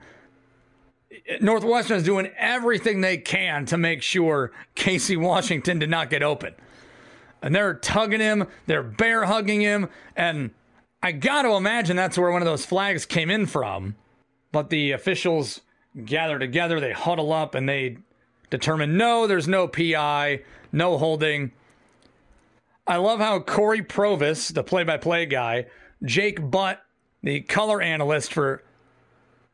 Northwestern 1.41 1.97
is 1.97 2.03
doing 2.03 2.31
everything 2.37 3.01
they 3.01 3.17
can 3.17 3.65
to 3.65 3.77
make 3.77 4.01
sure 4.01 4.51
Casey 4.75 5.17
Washington 5.17 5.77
did 5.77 5.89
not 5.89 6.09
get 6.09 6.23
open. 6.23 6.55
And 7.41 7.53
they're 7.53 7.75
tugging 7.75 8.19
him, 8.19 8.47
they're 8.65 8.81
bear 8.81 9.25
hugging 9.25 9.61
him, 9.61 9.89
and 10.15 10.51
I 11.01 11.11
got 11.11 11.43
to 11.43 11.53
imagine 11.53 11.95
that's 11.95 12.17
where 12.17 12.31
one 12.31 12.41
of 12.41 12.47
those 12.47 12.65
flags 12.65 13.05
came 13.05 13.29
in 13.29 13.45
from. 13.45 13.95
But 14.51 14.69
the 14.69 14.91
officials 14.91 15.61
gather 16.05 16.39
together, 16.39 16.79
they 16.79 16.91
huddle 16.93 17.33
up, 17.33 17.55
and 17.55 17.67
they 17.67 17.97
determine 18.49 18.97
no, 18.97 19.27
there's 19.27 19.47
no 19.47 19.67
PI, 19.67 20.41
no 20.71 20.97
holding. 20.97 21.51
I 22.85 22.97
love 22.97 23.19
how 23.19 23.39
Cory 23.39 23.81
Provus, 23.81 24.53
the 24.53 24.63
play 24.63 24.83
by 24.83 24.97
play 24.97 25.25
guy, 25.25 25.65
Jake 26.03 26.49
Butt, 26.49 26.81
the 27.21 27.41
color 27.41 27.81
analyst 27.81 28.33
for 28.33 28.63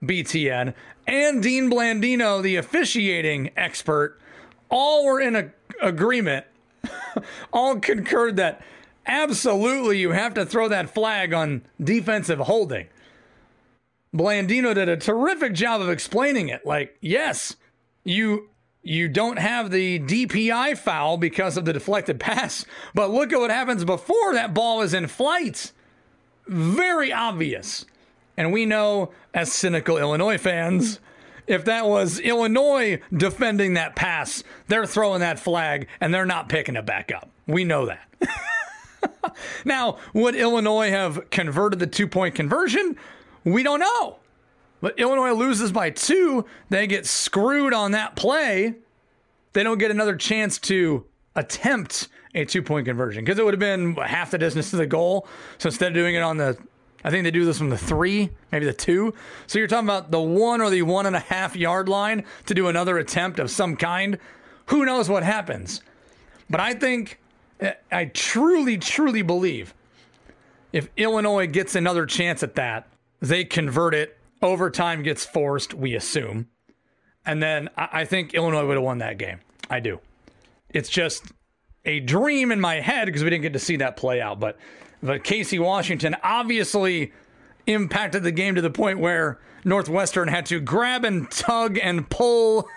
BTN, 0.04 0.74
and 1.08 1.42
Dean 1.42 1.70
Blandino, 1.70 2.42
the 2.42 2.58
officiating 2.58 3.50
expert, 3.58 4.20
all 4.70 5.06
were 5.06 5.20
in 5.20 5.36
a, 5.36 5.52
agreement, 5.82 6.46
all 7.54 7.80
concurred 7.80 8.36
that 8.36 8.62
absolutely 9.06 10.00
you 10.00 10.12
have 10.12 10.34
to 10.36 10.46
throw 10.46 10.68
that 10.70 10.90
flag 10.90 11.34
on 11.34 11.64
defensive 11.82 12.40
holding. 12.40 12.88
Blandino 14.14 14.76
did 14.76 14.90
a 14.90 14.98
terrific 14.98 15.54
job 15.54 15.82
of 15.82 15.90
explaining 15.90 16.50
it. 16.50 16.66
Like, 16.66 16.98
yes, 17.02 17.56
you 18.04 18.50
you 18.84 19.08
don't 19.08 19.40
have 19.40 19.72
the 19.72 20.00
DPI 20.00 20.78
foul 20.78 21.18
because 21.18 21.56
of 21.56 21.64
the 21.64 21.72
deflected 21.74 22.20
pass, 22.20 22.66
but 22.94 23.12
look 23.12 23.32
at 23.32 23.40
what 23.40 23.50
happens 23.50 23.86
before 23.86 24.34
that 24.34 24.54
ball 24.54 24.82
is 24.82 24.94
in 24.94 25.08
flight 25.08 25.72
very 26.48 27.12
obvious. 27.12 27.86
And 28.38 28.52
we 28.52 28.66
know, 28.66 29.12
as 29.34 29.52
cynical 29.52 29.98
Illinois 29.98 30.38
fans, 30.38 31.00
if 31.48 31.66
that 31.66 31.86
was 31.86 32.20
Illinois 32.20 33.00
defending 33.16 33.76
that 33.76 33.96
pass, 33.96 34.44
they're 34.68 34.86
throwing 34.86 35.20
that 35.20 35.40
flag 35.40 35.88
and 36.02 36.14
they're 36.14 36.26
not 36.26 36.50
picking 36.50 36.76
it 36.76 36.86
back 36.86 37.12
up. 37.14 37.30
We 37.48 37.64
know 37.64 37.86
that. 37.86 38.08
now, 39.66 39.98
would 40.14 40.36
Illinois 40.36 40.90
have 40.90 41.30
converted 41.30 41.80
the 41.80 41.88
two 41.88 42.08
point 42.08 42.36
conversion? 42.36 42.96
We 43.44 43.64
don't 43.64 43.80
know. 43.80 44.18
But 44.82 45.00
Illinois 45.00 45.32
loses 45.32 45.72
by 45.72 45.92
two. 45.92 46.46
They 46.70 46.88
get 46.88 47.06
screwed 47.06 47.74
on 47.74 47.92
that 47.92 48.16
play. 48.16 48.76
They 49.54 49.64
don't 49.64 49.78
get 49.78 49.92
another 49.92 50.16
chance 50.16 50.58
to 50.60 51.06
attempt 51.36 52.10
a 52.36 52.46
two 52.46 52.62
point 52.62 52.86
conversion 52.86 53.24
because 53.24 53.40
it 53.40 53.46
would 53.46 53.54
have 53.54 53.60
been 53.60 53.96
half 53.96 54.32
the 54.32 54.38
distance 54.38 54.72
to 54.72 54.78
the 54.78 54.86
goal. 54.86 55.28
So 55.58 55.68
instead 55.68 55.90
of 55.90 55.94
doing 55.94 56.16
it 56.16 56.22
on 56.22 56.38
the, 56.38 56.58
I 57.04 57.10
think 57.10 57.24
they 57.24 57.32
do 57.32 57.46
this 57.46 57.58
from 57.58 57.70
the 57.70 57.78
three, 57.78 58.30
maybe 58.52 58.66
the 58.66 58.74
two. 58.74 59.14
So 59.48 59.60
you're 59.60 59.68
talking 59.68 59.88
about 59.88 60.12
the 60.12 60.22
one 60.22 60.62
or 60.62 60.70
the 60.70 60.82
one 60.82 61.06
and 61.06 61.16
a 61.16 61.20
half 61.20 61.56
yard 61.56 61.88
line 61.88 62.26
to 62.48 62.54
do 62.54 62.68
another 62.68 62.98
attempt 62.98 63.40
of 63.40 63.50
some 63.52 63.76
kind. 63.76 64.18
Who 64.68 64.86
knows 64.86 65.10
what 65.10 65.24
happens? 65.24 65.82
But 66.50 66.60
I 66.60 66.74
think, 66.74 67.20
I 67.92 68.06
truly, 68.06 68.78
truly 68.78 69.22
believe 69.22 69.74
if 70.74 70.90
Illinois 70.98 71.48
gets 71.48 71.76
another 71.76 72.06
chance 72.06 72.44
at 72.44 72.56
that, 72.56 72.88
they 73.22 73.46
convert 73.46 73.94
it. 73.94 74.18
Overtime 74.42 75.04
gets 75.04 75.24
forced, 75.24 75.74
we 75.74 75.96
assume. 75.96 76.48
And 77.26 77.42
then 77.42 77.70
I 77.78 78.04
think 78.04 78.34
Illinois 78.34 78.66
would 78.66 78.76
have 78.76 78.84
won 78.84 78.98
that 78.98 79.18
game. 79.18 79.40
I 79.70 79.80
do. 79.80 80.00
It's 80.70 80.90
just 80.90 81.32
a 81.86 82.00
dream 82.02 82.52
in 82.52 82.60
my 82.60 82.82
head 82.82 83.06
because 83.06 83.24
we 83.24 83.30
didn't 83.30 83.44
get 83.44 83.54
to 83.54 83.60
see 83.60 83.78
that 83.78 83.96
play 83.96 84.20
out. 84.20 84.40
But 84.40 84.58
but 85.02 85.24
Casey 85.24 85.60
Washington 85.60 86.16
obviously 86.24 87.14
impacted 87.68 88.24
the 88.24 88.32
game 88.32 88.56
to 88.56 88.62
the 88.62 88.70
point 88.70 89.00
where 89.00 89.40
Northwestern 89.64 90.28
had 90.28 90.46
to 90.48 90.60
grab 90.60 91.06
and 91.06 91.30
tug 91.30 91.78
and 91.82 92.10
pull 92.10 92.68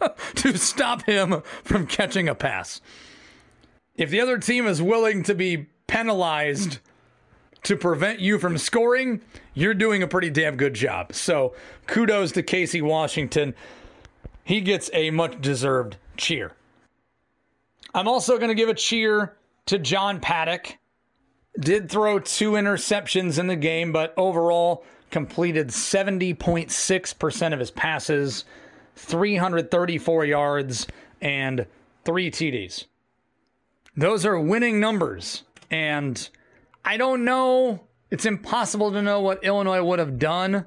to 0.34 0.56
stop 0.58 1.02
him 1.04 1.42
from 1.64 1.86
catching 1.86 2.28
a 2.28 2.34
pass. 2.34 2.80
If 4.00 4.08
the 4.08 4.22
other 4.22 4.38
team 4.38 4.66
is 4.66 4.80
willing 4.80 5.24
to 5.24 5.34
be 5.34 5.66
penalized 5.86 6.78
to 7.64 7.76
prevent 7.76 8.18
you 8.18 8.38
from 8.38 8.56
scoring, 8.56 9.20
you're 9.52 9.74
doing 9.74 10.02
a 10.02 10.08
pretty 10.08 10.30
damn 10.30 10.56
good 10.56 10.72
job. 10.72 11.12
So 11.12 11.54
kudos 11.86 12.32
to 12.32 12.42
Casey 12.42 12.80
Washington. 12.80 13.54
He 14.42 14.62
gets 14.62 14.88
a 14.94 15.10
much 15.10 15.42
deserved 15.42 15.98
cheer. 16.16 16.52
I'm 17.92 18.08
also 18.08 18.38
going 18.38 18.48
to 18.48 18.54
give 18.54 18.70
a 18.70 18.74
cheer 18.74 19.36
to 19.66 19.78
John 19.78 20.18
Paddock. 20.18 20.78
Did 21.58 21.90
throw 21.90 22.20
two 22.20 22.52
interceptions 22.52 23.38
in 23.38 23.48
the 23.48 23.56
game, 23.56 23.92
but 23.92 24.14
overall 24.16 24.82
completed 25.10 25.68
70.6% 25.68 27.52
of 27.52 27.58
his 27.58 27.70
passes, 27.70 28.46
334 28.96 30.24
yards, 30.24 30.86
and 31.20 31.66
three 32.06 32.30
TDs. 32.30 32.86
Those 34.00 34.26
are 34.26 34.38
winning 34.38 34.80
numbers. 34.80 35.44
And 35.70 36.28
I 36.84 36.96
don't 36.96 37.24
know. 37.24 37.84
It's 38.10 38.26
impossible 38.26 38.90
to 38.92 39.02
know 39.02 39.20
what 39.20 39.44
Illinois 39.44 39.82
would 39.82 40.00
have 40.00 40.18
done 40.18 40.66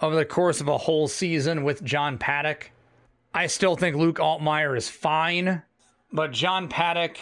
over 0.00 0.16
the 0.16 0.24
course 0.24 0.60
of 0.60 0.68
a 0.68 0.78
whole 0.78 1.06
season 1.06 1.64
with 1.64 1.84
John 1.84 2.16
Paddock. 2.16 2.70
I 3.34 3.46
still 3.46 3.76
think 3.76 3.96
Luke 3.96 4.16
Altmyer 4.16 4.76
is 4.76 4.88
fine 4.88 5.62
but 6.12 6.32
John 6.32 6.68
Paddock 6.68 7.16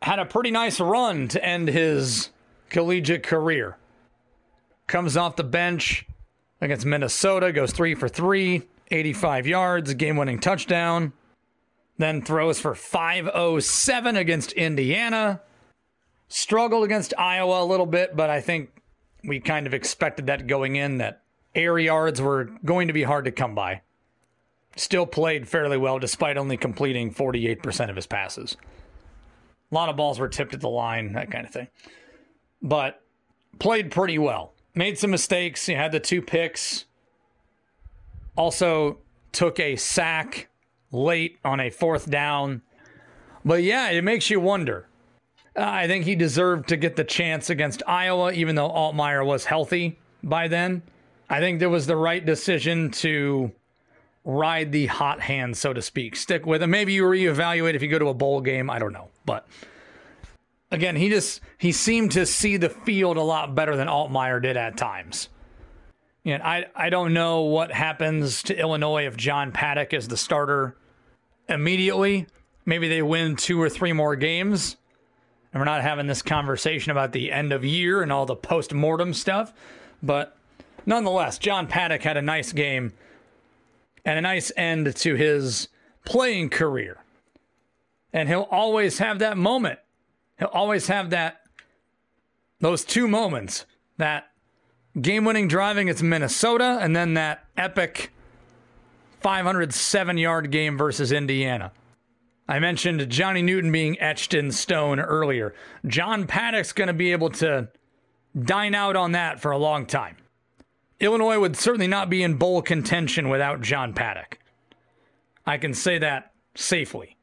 had 0.00 0.18
a 0.18 0.24
pretty 0.24 0.50
nice 0.50 0.80
run 0.80 1.28
to 1.28 1.44
end 1.44 1.68
his 1.68 2.30
collegiate 2.70 3.22
career. 3.22 3.76
Comes 4.86 5.16
off 5.16 5.36
the 5.36 5.44
bench 5.44 6.06
against 6.60 6.86
Minnesota, 6.86 7.52
goes 7.52 7.72
three 7.72 7.94
for 7.94 8.08
three, 8.08 8.62
85 8.90 9.46
yards, 9.46 9.94
game 9.94 10.16
winning 10.16 10.38
touchdown. 10.38 11.12
Then 11.98 12.22
throws 12.22 12.60
for 12.60 12.74
507 12.74 14.16
against 14.16 14.52
Indiana. 14.52 15.42
Struggled 16.28 16.84
against 16.84 17.12
Iowa 17.18 17.62
a 17.62 17.66
little 17.66 17.86
bit, 17.86 18.16
but 18.16 18.30
I 18.30 18.40
think 18.40 18.70
we 19.24 19.40
kind 19.40 19.66
of 19.66 19.74
expected 19.74 20.26
that 20.26 20.46
going 20.46 20.76
in 20.76 20.98
that 20.98 21.22
air 21.54 21.78
yards 21.78 22.20
were 22.20 22.50
going 22.64 22.86
to 22.88 22.94
be 22.94 23.02
hard 23.02 23.24
to 23.24 23.32
come 23.32 23.54
by 23.54 23.82
still 24.78 25.06
played 25.06 25.48
fairly 25.48 25.76
well 25.76 25.98
despite 25.98 26.36
only 26.36 26.56
completing 26.56 27.12
48% 27.12 27.90
of 27.90 27.96
his 27.96 28.06
passes. 28.06 28.56
A 29.70 29.74
lot 29.74 29.88
of 29.88 29.96
balls 29.96 30.18
were 30.18 30.28
tipped 30.28 30.54
at 30.54 30.60
the 30.60 30.68
line, 30.68 31.12
that 31.12 31.30
kind 31.30 31.46
of 31.46 31.52
thing. 31.52 31.68
But 32.62 33.02
played 33.58 33.90
pretty 33.90 34.18
well. 34.18 34.54
Made 34.74 34.98
some 34.98 35.10
mistakes. 35.10 35.66
He 35.66 35.74
had 35.74 35.92
the 35.92 36.00
two 36.00 36.22
picks. 36.22 36.86
Also 38.36 38.98
took 39.32 39.60
a 39.60 39.76
sack 39.76 40.47
late 40.92 41.38
on 41.44 41.60
a 41.60 41.70
fourth 41.70 42.10
down. 42.10 42.62
But 43.44 43.62
yeah, 43.62 43.90
it 43.90 44.02
makes 44.02 44.30
you 44.30 44.40
wonder. 44.40 44.86
Uh, 45.56 45.62
I 45.64 45.86
think 45.86 46.04
he 46.04 46.14
deserved 46.14 46.68
to 46.68 46.76
get 46.76 46.96
the 46.96 47.04
chance 47.04 47.50
against 47.50 47.82
Iowa, 47.86 48.32
even 48.32 48.54
though 48.54 48.68
Altmyer 48.68 49.24
was 49.24 49.44
healthy 49.44 49.98
by 50.22 50.48
then. 50.48 50.82
I 51.28 51.40
think 51.40 51.58
there 51.58 51.68
was 51.68 51.86
the 51.86 51.96
right 51.96 52.24
decision 52.24 52.90
to 52.92 53.52
ride 54.24 54.72
the 54.72 54.86
hot 54.86 55.20
hand, 55.20 55.56
so 55.56 55.72
to 55.72 55.82
speak. 55.82 56.16
Stick 56.16 56.46
with 56.46 56.62
him. 56.62 56.70
Maybe 56.70 56.92
you 56.92 57.04
reevaluate 57.04 57.74
if 57.74 57.82
you 57.82 57.88
go 57.88 57.98
to 57.98 58.08
a 58.08 58.14
bowl 58.14 58.40
game. 58.40 58.70
I 58.70 58.78
don't 58.78 58.92
know. 58.92 59.08
But 59.24 59.46
again, 60.70 60.96
he 60.96 61.08
just 61.08 61.40
he 61.58 61.72
seemed 61.72 62.12
to 62.12 62.26
see 62.26 62.56
the 62.56 62.70
field 62.70 63.16
a 63.16 63.22
lot 63.22 63.54
better 63.54 63.76
than 63.76 63.88
Altmyer 63.88 64.40
did 64.40 64.56
at 64.56 64.76
times. 64.76 65.28
And 66.32 66.42
I 66.42 66.66
I 66.74 66.90
don't 66.90 67.12
know 67.12 67.42
what 67.42 67.72
happens 67.72 68.42
to 68.44 68.58
Illinois 68.58 69.06
if 69.06 69.16
John 69.16 69.52
Paddock 69.52 69.92
is 69.92 70.08
the 70.08 70.16
starter 70.16 70.76
immediately. 71.48 72.26
Maybe 72.66 72.88
they 72.88 73.02
win 73.02 73.36
two 73.36 73.60
or 73.60 73.68
three 73.68 73.92
more 73.92 74.16
games. 74.16 74.76
And 75.52 75.60
we're 75.60 75.64
not 75.64 75.82
having 75.82 76.06
this 76.06 76.20
conversation 76.20 76.92
about 76.92 77.12
the 77.12 77.32
end 77.32 77.52
of 77.52 77.64
year 77.64 78.02
and 78.02 78.12
all 78.12 78.26
the 78.26 78.36
post 78.36 78.74
mortem 78.74 79.14
stuff. 79.14 79.54
But 80.02 80.36
nonetheless, 80.84 81.38
John 81.38 81.66
Paddock 81.66 82.02
had 82.02 82.18
a 82.18 82.22
nice 82.22 82.52
game 82.52 82.92
and 84.04 84.18
a 84.18 84.22
nice 84.22 84.52
end 84.56 84.94
to 84.94 85.14
his 85.14 85.68
playing 86.04 86.50
career. 86.50 86.98
And 88.12 88.28
he'll 88.28 88.48
always 88.50 88.98
have 88.98 89.18
that 89.20 89.38
moment. 89.38 89.78
He'll 90.38 90.48
always 90.48 90.88
have 90.88 91.10
that 91.10 91.40
those 92.60 92.84
two 92.84 93.06
moments, 93.06 93.66
that 93.98 94.27
game-winning 95.02 95.48
driving 95.48 95.88
it's 95.88 96.02
Minnesota 96.02 96.78
and 96.80 96.94
then 96.94 97.14
that 97.14 97.44
epic 97.56 98.12
507-yard 99.22 100.50
game 100.50 100.78
versus 100.78 101.12
Indiana. 101.12 101.72
I 102.48 102.58
mentioned 102.60 103.08
Johnny 103.10 103.42
Newton 103.42 103.70
being 103.70 104.00
etched 104.00 104.32
in 104.32 104.50
stone 104.52 105.00
earlier. 105.00 105.54
John 105.86 106.26
Paddock's 106.26 106.72
going 106.72 106.88
to 106.88 106.94
be 106.94 107.12
able 107.12 107.30
to 107.30 107.68
dine 108.38 108.74
out 108.74 108.96
on 108.96 109.12
that 109.12 109.40
for 109.40 109.50
a 109.50 109.58
long 109.58 109.84
time. 109.84 110.16
Illinois 111.00 111.38
would 111.38 111.56
certainly 111.56 111.86
not 111.86 112.10
be 112.10 112.22
in 112.22 112.34
bowl 112.34 112.62
contention 112.62 113.28
without 113.28 113.60
John 113.60 113.92
Paddock. 113.92 114.38
I 115.46 115.58
can 115.58 115.74
say 115.74 115.98
that 115.98 116.32
safely. 116.54 117.16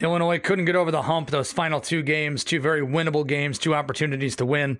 Illinois 0.00 0.38
couldn't 0.38 0.64
get 0.64 0.76
over 0.76 0.90
the 0.90 1.02
hump 1.02 1.30
those 1.30 1.52
final 1.52 1.80
two 1.80 2.02
games, 2.02 2.42
two 2.42 2.60
very 2.60 2.80
winnable 2.80 3.26
games, 3.26 3.58
two 3.58 3.74
opportunities 3.74 4.36
to 4.36 4.46
win. 4.46 4.78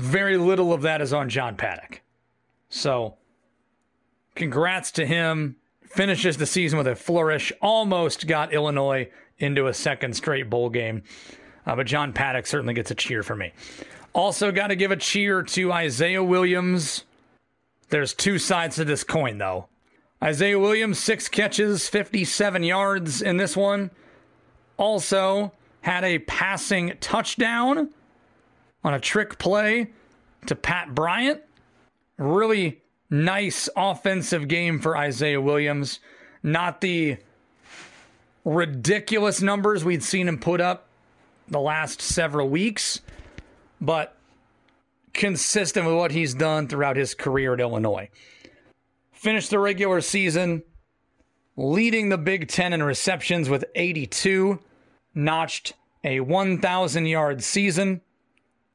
Very 0.00 0.36
little 0.36 0.72
of 0.72 0.82
that 0.82 1.00
is 1.00 1.12
on 1.12 1.28
John 1.28 1.56
Paddock. 1.56 2.02
So, 2.68 3.16
congrats 4.34 4.90
to 4.92 5.06
him. 5.06 5.56
Finishes 5.82 6.36
the 6.36 6.46
season 6.46 6.78
with 6.78 6.86
a 6.86 6.94
flourish. 6.94 7.52
Almost 7.60 8.26
got 8.26 8.52
Illinois 8.52 9.10
into 9.38 9.66
a 9.66 9.74
second 9.74 10.14
straight 10.14 10.48
bowl 10.48 10.70
game. 10.70 11.02
Uh, 11.66 11.76
but 11.76 11.86
John 11.86 12.12
Paddock 12.12 12.46
certainly 12.46 12.74
gets 12.74 12.90
a 12.90 12.94
cheer 12.94 13.22
for 13.22 13.34
me. 13.34 13.52
Also, 14.12 14.52
got 14.52 14.68
to 14.68 14.76
give 14.76 14.90
a 14.90 14.96
cheer 14.96 15.42
to 15.42 15.72
Isaiah 15.72 16.22
Williams 16.22 17.04
there's 17.90 18.14
two 18.14 18.38
sides 18.38 18.76
to 18.76 18.84
this 18.84 19.04
coin, 19.04 19.38
though. 19.38 19.66
Isaiah 20.22 20.58
Williams, 20.58 20.98
six 20.98 21.28
catches, 21.28 21.88
57 21.88 22.62
yards 22.62 23.20
in 23.20 23.36
this 23.36 23.56
one. 23.56 23.90
Also 24.76 25.52
had 25.82 26.04
a 26.04 26.20
passing 26.20 26.96
touchdown 27.00 27.90
on 28.82 28.94
a 28.94 29.00
trick 29.00 29.38
play 29.38 29.90
to 30.46 30.54
Pat 30.54 30.94
Bryant. 30.94 31.42
Really 32.18 32.80
nice 33.08 33.68
offensive 33.76 34.48
game 34.48 34.80
for 34.80 34.96
Isaiah 34.96 35.40
Williams. 35.40 36.00
Not 36.42 36.80
the 36.80 37.18
ridiculous 38.44 39.42
numbers 39.42 39.84
we'd 39.84 40.02
seen 40.02 40.28
him 40.28 40.38
put 40.38 40.60
up 40.60 40.88
the 41.48 41.60
last 41.60 42.00
several 42.00 42.48
weeks, 42.48 43.00
but 43.80 44.16
consistent 45.12 45.86
with 45.86 45.96
what 45.96 46.12
he's 46.12 46.34
done 46.34 46.68
throughout 46.68 46.96
his 46.96 47.14
career 47.14 47.54
at 47.54 47.60
Illinois. 47.60 48.08
Finished 49.12 49.50
the 49.50 49.58
regular 49.58 50.00
season 50.00 50.62
leading 51.56 52.08
the 52.08 52.18
Big 52.18 52.48
Ten 52.48 52.72
in 52.72 52.82
receptions 52.82 53.48
with 53.48 53.64
82, 53.74 54.58
notched 55.14 55.74
a 56.04 56.20
1,000 56.20 57.06
yard 57.06 57.42
season, 57.42 58.00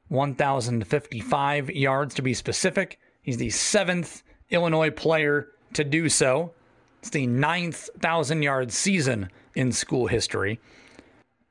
1,055 0.08 1.70
yards 1.70 2.14
to 2.14 2.22
be 2.22 2.34
specific. 2.34 2.98
He's 3.22 3.36
the 3.36 3.50
seventh 3.50 4.22
Illinois 4.50 4.90
player 4.90 5.48
to 5.74 5.84
do 5.84 6.08
so. 6.08 6.52
It's 7.00 7.10
the 7.10 7.26
ninth 7.26 7.88
1,000 7.94 8.42
yard 8.42 8.72
season 8.72 9.30
in 9.54 9.72
school 9.72 10.06
history. 10.06 10.60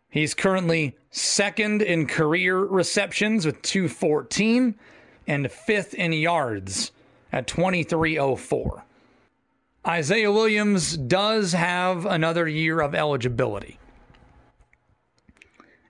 He's 0.10 0.34
currently 0.34 0.95
second 1.12 1.82
in 1.82 2.08
career 2.08 2.58
receptions 2.58 3.45
with 3.45 3.62
214 3.62 4.76
and 5.28 5.51
fifth 5.51 5.93
in 5.93 6.14
yards 6.14 6.91
at 7.32 7.47
2304. 7.47 8.86
Isaiah 9.88 10.32
Williams 10.32 10.97
does 10.97 11.51
have 11.51 12.06
another 12.06 12.47
year 12.47 12.80
of 12.80 12.95
eligibility. 12.95 13.78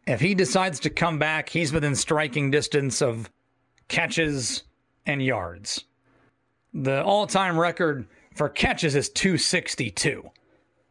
If 0.08 0.22
he 0.22 0.36
decides 0.36 0.80
to 0.82 0.90
come 0.90 1.18
back, 1.18 1.50
he's 1.50 1.74
within 1.74 1.96
striking 1.96 2.52
distance 2.52 3.02
of 3.02 3.30
catches 3.88 4.64
and 5.06 5.24
yards. 5.24 5.86
The 6.74 7.04
all 7.04 7.26
time 7.26 7.58
record 7.58 8.08
for 8.36 8.50
catches 8.50 8.96
is 8.96 9.10
262. 9.10 10.30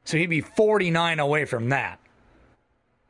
So 0.05 0.19
he'd 0.19 0.27
be 0.27 0.41
49 0.41 1.21
away 1.21 1.45
from 1.45 1.69
that. 1.71 2.01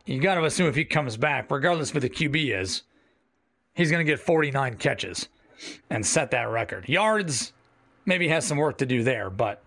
You 0.07 0.21
got 0.21 0.35
to 0.35 0.45
assume 0.45 0.69
if 0.69 0.75
he 0.75 0.85
comes 0.85 1.17
back, 1.17 1.51
regardless 1.51 1.91
of 1.91 1.95
who 1.95 2.01
the 2.01 2.11
QB 2.11 2.61
is, 2.61 2.83
he's 3.75 3.91
going 3.91 4.05
to 4.05 4.11
get 4.11 4.21
49 4.21 4.77
catches 4.77 5.29
and 5.89 6.05
set 6.05 6.31
that 6.33 6.51
record. 6.51 6.89
Yards, 6.89 7.53
maybe 8.05 8.29
has 8.29 8.47
some 8.47 8.59
work 8.59 8.79
to 8.79 8.87
do 8.87 9.03
there, 9.03 9.31
but 9.31 9.65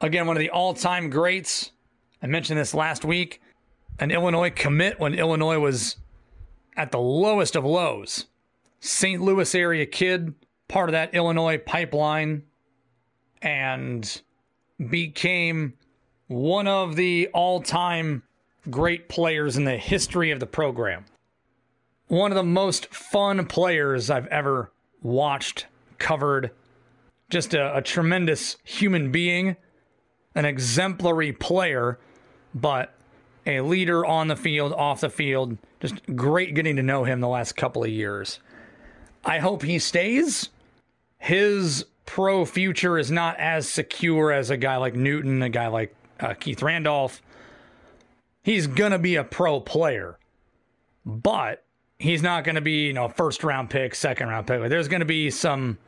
again, 0.00 0.26
one 0.26 0.36
of 0.36 0.40
the 0.40 0.50
all 0.50 0.74
time 0.74 1.08
greats. 1.08 1.72
I 2.22 2.26
mentioned 2.26 2.58
this 2.58 2.74
last 2.74 3.04
week. 3.04 3.40
An 4.00 4.10
Illinois 4.10 4.50
commit 4.50 4.98
when 4.98 5.12
Illinois 5.12 5.58
was 5.58 5.96
at 6.74 6.90
the 6.90 6.98
lowest 6.98 7.54
of 7.54 7.66
lows. 7.66 8.24
St. 8.80 9.20
Louis 9.20 9.54
area 9.54 9.84
kid, 9.84 10.34
part 10.68 10.88
of 10.88 10.92
that 10.92 11.14
Illinois 11.14 11.58
pipeline, 11.58 12.44
and 13.42 14.22
became 14.88 15.74
one 16.28 16.66
of 16.66 16.96
the 16.96 17.28
all 17.34 17.60
time 17.60 18.22
great 18.70 19.10
players 19.10 19.58
in 19.58 19.64
the 19.64 19.76
history 19.76 20.30
of 20.30 20.40
the 20.40 20.46
program. 20.46 21.04
One 22.08 22.32
of 22.32 22.36
the 22.36 22.42
most 22.42 22.86
fun 22.86 23.44
players 23.46 24.08
I've 24.08 24.26
ever 24.28 24.72
watched, 25.02 25.66
covered. 25.98 26.52
Just 27.28 27.52
a, 27.52 27.76
a 27.76 27.82
tremendous 27.82 28.56
human 28.64 29.12
being, 29.12 29.56
an 30.34 30.46
exemplary 30.46 31.32
player, 31.32 31.98
but 32.54 32.94
a 33.46 33.60
leader 33.60 34.04
on 34.04 34.28
the 34.28 34.36
field, 34.36 34.72
off 34.72 35.00
the 35.00 35.10
field. 35.10 35.58
Just 35.80 35.94
great 36.14 36.54
getting 36.54 36.76
to 36.76 36.82
know 36.82 37.04
him 37.04 37.20
the 37.20 37.28
last 37.28 37.56
couple 37.56 37.82
of 37.82 37.90
years. 37.90 38.40
I 39.24 39.38
hope 39.38 39.62
he 39.62 39.78
stays. 39.78 40.50
His 41.18 41.84
pro 42.06 42.44
future 42.44 42.98
is 42.98 43.10
not 43.10 43.38
as 43.38 43.68
secure 43.68 44.32
as 44.32 44.50
a 44.50 44.56
guy 44.56 44.76
like 44.76 44.94
Newton, 44.94 45.42
a 45.42 45.48
guy 45.48 45.68
like 45.68 45.94
uh, 46.18 46.34
Keith 46.34 46.62
Randolph. 46.62 47.22
He's 48.42 48.66
going 48.66 48.92
to 48.92 48.98
be 48.98 49.16
a 49.16 49.24
pro 49.24 49.60
player, 49.60 50.18
but 51.04 51.64
he's 51.98 52.22
not 52.22 52.44
going 52.44 52.54
to 52.54 52.60
be, 52.60 52.86
you 52.86 52.92
know, 52.92 53.08
first 53.08 53.44
round 53.44 53.70
pick, 53.70 53.94
second 53.94 54.28
round 54.28 54.46
pick. 54.46 54.68
There's 54.68 54.88
going 54.88 55.00
to 55.00 55.06
be 55.06 55.30
some 55.30 55.78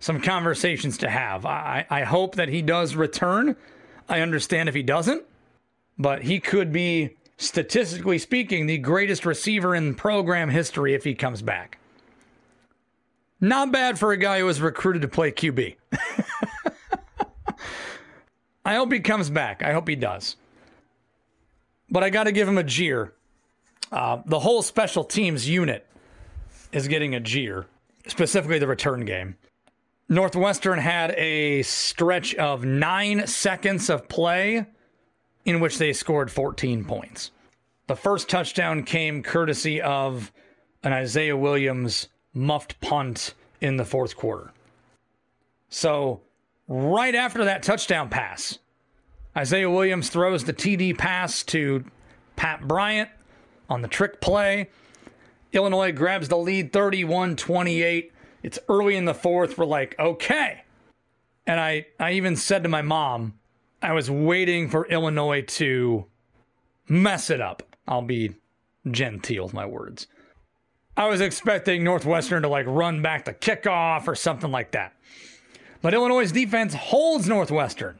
some 0.00 0.20
conversations 0.20 0.98
to 0.98 1.08
have. 1.08 1.46
I, 1.46 1.86
I 1.88 2.02
hope 2.02 2.34
that 2.34 2.48
he 2.48 2.60
does 2.60 2.94
return. 2.94 3.56
I 4.08 4.20
understand 4.20 4.68
if 4.68 4.74
he 4.74 4.82
doesn't, 4.82 5.24
but 5.98 6.22
he 6.22 6.40
could 6.40 6.72
be, 6.72 7.16
statistically 7.36 8.18
speaking, 8.18 8.66
the 8.66 8.78
greatest 8.78 9.24
receiver 9.26 9.74
in 9.74 9.94
program 9.94 10.48
history 10.50 10.94
if 10.94 11.04
he 11.04 11.14
comes 11.14 11.42
back. 11.42 11.78
Not 13.40 13.72
bad 13.72 13.98
for 13.98 14.12
a 14.12 14.16
guy 14.16 14.38
who 14.38 14.46
was 14.46 14.60
recruited 14.60 15.02
to 15.02 15.08
play 15.08 15.30
QB. 15.30 15.76
I 18.64 18.74
hope 18.76 18.92
he 18.92 19.00
comes 19.00 19.28
back. 19.28 19.62
I 19.62 19.72
hope 19.72 19.86
he 19.88 19.96
does. 19.96 20.36
But 21.90 22.02
I 22.02 22.10
got 22.10 22.24
to 22.24 22.32
give 22.32 22.48
him 22.48 22.56
a 22.56 22.64
jeer. 22.64 23.12
Uh, 23.92 24.22
the 24.24 24.40
whole 24.40 24.62
special 24.62 25.04
teams 25.04 25.48
unit 25.48 25.86
is 26.72 26.88
getting 26.88 27.14
a 27.14 27.20
jeer, 27.20 27.66
specifically 28.06 28.58
the 28.58 28.66
return 28.66 29.04
game. 29.04 29.36
Northwestern 30.08 30.78
had 30.78 31.12
a 31.12 31.62
stretch 31.62 32.34
of 32.34 32.64
nine 32.64 33.26
seconds 33.26 33.88
of 33.90 34.08
play 34.08 34.66
in 35.44 35.60
which 35.60 35.78
they 35.78 35.92
scored 35.92 36.30
14 36.30 36.84
points. 36.84 37.30
The 37.86 37.96
first 37.96 38.28
touchdown 38.28 38.82
came 38.82 39.22
courtesy 39.22 39.80
of 39.80 40.32
an 40.82 40.92
Isaiah 40.92 41.36
Williams 41.36 42.08
muffed 42.32 42.80
punt 42.80 43.34
in 43.60 43.76
the 43.76 43.84
fourth 43.84 44.16
quarter. 44.16 44.52
So, 45.68 46.22
right 46.66 47.14
after 47.14 47.44
that 47.44 47.62
touchdown 47.62 48.08
pass, 48.08 48.58
Isaiah 49.36 49.70
Williams 49.70 50.08
throws 50.08 50.44
the 50.44 50.52
TD 50.52 50.96
pass 50.96 51.42
to 51.44 51.84
Pat 52.36 52.66
Bryant 52.66 53.10
on 53.68 53.82
the 53.82 53.88
trick 53.88 54.20
play. 54.20 54.70
Illinois 55.52 55.92
grabs 55.92 56.28
the 56.28 56.36
lead 56.36 56.72
31 56.72 57.36
28. 57.36 58.12
It's 58.42 58.58
early 58.68 58.96
in 58.96 59.04
the 59.04 59.14
fourth. 59.14 59.56
We're 59.56 59.64
like, 59.64 59.98
okay. 59.98 60.64
And 61.46 61.60
I, 61.60 61.86
I 61.98 62.12
even 62.12 62.36
said 62.36 62.62
to 62.62 62.68
my 62.68 62.82
mom, 62.82 63.34
I 63.84 63.92
was 63.92 64.10
waiting 64.10 64.70
for 64.70 64.86
Illinois 64.86 65.42
to 65.42 66.06
mess 66.88 67.28
it 67.28 67.42
up. 67.42 67.62
I'll 67.86 68.00
be 68.00 68.34
genteel 68.90 69.44
with 69.44 69.52
my 69.52 69.66
words. 69.66 70.06
I 70.96 71.06
was 71.06 71.20
expecting 71.20 71.84
Northwestern 71.84 72.40
to 72.44 72.48
like 72.48 72.64
run 72.66 73.02
back 73.02 73.26
the 73.26 73.34
kickoff 73.34 74.08
or 74.08 74.14
something 74.14 74.50
like 74.50 74.70
that. 74.70 74.94
But 75.82 75.92
Illinois' 75.92 76.32
defense 76.32 76.72
holds 76.72 77.28
Northwestern, 77.28 77.98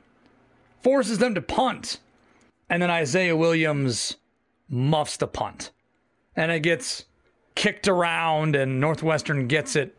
forces 0.81 1.19
them 1.19 1.35
to 1.35 1.43
punt, 1.43 1.99
and 2.71 2.81
then 2.81 2.91
Isaiah 2.91 3.37
Williams 3.37 4.17
muffs 4.71 5.19
the 5.19 5.27
punt. 5.27 5.71
And 6.35 6.51
it 6.51 6.61
gets 6.61 7.05
kicked 7.57 7.89
around, 7.89 8.57
and 8.57 8.81
Northwestern 8.81 9.49
gets 9.49 9.77
it, 9.77 9.99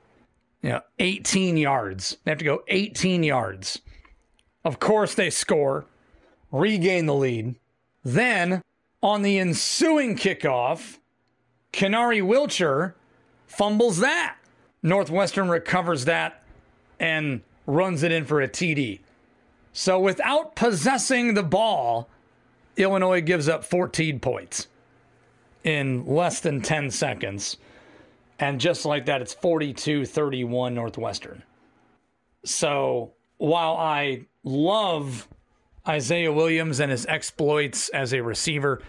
you 0.63 0.69
know, 0.69 0.81
18 0.97 1.57
yards. 1.57 2.17
They 2.23 2.31
have 2.31 2.39
to 2.39 2.45
go 2.45 2.63
18 2.69 3.21
yards. 3.21 3.81
Of 4.65 4.79
course, 4.79 5.13
they 5.13 5.29
score, 5.29 5.85
regain 6.51 7.05
the 7.05 7.13
lead. 7.13 7.55
Then, 8.03 8.63
on 9.01 9.21
the 9.21 9.37
ensuing 9.37 10.17
kickoff, 10.17 10.97
Kenari 11.71 12.21
Wilcher 12.21 12.95
fumbles 13.45 13.99
that. 13.99 14.37
Northwestern 14.81 15.49
recovers 15.49 16.05
that 16.05 16.43
and 16.99 17.41
runs 17.67 18.01
it 18.03 18.11
in 18.11 18.25
for 18.25 18.41
a 18.41 18.47
TD. 18.47 18.99
So 19.71 19.99
without 19.99 20.55
possessing 20.55 21.33
the 21.33 21.43
ball, 21.43 22.09
Illinois 22.77 23.21
gives 23.21 23.47
up 23.47 23.63
14 23.63 24.19
points 24.19 24.67
in 25.63 26.05
less 26.05 26.39
than 26.39 26.61
10 26.61 26.91
seconds. 26.91 27.57
And 28.39 28.59
just 28.59 28.85
like 28.85 29.05
that, 29.05 29.21
it's 29.21 29.33
42 29.33 30.05
31 30.05 30.73
Northwestern. 30.73 31.43
So 32.43 33.13
while 33.37 33.75
I 33.77 34.25
love 34.45 35.27
Isaiah 35.85 36.31
Williams 36.31 36.79
and 36.79 36.89
his 36.89 37.05
exploits 37.07 37.89
as 37.89 38.13
a 38.13 38.21
receiver, 38.21 38.81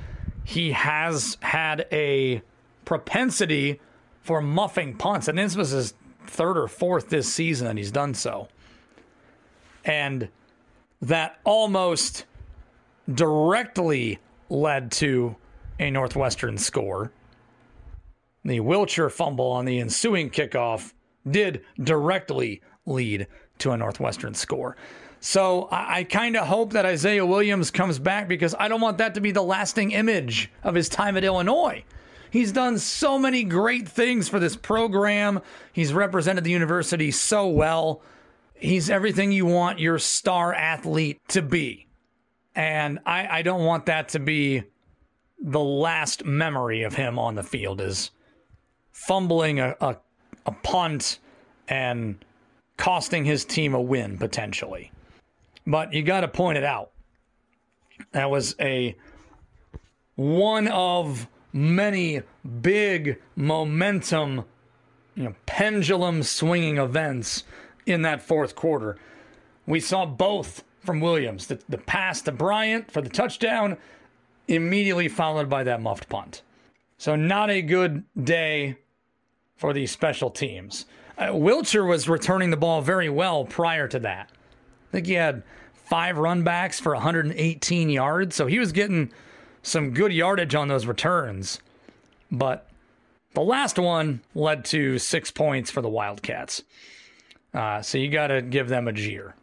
he 0.45 0.71
has 0.73 1.37
had 1.41 1.89
a 1.91 2.43
propensity 2.85 3.81
for 4.21 4.41
muffing 4.41 4.97
punts. 4.97 5.27
And 5.27 5.37
this 5.37 5.57
was 5.57 5.71
his 5.71 5.95
third 6.27 6.57
or 6.57 6.69
fourth 6.69 7.09
this 7.09 7.33
season 7.33 7.67
that 7.67 7.77
he's 7.77 7.91
done 7.91 8.15
so. 8.15 8.49
And 9.85 10.29
that 11.03 11.39
almost 11.45 12.25
directly 13.13 14.19
led 14.49 14.91
to 14.93 15.37
a 15.79 15.91
Northwestern 15.91 16.59
score. 16.59 17.13
The 18.45 18.61
Wilcher 18.61 19.11
fumble 19.11 19.51
on 19.51 19.65
the 19.65 19.81
ensuing 19.81 20.31
kickoff 20.31 20.93
did 21.29 21.65
directly 21.83 22.63
lead 22.87 23.27
to 23.59 23.73
a 23.73 23.77
Northwestern 23.77 24.35
score. 24.35 24.77
So 25.21 25.69
I, 25.71 25.99
I 25.99 26.05
kind 26.05 26.37
of 26.37 26.47
hope 26.47 26.73
that 26.73 26.87
Isaiah 26.87 27.27
Williams 27.27 27.71
comes 27.71 27.99
back 27.99 28.29
because 28.29 28.55
I 28.59 28.69
don't 28.69 28.81
want 28.81 28.99
that 28.99 29.15
to 29.15 29.21
be 29.21 29.31
the 29.31 29.43
lasting 29.43 29.93
image 29.93 30.51
of 30.63 30.75
his 30.75 30.89
time 30.89 31.17
at 31.17 31.25
Illinois. 31.25 31.85
He's 32.31 32.53
done 32.53 32.79
so 32.79 33.19
many 33.19 33.45
great 33.45 33.89
things 33.89 34.29
for 34.29 34.39
this 34.39 34.57
program. 34.57 35.41
He's 35.73 35.93
represented 35.93 36.45
the 36.45 36.51
university 36.51 37.11
so 37.11 37.49
well. 37.49 38.03
He's 38.55 38.91
everything 38.91 39.33
you 39.33 39.47
want 39.47 39.79
your 39.79 39.99
star 39.99 40.53
athlete 40.53 41.21
to 41.29 41.43
be. 41.43 41.87
And 42.55 42.99
I, 43.07 43.39
I 43.39 43.43
don't 43.43 43.65
want 43.65 43.87
that 43.87 44.11
to 44.11 44.19
be 44.19 44.65
the 45.39 45.61
last 45.61 46.25
memory 46.25 46.83
of 46.83 46.95
him 46.95 47.19
on 47.19 47.35
the 47.35 47.43
field 47.43 47.81
is 47.81 48.11
fumbling 48.93 49.61
a, 49.61 49.77
a, 49.81 49.97
a 50.47 50.53
punt 50.53 51.19
and 51.69 52.25
costing 52.77 53.25
his 53.25 53.45
team 53.45 53.75
a 53.75 53.81
win 53.81 54.19
potentially. 54.19 54.91
But 55.67 55.93
you 55.93 56.03
got 56.03 56.21
to 56.21 56.29
point 56.29 56.59
it 56.59 56.65
out. 56.65 56.91
That 58.13 58.31
was 58.31 58.55
a 58.61 58.97
one 60.15 60.69
of 60.69 61.29
many 61.53 62.23
big 62.61 63.21
momentum, 63.35 64.45
you 65.15 65.25
know, 65.25 65.35
pendulum 65.47 66.23
swinging 66.23 66.79
events 66.79 67.45
in 67.87 68.03
that 68.03 68.23
fourth 68.23 68.55
quarter. 68.55 68.97
We 69.67 69.81
saw 69.81 70.07
both 70.07 70.65
from 70.81 71.01
Williams 71.01 71.47
the, 71.47 71.59
the 71.69 71.79
pass 71.79 72.23
to 72.23 72.33
Bryant 72.33 72.91
for 72.91 73.03
the 73.03 73.09
touchdown, 73.09 73.77
immediately 74.49 75.09
followed 75.09 75.49
by 75.49 75.65
that 75.65 75.81
muffed 75.83 76.09
punt. 76.09 76.43
So, 76.99 77.17
not 77.17 77.51
a 77.51 77.61
good 77.61 78.05
day 78.23 78.79
for 79.57 79.73
these 79.73 79.91
special 79.91 80.31
teams. 80.31 80.87
Uh, 81.19 81.27
Wilcher 81.27 81.87
was 81.87 82.09
returning 82.09 82.51
the 82.51 82.57
ball 82.57 82.81
very 82.81 83.09
well 83.09 83.45
prior 83.45 83.89
to 83.89 83.99
that. 84.01 84.31
Think 84.97 85.09
he 85.09 85.13
had 85.13 85.43
five 85.75 86.17
runbacks 86.17 86.81
for 86.81 86.95
118 86.95 87.91
yards, 87.91 88.35
so 88.35 88.47
he 88.47 88.59
was 88.59 88.73
getting 88.73 89.13
some 89.63 89.91
good 89.91 90.11
yardage 90.11 90.55
on 90.55 90.69
those 90.69 90.87
returns, 90.87 91.61
but 92.33 92.71
the 93.35 93.43
last 93.43 93.79
one 93.79 94.23
led 94.35 94.65
to 94.65 94.99
six 94.99 95.31
points 95.31 95.71
for 95.71 95.83
the 95.83 95.89
Wildcats. 95.91 96.63
Uh, 97.53 97.83
so 97.83 97.99
you 97.99 98.09
got 98.09 98.29
to 98.29 98.41
give 98.41 98.71
them 98.71 98.89
a 98.89 98.93
jeer. 98.95 99.35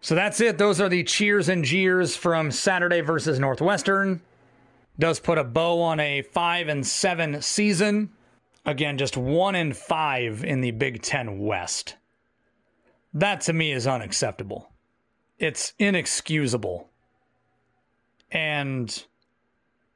So 0.00 0.16
that's 0.16 0.40
it. 0.40 0.58
Those 0.58 0.80
are 0.80 0.88
the 0.88 1.04
cheers 1.04 1.48
and 1.48 1.64
jeers 1.64 2.16
from 2.16 2.50
Saturday 2.50 3.02
versus 3.02 3.38
Northwestern. 3.38 4.20
Does 4.98 5.20
put 5.20 5.38
a 5.38 5.44
bow 5.44 5.80
on 5.80 6.00
a 6.00 6.22
five 6.22 6.66
and 6.66 6.84
seven 6.84 7.40
season. 7.40 8.10
Again, 8.66 8.98
just 8.98 9.16
one 9.16 9.54
and 9.54 9.76
five 9.76 10.42
in 10.42 10.60
the 10.60 10.72
Big 10.72 11.02
Ten 11.02 11.38
West. 11.38 11.94
That 13.12 13.40
to 13.42 13.52
me 13.52 13.72
is 13.72 13.86
unacceptable. 13.86 14.70
It's 15.38 15.72
inexcusable. 15.78 16.88
And 18.30 19.04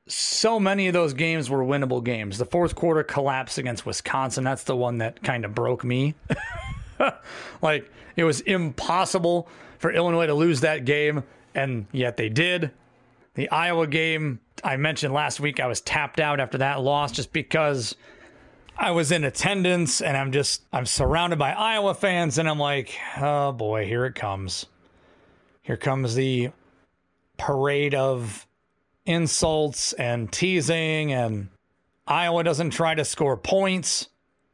so 0.06 0.58
many 0.58 0.88
of 0.88 0.92
those 0.92 1.14
games 1.14 1.48
were 1.48 1.64
winnable 1.64 2.02
games. 2.02 2.38
The 2.38 2.44
fourth 2.44 2.74
quarter 2.74 3.02
collapse 3.02 3.58
against 3.58 3.86
Wisconsin, 3.86 4.44
that's 4.44 4.64
the 4.64 4.76
one 4.76 4.98
that 4.98 5.22
kind 5.22 5.44
of 5.44 5.54
broke 5.54 5.84
me. 5.84 6.14
like, 7.62 7.90
it 8.16 8.24
was 8.24 8.40
impossible 8.42 9.48
for 9.78 9.92
Illinois 9.92 10.26
to 10.26 10.34
lose 10.34 10.60
that 10.60 10.84
game, 10.84 11.22
and 11.54 11.86
yet 11.92 12.16
they 12.16 12.28
did. 12.28 12.70
The 13.34 13.48
Iowa 13.50 13.86
game, 13.86 14.40
I 14.62 14.76
mentioned 14.76 15.12
last 15.14 15.40
week, 15.40 15.58
I 15.58 15.66
was 15.66 15.80
tapped 15.80 16.20
out 16.20 16.40
after 16.40 16.58
that 16.58 16.80
loss 16.80 17.12
just 17.12 17.32
because 17.32 17.96
I 18.76 18.90
was 18.90 19.12
in 19.12 19.24
attendance 19.24 20.00
and 20.00 20.16
I'm 20.16 20.32
just, 20.32 20.62
I'm 20.72 20.86
surrounded 20.86 21.38
by 21.38 21.52
Iowa 21.52 21.94
fans, 21.94 22.38
and 22.38 22.48
I'm 22.48 22.58
like, 22.58 22.98
oh 23.20 23.52
boy, 23.52 23.86
here 23.86 24.04
it 24.04 24.14
comes. 24.14 24.66
Here 25.62 25.76
comes 25.76 26.14
the 26.14 26.50
parade 27.36 27.94
of 27.94 28.46
insults 29.06 29.92
and 29.94 30.30
teasing, 30.30 31.12
and 31.12 31.48
Iowa 32.06 32.42
doesn't 32.42 32.70
try 32.70 32.94
to 32.94 33.04
score 33.04 33.36
points 33.36 34.08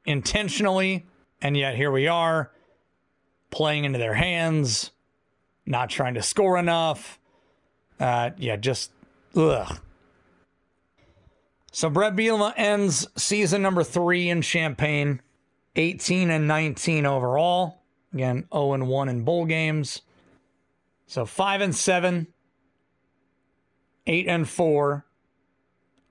intentionally, 0.04 1.06
and 1.40 1.56
yet 1.56 1.76
here 1.76 1.90
we 1.90 2.06
are 2.06 2.50
playing 3.50 3.84
into 3.84 3.98
their 3.98 4.14
hands, 4.14 4.90
not 5.66 5.90
trying 5.90 6.14
to 6.14 6.22
score 6.22 6.58
enough. 6.58 7.18
Uh, 7.98 8.30
yeah, 8.38 8.56
just 8.56 8.92
ugh. 9.34 9.78
So 11.70 11.88
Bret 11.88 12.16
Bielema 12.16 12.52
ends 12.56 13.06
season 13.16 13.62
number 13.62 13.84
three 13.84 14.28
in 14.28 14.42
Champaign, 14.42 15.22
18 15.76 16.30
and 16.30 16.48
19 16.48 17.06
overall. 17.06 17.82
Again, 18.12 18.48
0 18.52 18.72
and 18.72 18.88
1 18.88 19.08
in 19.08 19.22
bowl 19.22 19.46
games. 19.46 20.02
So 21.06 21.24
5 21.24 21.60
and 21.60 21.74
7, 21.74 22.26
8 24.06 24.26
and 24.28 24.48
4, 24.48 25.06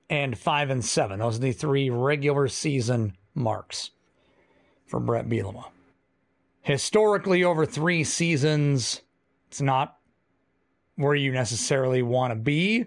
and 0.10 0.38
5 0.38 0.70
and 0.70 0.86
7. 0.86 1.20
Those 1.20 1.38
are 1.38 1.42
the 1.42 1.52
three 1.52 1.90
regular 1.90 2.48
season 2.48 3.18
marks 3.36 3.92
for 4.86 5.00
Bret 5.00 5.28
Bielema. 5.28 5.66
Historically, 6.62 7.44
over 7.44 7.66
three 7.66 8.04
seasons, 8.04 9.02
it's 9.48 9.62
not 9.62 9.98
where 10.96 11.16
you 11.16 11.32
necessarily 11.32 12.02
want 12.02 12.32
to 12.32 12.36
be, 12.36 12.86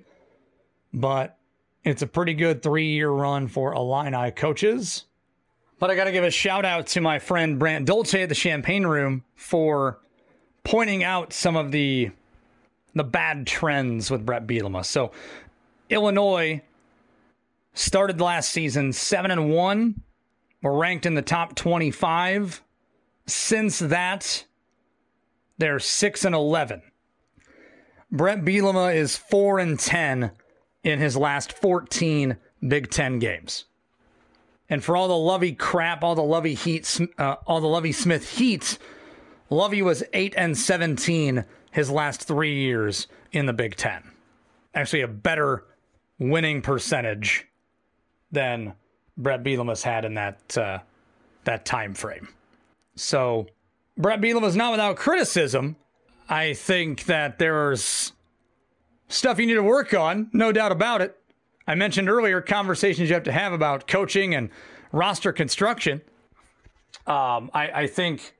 but 0.92 1.38
it's 1.84 2.02
a 2.02 2.06
pretty 2.06 2.34
good 2.34 2.62
three 2.62 2.88
year 2.88 3.10
run 3.10 3.48
for 3.48 3.72
Illini 3.72 4.30
coaches. 4.30 5.04
But 5.78 5.90
I 5.90 5.96
got 5.96 6.04
to 6.04 6.12
give 6.12 6.24
a 6.24 6.30
shout 6.30 6.64
out 6.64 6.86
to 6.88 7.00
my 7.00 7.18
friend 7.18 7.58
Brant 7.58 7.86
Dolce 7.86 8.22
at 8.22 8.28
the 8.28 8.34
Champaign 8.34 8.86
Room 8.86 9.24
for 9.34 9.98
pointing 10.62 11.02
out 11.02 11.32
some 11.32 11.56
of 11.56 11.72
the 11.72 12.10
the 12.94 13.04
bad 13.04 13.46
trends 13.46 14.10
with 14.10 14.24
Bret 14.24 14.46
Bielema. 14.46 14.84
So 14.84 15.12
Illinois 15.90 16.62
started 17.74 18.20
last 18.20 18.50
season 18.50 18.92
seven 18.92 19.30
and 19.30 19.50
one. 19.50 20.02
Were 20.62 20.78
ranked 20.78 21.06
in 21.06 21.14
the 21.14 21.22
top 21.22 21.56
twenty 21.56 21.90
five. 21.90 22.62
Since 23.26 23.80
that, 23.80 24.44
they're 25.58 25.80
six 25.80 26.24
and 26.24 26.34
eleven. 26.34 26.82
Bret 28.12 28.44
Bielema 28.44 28.94
is 28.94 29.16
four 29.16 29.58
and 29.58 29.80
ten 29.80 30.30
in 30.84 30.98
his 30.98 31.16
last 31.16 31.52
14 31.52 32.36
Big 32.66 32.90
Ten 32.90 33.18
games. 33.18 33.64
And 34.68 34.82
for 34.82 34.96
all 34.96 35.08
the 35.08 35.16
Lovie 35.16 35.52
crap, 35.52 36.02
all 36.02 36.14
the 36.14 36.22
Lovie 36.22 36.54
Heat, 36.54 37.00
uh, 37.18 37.36
all 37.46 37.60
the 37.60 37.66
Lovie 37.66 37.92
Smith 37.92 38.38
Heat, 38.38 38.78
Lovie 39.50 39.82
was 39.82 40.02
eight 40.12 40.34
and 40.36 40.56
17 40.56 41.44
his 41.70 41.90
last 41.90 42.22
three 42.22 42.54
years 42.54 43.06
in 43.32 43.46
the 43.46 43.52
Big 43.52 43.76
Ten. 43.76 44.02
Actually, 44.74 45.02
a 45.02 45.08
better 45.08 45.64
winning 46.18 46.62
percentage 46.62 47.46
than 48.30 48.72
Bret 49.18 49.42
Bielema's 49.42 49.82
had 49.82 50.04
in 50.04 50.14
that 50.14 50.56
uh, 50.56 50.78
that 51.44 51.64
time 51.66 51.92
frame. 51.92 52.28
So 52.94 53.46
Bret 53.98 54.20
Bielema's 54.20 54.56
not 54.56 54.70
without 54.70 54.96
criticism. 54.96 55.76
I 56.28 56.54
think 56.54 57.04
that 57.04 57.38
there's 57.38 58.12
stuff 59.12 59.38
you 59.38 59.46
need 59.46 59.54
to 59.54 59.62
work 59.62 59.94
on, 59.94 60.30
no 60.32 60.52
doubt 60.52 60.72
about 60.72 61.00
it. 61.00 61.18
I 61.66 61.74
mentioned 61.74 62.08
earlier 62.08 62.40
conversations 62.40 63.08
you 63.08 63.14
have 63.14 63.22
to 63.24 63.32
have 63.32 63.52
about 63.52 63.86
coaching 63.86 64.34
and 64.34 64.50
roster 64.90 65.32
construction. 65.32 66.00
Um, 67.06 67.50
I, 67.54 67.70
I, 67.74 67.86
think 67.86 68.34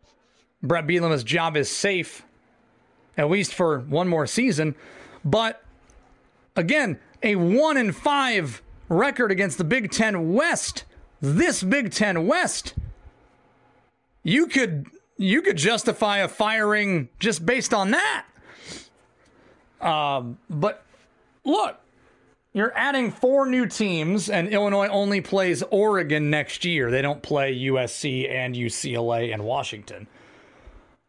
Bret 0.63 0.87
Bielema's 0.87 1.25
job 1.25 1.57
is 1.57 1.71
safe, 1.71 2.25
at 3.17 3.31
least 3.31 3.55
for 3.55 3.81
one 3.81 4.09
more 4.09 4.27
season. 4.27 4.75
But 5.25 5.63
again, 6.55 6.99
a 7.23 7.37
one 7.37 7.77
in 7.77 7.93
five 7.93 8.63
record 8.89 9.33
against 9.33 9.59
the 9.59 9.65
Big 9.65 9.91
Ten 9.91 10.33
West. 10.33 10.85
This 11.21 11.63
Big 11.63 11.93
Ten 11.93 12.27
West, 12.27 12.75
you 14.23 14.47
could 14.47 14.87
you 15.17 15.43
could 15.43 15.57
justify 15.57 16.19
a 16.19 16.29
firing 16.29 17.09
just 17.19 17.47
based 17.47 17.73
on 17.73 17.93
that. 17.93 18.27
Um, 19.83 20.39
but 20.49 20.85
look, 21.45 21.79
you're 22.53 22.73
adding 22.77 23.11
four 23.11 23.47
new 23.47 23.67
teams, 23.67 24.29
and 24.29 24.49
Illinois 24.49 24.89
only 24.89 25.21
plays 25.21 25.63
Oregon 25.71 26.31
next 26.31 26.65
year. 26.65 26.91
They 26.91 27.03
don't 27.03 27.23
play 27.23 27.55
USC 27.55 28.31
and 28.31 28.55
UCLA 28.55 29.33
and 29.33 29.45
Washington. 29.45 30.07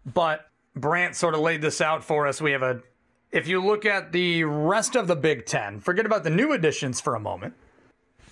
But 0.06 0.48
Brant 0.76 1.16
sort 1.16 1.34
of 1.34 1.42
laid 1.42 1.62
this 1.62 1.82
out 1.82 2.04
for 2.04 2.28
us. 2.28 2.42
We 2.42 2.52
have 2.52 2.64
a, 2.64 2.82
if 3.32 3.48
you 3.48 3.64
look 3.64 3.86
at 3.86 4.12
the 4.12 4.44
rest 4.46 4.96
of 4.96 5.08
the 5.08 5.16
Big 5.16 5.46
Ten, 5.46 5.80
forget 5.80 6.06
about 6.06 6.24
the 6.24 6.30
new 6.30 6.54
additions 6.54 7.02
for 7.02 7.16
a 7.16 7.20
moment. 7.20 7.54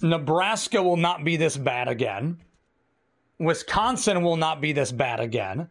Nebraska 0.02 0.82
will 0.82 0.98
not 0.98 1.24
be 1.24 1.38
this 1.38 1.58
bad 1.58 1.88
again. 1.88 2.38
Wisconsin 3.40 4.24
will 4.24 4.38
not 4.38 4.62
be 4.62 4.72
this 4.72 4.92
bad 4.92 5.20
again. 5.20 5.70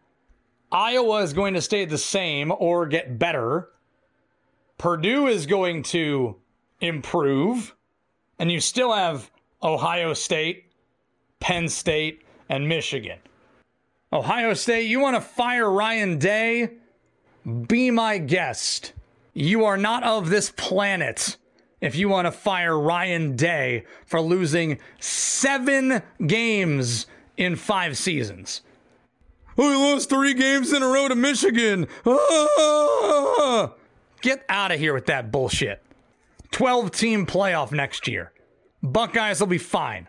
Iowa 0.71 1.21
is 1.23 1.33
going 1.33 1.53
to 1.55 1.61
stay 1.61 1.85
the 1.85 1.97
same 1.97 2.51
or 2.57 2.85
get 2.85 3.19
better. 3.19 3.69
Purdue 4.81 5.27
is 5.27 5.45
going 5.45 5.83
to 5.83 6.37
improve, 6.79 7.75
and 8.39 8.51
you 8.51 8.59
still 8.59 8.91
have 8.91 9.29
Ohio 9.61 10.15
State, 10.15 10.71
Penn 11.39 11.69
State, 11.69 12.23
and 12.49 12.67
Michigan. 12.67 13.19
Ohio 14.11 14.55
State, 14.55 14.87
you 14.87 14.99
want 14.99 15.15
to 15.15 15.21
fire 15.21 15.69
Ryan 15.69 16.17
Day? 16.17 16.77
Be 17.67 17.91
my 17.91 18.17
guest. 18.17 18.93
You 19.35 19.65
are 19.65 19.77
not 19.77 20.01
of 20.01 20.31
this 20.31 20.49
planet 20.49 21.37
if 21.79 21.95
you 21.95 22.09
want 22.09 22.25
to 22.25 22.31
fire 22.31 22.79
Ryan 22.79 23.35
Day 23.35 23.85
for 24.07 24.19
losing 24.19 24.79
seven 24.99 26.01
games 26.25 27.05
in 27.37 27.55
five 27.55 27.99
seasons. 27.99 28.61
Oh, 29.59 29.69
he 29.69 29.75
lost 29.75 30.09
three 30.09 30.33
games 30.33 30.73
in 30.73 30.81
a 30.81 30.87
row 30.87 31.07
to 31.07 31.13
Michigan. 31.13 31.87
Ah! 32.07 33.73
Get 34.21 34.45
out 34.49 34.71
of 34.71 34.79
here 34.79 34.93
with 34.93 35.07
that 35.07 35.31
bullshit. 35.31 35.81
12 36.51 36.91
team 36.91 37.25
playoff 37.25 37.71
next 37.71 38.07
year. 38.07 38.31
Buckeyes 38.83 39.39
will 39.39 39.47
be 39.47 39.57
fine. 39.57 40.07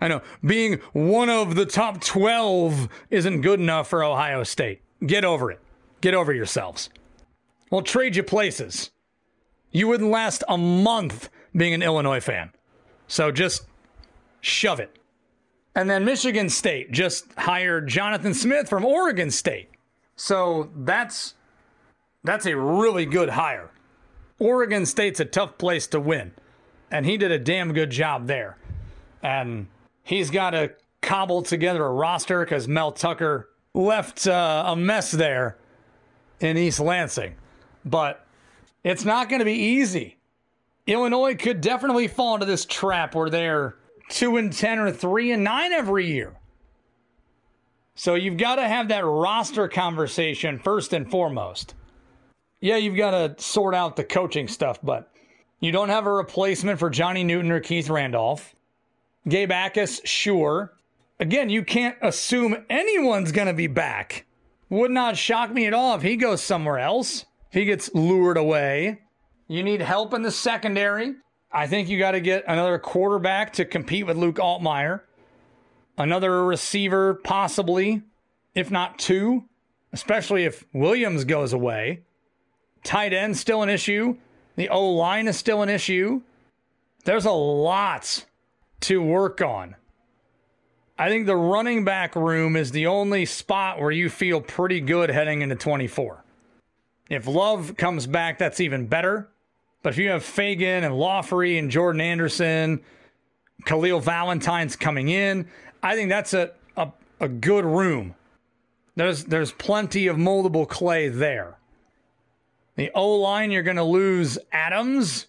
I 0.00 0.08
know 0.08 0.22
being 0.44 0.80
one 0.92 1.30
of 1.30 1.54
the 1.54 1.66
top 1.66 2.00
12 2.02 2.88
isn't 3.10 3.40
good 3.40 3.60
enough 3.60 3.88
for 3.88 4.04
Ohio 4.04 4.42
State. 4.42 4.82
Get 5.04 5.24
over 5.24 5.50
it. 5.50 5.60
Get 6.00 6.14
over 6.14 6.32
yourselves. 6.32 6.90
We'll 7.70 7.82
trade 7.82 8.16
you 8.16 8.22
places. 8.22 8.90
You 9.70 9.88
wouldn't 9.88 10.10
last 10.10 10.44
a 10.48 10.58
month 10.58 11.28
being 11.54 11.74
an 11.74 11.82
Illinois 11.82 12.20
fan. 12.20 12.50
So 13.08 13.30
just 13.30 13.62
shove 14.40 14.80
it. 14.80 14.96
And 15.74 15.90
then 15.90 16.04
Michigan 16.04 16.48
State 16.48 16.90
just 16.92 17.32
hired 17.34 17.88
Jonathan 17.88 18.34
Smith 18.34 18.68
from 18.68 18.84
Oregon 18.84 19.30
State. 19.30 19.68
So 20.16 20.70
that's 20.74 21.34
that's 22.26 22.46
a 22.46 22.56
really 22.56 23.06
good 23.06 23.30
hire. 23.30 23.70
Oregon 24.38 24.84
State's 24.84 25.20
a 25.20 25.24
tough 25.24 25.58
place 25.58 25.86
to 25.88 26.00
win, 26.00 26.32
and 26.90 27.06
he 27.06 27.16
did 27.16 27.30
a 27.30 27.38
damn 27.38 27.72
good 27.72 27.90
job 27.90 28.26
there. 28.26 28.58
And 29.22 29.68
he's 30.02 30.30
got 30.30 30.50
to 30.50 30.72
cobble 31.00 31.42
together 31.42 31.84
a 31.84 31.92
roster 31.92 32.44
because 32.44 32.68
Mel 32.68 32.92
Tucker 32.92 33.48
left 33.72 34.26
uh, 34.26 34.64
a 34.66 34.76
mess 34.76 35.10
there 35.10 35.56
in 36.40 36.56
East 36.56 36.80
Lansing. 36.80 37.34
But 37.84 38.26
it's 38.84 39.04
not 39.04 39.28
going 39.28 39.38
to 39.38 39.44
be 39.44 39.52
easy. 39.52 40.18
Illinois 40.86 41.34
could 41.34 41.60
definitely 41.60 42.08
fall 42.08 42.34
into 42.34 42.46
this 42.46 42.64
trap 42.64 43.14
where 43.14 43.30
they're 43.30 43.76
2 44.10 44.36
and 44.36 44.52
10 44.52 44.78
or 44.78 44.92
3 44.92 45.32
and 45.32 45.44
9 45.44 45.72
every 45.72 46.06
year. 46.06 46.34
So 47.94 48.14
you've 48.14 48.36
got 48.36 48.56
to 48.56 48.68
have 48.68 48.88
that 48.88 49.04
roster 49.04 49.68
conversation 49.68 50.58
first 50.58 50.92
and 50.92 51.10
foremost. 51.10 51.74
Yeah, 52.66 52.78
you've 52.78 52.96
got 52.96 53.12
to 53.12 53.40
sort 53.40 53.76
out 53.76 53.94
the 53.94 54.02
coaching 54.02 54.48
stuff, 54.48 54.80
but 54.82 55.12
you 55.60 55.70
don't 55.70 55.88
have 55.88 56.04
a 56.04 56.12
replacement 56.12 56.80
for 56.80 56.90
Johnny 56.90 57.22
Newton 57.22 57.52
or 57.52 57.60
Keith 57.60 57.88
Randolph. 57.88 58.56
Gabe 59.28 59.52
Jacas, 59.52 60.00
sure. 60.04 60.72
Again, 61.20 61.48
you 61.48 61.62
can't 61.62 61.96
assume 62.02 62.64
anyone's 62.68 63.30
going 63.30 63.46
to 63.46 63.54
be 63.54 63.68
back. 63.68 64.26
Would 64.68 64.90
not 64.90 65.16
shock 65.16 65.52
me 65.52 65.66
at 65.66 65.74
all 65.74 65.94
if 65.94 66.02
he 66.02 66.16
goes 66.16 66.42
somewhere 66.42 66.80
else, 66.80 67.24
if 67.50 67.54
he 67.54 67.66
gets 67.66 67.94
lured 67.94 68.36
away. 68.36 68.98
You 69.46 69.62
need 69.62 69.80
help 69.80 70.12
in 70.12 70.22
the 70.22 70.32
secondary. 70.32 71.14
I 71.52 71.68
think 71.68 71.88
you 71.88 72.00
got 72.00 72.10
to 72.10 72.20
get 72.20 72.42
another 72.48 72.80
quarterback 72.80 73.52
to 73.52 73.64
compete 73.64 74.08
with 74.08 74.16
Luke 74.16 74.38
Altmyer. 74.38 75.02
Another 75.96 76.44
receiver, 76.44 77.14
possibly, 77.14 78.02
if 78.56 78.72
not 78.72 78.98
two, 78.98 79.44
especially 79.92 80.42
if 80.42 80.64
Williams 80.72 81.22
goes 81.22 81.52
away. 81.52 82.02
Tight 82.86 83.12
end, 83.12 83.36
still 83.36 83.64
an 83.64 83.68
issue. 83.68 84.16
The 84.54 84.68
O 84.68 84.90
line 84.90 85.26
is 85.26 85.36
still 85.36 85.60
an 85.62 85.68
issue. 85.68 86.22
There's 87.04 87.24
a 87.24 87.32
lot 87.32 88.24
to 88.82 89.02
work 89.02 89.42
on. 89.42 89.74
I 90.96 91.08
think 91.08 91.26
the 91.26 91.34
running 91.34 91.84
back 91.84 92.14
room 92.14 92.54
is 92.54 92.70
the 92.70 92.86
only 92.86 93.26
spot 93.26 93.80
where 93.80 93.90
you 93.90 94.08
feel 94.08 94.40
pretty 94.40 94.80
good 94.80 95.10
heading 95.10 95.42
into 95.42 95.56
24. 95.56 96.22
If 97.10 97.26
Love 97.26 97.76
comes 97.76 98.06
back, 98.06 98.38
that's 98.38 98.60
even 98.60 98.86
better. 98.86 99.28
But 99.82 99.94
if 99.94 99.98
you 99.98 100.10
have 100.10 100.22
Feagin 100.22 100.84
and 100.84 100.94
Laughery 100.94 101.58
and 101.58 101.72
Jordan 101.72 102.00
Anderson, 102.00 102.84
Khalil 103.64 103.98
Valentine's 103.98 104.76
coming 104.76 105.08
in, 105.08 105.48
I 105.82 105.96
think 105.96 106.08
that's 106.08 106.34
a, 106.34 106.52
a, 106.76 106.92
a 107.18 107.28
good 107.28 107.64
room. 107.64 108.14
There's 108.94 109.24
there's 109.24 109.50
plenty 109.50 110.06
of 110.06 110.16
moldable 110.16 110.68
clay 110.68 111.08
there. 111.08 111.58
The 112.76 112.90
O 112.94 113.16
line, 113.16 113.50
you're 113.50 113.62
going 113.62 113.76
to 113.76 113.82
lose 113.82 114.38
Adams, 114.52 115.26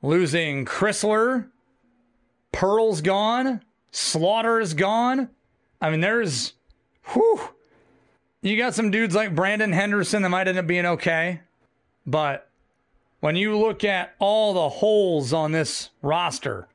losing 0.00 0.64
Chrysler, 0.64 1.48
Pearl's 2.52 3.00
gone, 3.00 3.62
Slaughter 3.90 4.60
is 4.60 4.74
gone. 4.74 5.28
I 5.80 5.90
mean, 5.90 6.00
there's, 6.00 6.54
whew. 7.12 7.40
You 8.42 8.56
got 8.56 8.74
some 8.74 8.90
dudes 8.90 9.14
like 9.14 9.34
Brandon 9.34 9.72
Henderson 9.72 10.22
that 10.22 10.28
might 10.28 10.48
end 10.48 10.58
up 10.58 10.66
being 10.66 10.86
okay. 10.86 11.40
But 12.06 12.48
when 13.20 13.36
you 13.36 13.56
look 13.58 13.84
at 13.84 14.14
all 14.18 14.52
the 14.52 14.68
holes 14.68 15.32
on 15.32 15.52
this 15.52 15.90
roster, 16.02 16.68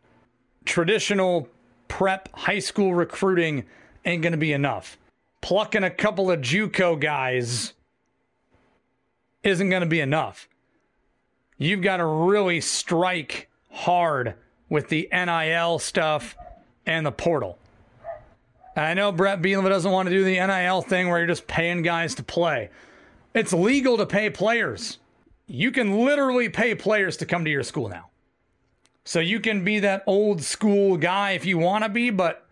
traditional 0.66 1.48
prep 1.88 2.30
high 2.34 2.60
school 2.60 2.94
recruiting 2.94 3.66
ain't 4.06 4.22
going 4.22 4.32
to 4.32 4.38
be 4.38 4.54
enough. 4.54 4.98
Plucking 5.42 5.84
a 5.84 5.90
couple 5.90 6.32
of 6.32 6.42
Juco 6.42 7.00
guys 7.00 7.74
isn't 9.44 9.70
going 9.70 9.82
to 9.82 9.88
be 9.88 10.02
enough. 10.02 10.48
You've 11.58 11.82
got 11.82 11.98
to 11.98 12.06
really 12.06 12.62
strike 12.62 13.50
hard 13.70 14.36
with 14.70 14.90
the 14.90 15.10
NIL 15.12 15.80
stuff 15.80 16.38
and 16.86 17.06
the 17.06 17.12
portal. 17.12 17.58
I 18.76 18.94
know 18.94 19.12
Bret 19.12 19.42
Bielema 19.42 19.70
doesn't 19.70 19.92
want 19.92 20.08
to 20.08 20.16
do 20.16 20.24
the 20.24 20.40
NIL 20.40 20.82
thing 20.82 21.10
where 21.10 21.18
you're 21.18 21.28
just 21.28 21.48
paying 21.48 21.82
guys 21.82 22.16
to 22.16 22.24
play. 22.24 22.70
It's 23.34 23.52
legal 23.52 23.98
to 23.98 24.06
pay 24.06 24.30
players. 24.30 25.00
You 25.48 25.72
can 25.72 26.06
literally 26.06 26.50
pay 26.50 26.76
players 26.76 27.18
to 27.18 27.26
come 27.26 27.44
to 27.44 27.52
your 27.52 27.64
school 27.64 27.90
now. 27.90 28.10
So 29.04 29.20
you 29.20 29.40
can 29.40 29.64
be 29.64 29.80
that 29.80 30.04
old 30.06 30.42
school 30.44 30.96
guy 30.96 31.32
if 31.32 31.46
you 31.46 31.58
want 31.58 31.84
to 31.84 31.90
be, 31.90 32.10
but 32.10 32.46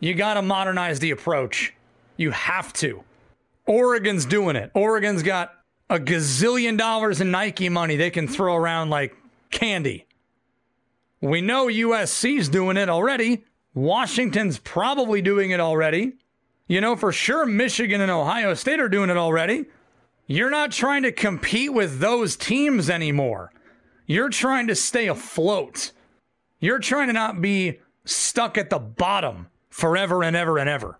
you 0.00 0.14
got 0.14 0.34
to 0.34 0.42
modernize 0.42 0.98
the 1.00 1.10
approach. 1.10 1.74
You 2.16 2.30
have 2.30 2.72
to. 2.74 3.02
Oregon's 3.66 4.24
doing 4.24 4.56
it. 4.56 4.70
Oregon's 4.74 5.22
got 5.22 5.55
a 5.88 5.98
gazillion 5.98 6.76
dollars 6.76 7.20
in 7.20 7.30
Nike 7.30 7.68
money 7.68 7.96
they 7.96 8.10
can 8.10 8.26
throw 8.26 8.54
around 8.54 8.90
like 8.90 9.16
candy. 9.50 10.06
We 11.20 11.40
know 11.40 11.66
USC's 11.66 12.48
doing 12.48 12.76
it 12.76 12.88
already. 12.88 13.44
Washington's 13.74 14.58
probably 14.58 15.22
doing 15.22 15.50
it 15.50 15.60
already. 15.60 16.14
You 16.66 16.80
know, 16.80 16.96
for 16.96 17.12
sure, 17.12 17.46
Michigan 17.46 18.00
and 18.00 18.10
Ohio 18.10 18.54
State 18.54 18.80
are 18.80 18.88
doing 18.88 19.10
it 19.10 19.16
already. 19.16 19.66
You're 20.26 20.50
not 20.50 20.72
trying 20.72 21.04
to 21.04 21.12
compete 21.12 21.72
with 21.72 22.00
those 22.00 22.36
teams 22.36 22.90
anymore. 22.90 23.52
You're 24.06 24.28
trying 24.28 24.66
to 24.66 24.74
stay 24.74 25.06
afloat. 25.06 25.92
You're 26.58 26.80
trying 26.80 27.06
to 27.06 27.12
not 27.12 27.40
be 27.40 27.80
stuck 28.04 28.58
at 28.58 28.70
the 28.70 28.78
bottom 28.78 29.48
forever 29.68 30.24
and 30.24 30.34
ever 30.34 30.58
and 30.58 30.68
ever. 30.68 30.98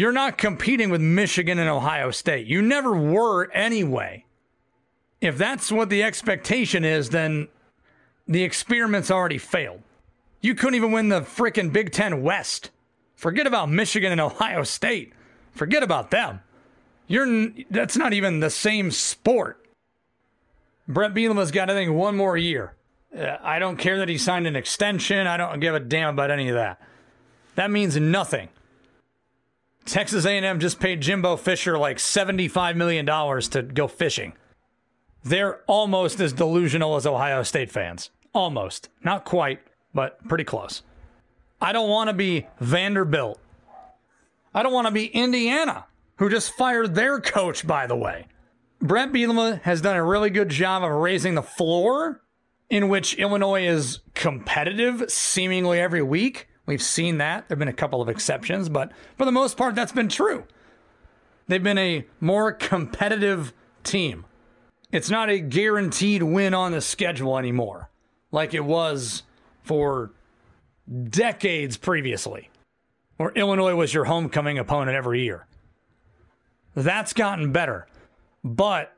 You're 0.00 0.12
not 0.12 0.38
competing 0.38 0.88
with 0.88 1.02
Michigan 1.02 1.58
and 1.58 1.68
Ohio 1.68 2.10
State. 2.10 2.46
You 2.46 2.62
never 2.62 2.96
were 2.96 3.50
anyway. 3.52 4.24
If 5.20 5.36
that's 5.36 5.70
what 5.70 5.90
the 5.90 6.02
expectation 6.02 6.86
is, 6.86 7.10
then 7.10 7.48
the 8.26 8.42
experiment's 8.42 9.10
already 9.10 9.36
failed. 9.36 9.82
You 10.40 10.54
couldn't 10.54 10.76
even 10.76 10.92
win 10.92 11.10
the 11.10 11.20
frickin' 11.20 11.70
Big 11.70 11.92
Ten 11.92 12.22
West. 12.22 12.70
Forget 13.14 13.46
about 13.46 13.68
Michigan 13.68 14.10
and 14.10 14.22
Ohio 14.22 14.62
State. 14.62 15.12
Forget 15.52 15.82
about 15.82 16.10
them. 16.10 16.40
You're 17.06 17.50
that's 17.68 17.98
not 17.98 18.14
even 18.14 18.40
the 18.40 18.48
same 18.48 18.90
sport. 18.90 19.66
Bret 20.88 21.12
Bielema's 21.12 21.50
got 21.50 21.68
I 21.68 21.74
think 21.74 21.92
one 21.92 22.16
more 22.16 22.38
year. 22.38 22.72
Uh, 23.14 23.36
I 23.42 23.58
don't 23.58 23.76
care 23.76 23.98
that 23.98 24.08
he 24.08 24.16
signed 24.16 24.46
an 24.46 24.56
extension. 24.56 25.26
I 25.26 25.36
don't 25.36 25.60
give 25.60 25.74
a 25.74 25.80
damn 25.80 26.14
about 26.14 26.30
any 26.30 26.48
of 26.48 26.54
that. 26.54 26.80
That 27.56 27.70
means 27.70 27.98
nothing. 27.98 28.48
Texas 29.84 30.24
A&M 30.24 30.60
just 30.60 30.78
paid 30.78 31.00
Jimbo 31.00 31.36
Fisher 31.36 31.78
like 31.78 31.98
$75 31.98 32.76
million 32.76 33.06
to 33.06 33.62
go 33.62 33.88
fishing. 33.88 34.34
They're 35.24 35.60
almost 35.66 36.20
as 36.20 36.32
delusional 36.32 36.96
as 36.96 37.06
Ohio 37.06 37.42
State 37.42 37.70
fans. 37.70 38.10
Almost. 38.32 38.88
Not 39.04 39.24
quite, 39.24 39.60
but 39.92 40.26
pretty 40.28 40.44
close. 40.44 40.82
I 41.60 41.72
don't 41.72 41.90
want 41.90 42.08
to 42.08 42.14
be 42.14 42.46
Vanderbilt. 42.60 43.38
I 44.54 44.62
don't 44.62 44.72
want 44.72 44.86
to 44.86 44.92
be 44.92 45.06
Indiana, 45.06 45.86
who 46.16 46.30
just 46.30 46.52
fired 46.54 46.94
their 46.94 47.20
coach, 47.20 47.66
by 47.66 47.86
the 47.86 47.96
way. 47.96 48.26
Bret 48.80 49.12
Bielema 49.12 49.60
has 49.62 49.80
done 49.80 49.96
a 49.96 50.04
really 50.04 50.30
good 50.30 50.48
job 50.48 50.82
of 50.82 50.90
raising 50.90 51.34
the 51.34 51.42
floor 51.42 52.22
in 52.70 52.88
which 52.88 53.14
Illinois 53.14 53.66
is 53.66 54.00
competitive 54.14 55.10
seemingly 55.10 55.78
every 55.78 56.02
week. 56.02 56.48
We've 56.70 56.80
seen 56.80 57.18
that. 57.18 57.48
There 57.48 57.56
have 57.56 57.58
been 57.58 57.66
a 57.66 57.72
couple 57.72 58.00
of 58.00 58.08
exceptions, 58.08 58.68
but 58.68 58.92
for 59.16 59.24
the 59.24 59.32
most 59.32 59.56
part, 59.56 59.74
that's 59.74 59.90
been 59.90 60.08
true. 60.08 60.44
They've 61.48 61.60
been 61.60 61.78
a 61.78 62.06
more 62.20 62.52
competitive 62.52 63.52
team. 63.82 64.24
It's 64.92 65.10
not 65.10 65.30
a 65.30 65.40
guaranteed 65.40 66.22
win 66.22 66.54
on 66.54 66.70
the 66.70 66.80
schedule 66.80 67.36
anymore, 67.36 67.90
like 68.30 68.54
it 68.54 68.64
was 68.64 69.24
for 69.64 70.12
decades 71.08 71.76
previously, 71.76 72.50
where 73.16 73.30
Illinois 73.30 73.74
was 73.74 73.92
your 73.92 74.04
homecoming 74.04 74.56
opponent 74.56 74.96
every 74.96 75.24
year. 75.24 75.48
That's 76.76 77.12
gotten 77.12 77.50
better, 77.50 77.88
but 78.44 78.94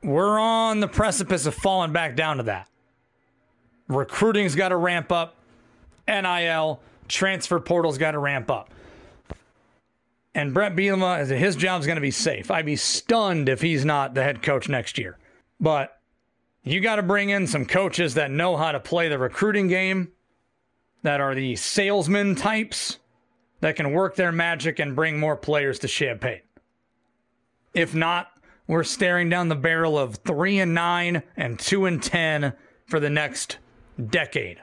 we're 0.00 0.38
on 0.38 0.78
the 0.78 0.86
precipice 0.86 1.44
of 1.44 1.56
falling 1.56 1.92
back 1.92 2.14
down 2.14 2.36
to 2.36 2.44
that. 2.44 2.68
Recruiting's 3.88 4.54
got 4.54 4.68
to 4.68 4.76
ramp 4.76 5.10
up. 5.10 5.34
NIL, 6.06 6.80
transfer 7.10 7.60
portal's 7.60 7.98
got 7.98 8.12
to 8.12 8.18
ramp 8.18 8.50
up. 8.50 8.70
And 10.34 10.54
Bret 10.54 10.76
Bielema, 10.76 11.26
his 11.26 11.56
job's 11.56 11.86
going 11.86 11.96
to 11.96 12.02
be 12.02 12.12
safe. 12.12 12.50
I'd 12.50 12.66
be 12.66 12.76
stunned 12.76 13.48
if 13.48 13.60
he's 13.60 13.84
not 13.84 14.14
the 14.14 14.22
head 14.22 14.42
coach 14.42 14.68
next 14.68 14.96
year. 14.96 15.18
But 15.58 16.00
you 16.62 16.80
got 16.80 16.96
to 16.96 17.02
bring 17.02 17.30
in 17.30 17.46
some 17.46 17.66
coaches 17.66 18.14
that 18.14 18.30
know 18.30 18.56
how 18.56 18.72
to 18.72 18.80
play 18.80 19.08
the 19.08 19.18
recruiting 19.18 19.66
game, 19.66 20.12
that 21.02 21.20
are 21.20 21.34
the 21.34 21.56
salesman 21.56 22.36
types, 22.36 22.98
that 23.60 23.76
can 23.76 23.92
work 23.92 24.14
their 24.14 24.32
magic 24.32 24.78
and 24.78 24.94
bring 24.94 25.18
more 25.18 25.36
players 25.36 25.78
to 25.80 25.88
Champaign. 25.88 26.40
If 27.74 27.94
not, 27.94 28.28
we're 28.66 28.84
staring 28.84 29.28
down 29.28 29.48
the 29.48 29.56
barrel 29.56 29.98
of 29.98 30.16
3 30.16 30.60
and 30.60 30.74
9 30.74 31.22
and 31.36 31.58
2 31.58 31.86
and 31.86 32.02
10 32.02 32.52
for 32.86 33.00
the 33.00 33.10
next 33.10 33.58
decade. 34.08 34.60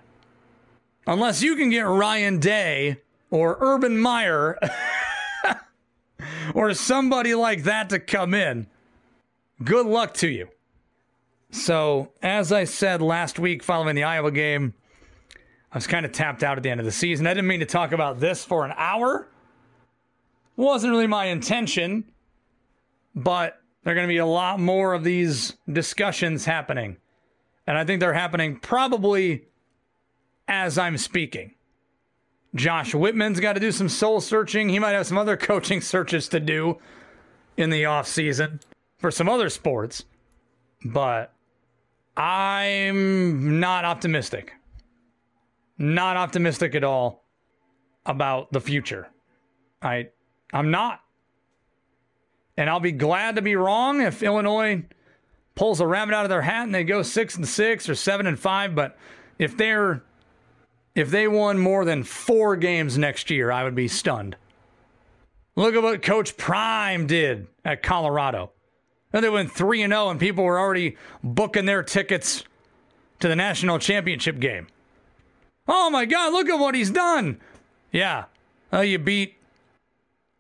Unless 1.08 1.42
you 1.42 1.56
can 1.56 1.70
get 1.70 1.88
Ryan 1.88 2.38
Day 2.40 2.98
or 3.32 3.58
Urban 3.62 3.98
Meyer 3.98 4.60
or 6.54 6.74
somebody 6.74 7.34
like 7.34 7.64
that 7.64 7.90
to 7.90 8.00
come 8.00 8.34
in, 8.34 8.68
good 9.64 9.86
luck 9.86 10.14
to 10.16 10.28
you. 10.28 10.50
So, 11.50 12.12
as 12.22 12.52
I 12.52 12.66
said 12.66 13.02
last 13.02 13.40
week 13.40 13.64
following 13.64 13.96
the 13.96 14.04
Iowa 14.04 14.32
game, 14.32 14.74
I 15.72 15.78
was 15.78 15.88
kind 15.88 16.06
of 16.06 16.12
tapped 16.12 16.44
out 16.44 16.58
at 16.58 16.64
the 16.64 16.70
end 16.70 16.82
of 16.82 16.86
the 16.86 16.92
season. 16.92 17.26
I 17.26 17.34
didn't 17.34 17.48
mean 17.48 17.62
to 17.62 17.66
talk 17.66 17.94
about 17.94 18.20
this 18.20 18.44
for 18.44 18.66
an 18.66 18.74
hour. 18.76 19.30
Wasn't 20.58 20.92
really 20.92 21.08
my 21.08 21.26
intention, 21.26 22.04
but 23.16 23.62
there 23.84 23.94
are 23.94 23.96
going 23.96 24.08
to 24.08 24.12
be 24.12 24.18
a 24.18 24.26
lot 24.26 24.60
more 24.60 24.94
of 24.94 25.06
these 25.06 25.54
discussions 25.72 26.44
happening. 26.44 26.98
And 27.66 27.78
I 27.78 27.86
think 27.86 28.02
they're 28.02 28.12
happening 28.12 28.60
probably 28.60 29.46
as 30.48 30.78
I'm 30.78 30.98
speaking. 30.98 31.54
Josh 32.56 32.94
Whitman's 32.94 33.40
got 33.40 33.54
to 33.54 33.60
do 33.60 33.72
some 33.72 33.90
soul 33.90 34.22
searching. 34.22 34.70
He 34.70 34.80
might 34.80 34.92
have 34.92 35.08
some 35.08 35.18
other 35.18 35.38
coaching 35.38 35.82
searches 35.82 36.28
to 36.30 36.40
do 36.40 36.78
in 37.56 37.70
the 37.70 37.84
offseason 37.84 38.62
for 38.98 39.12
some 39.12 39.30
other 39.30 39.50
sports. 39.50 40.06
But 40.84 41.34
I'm 42.16 43.60
not 43.60 43.86
optimistic. 43.86 44.54
Not 45.78 46.18
optimistic 46.18 46.76
at 46.76 46.84
all 46.84 47.24
about 48.06 48.52
the 48.52 48.62
future. 48.62 49.10
I 49.82 50.10
I'm 50.54 50.72
not. 50.72 51.02
And 52.56 52.70
I'll 52.70 52.80
be 52.80 52.92
glad 52.92 53.36
to 53.36 53.42
be 53.42 53.56
wrong 53.56 54.02
if 54.02 54.24
Illinois 54.24 54.84
pulls 55.54 55.80
a 55.80 55.86
rabbit 55.86 56.16
out 56.16 56.26
of 56.26 56.30
their 56.30 56.42
hat 56.42 56.64
and 56.64 56.74
they 56.74 56.84
go 56.84 57.04
6 57.04 57.36
and 57.36 57.48
6 57.48 57.90
or 57.90 57.96
7 57.96 58.26
and 58.26 58.40
5, 58.40 58.76
but 58.76 58.98
if 59.38 59.58
they're 59.58 60.04
if 60.98 61.12
they 61.12 61.28
won 61.28 61.60
more 61.60 61.86
than 61.86 62.04
4 62.04 62.56
games 62.56 62.98
next 62.98 63.30
year, 63.30 63.52
I 63.52 63.64
would 63.64 63.76
be 63.76 63.88
stunned. 63.88 64.36
Look 65.56 65.76
at 65.76 65.84
what 65.84 66.02
Coach 66.02 66.38
Prime 66.38 67.06
did 67.06 67.48
at 67.64 67.84
Colorado. 67.84 68.52
And 69.14 69.24
they 69.24 69.30
went 69.30 69.52
3 69.52 69.84
and 69.84 69.94
0 69.94 70.10
and 70.10 70.20
people 70.20 70.44
were 70.44 70.60
already 70.60 70.98
booking 71.24 71.66
their 71.66 71.84
tickets 71.84 72.44
to 73.20 73.28
the 73.28 73.36
national 73.36 73.78
championship 73.78 74.40
game. 74.40 74.68
Oh 75.68 75.92
my 75.92 76.06
god, 76.06 76.34
look 76.34 76.50
at 76.50 76.60
what 76.60 76.74
he's 76.74 76.90
done. 76.90 77.40
Yeah. 77.92 78.26
Uh, 78.74 78.82
you 78.82 78.98
beat 78.98 79.36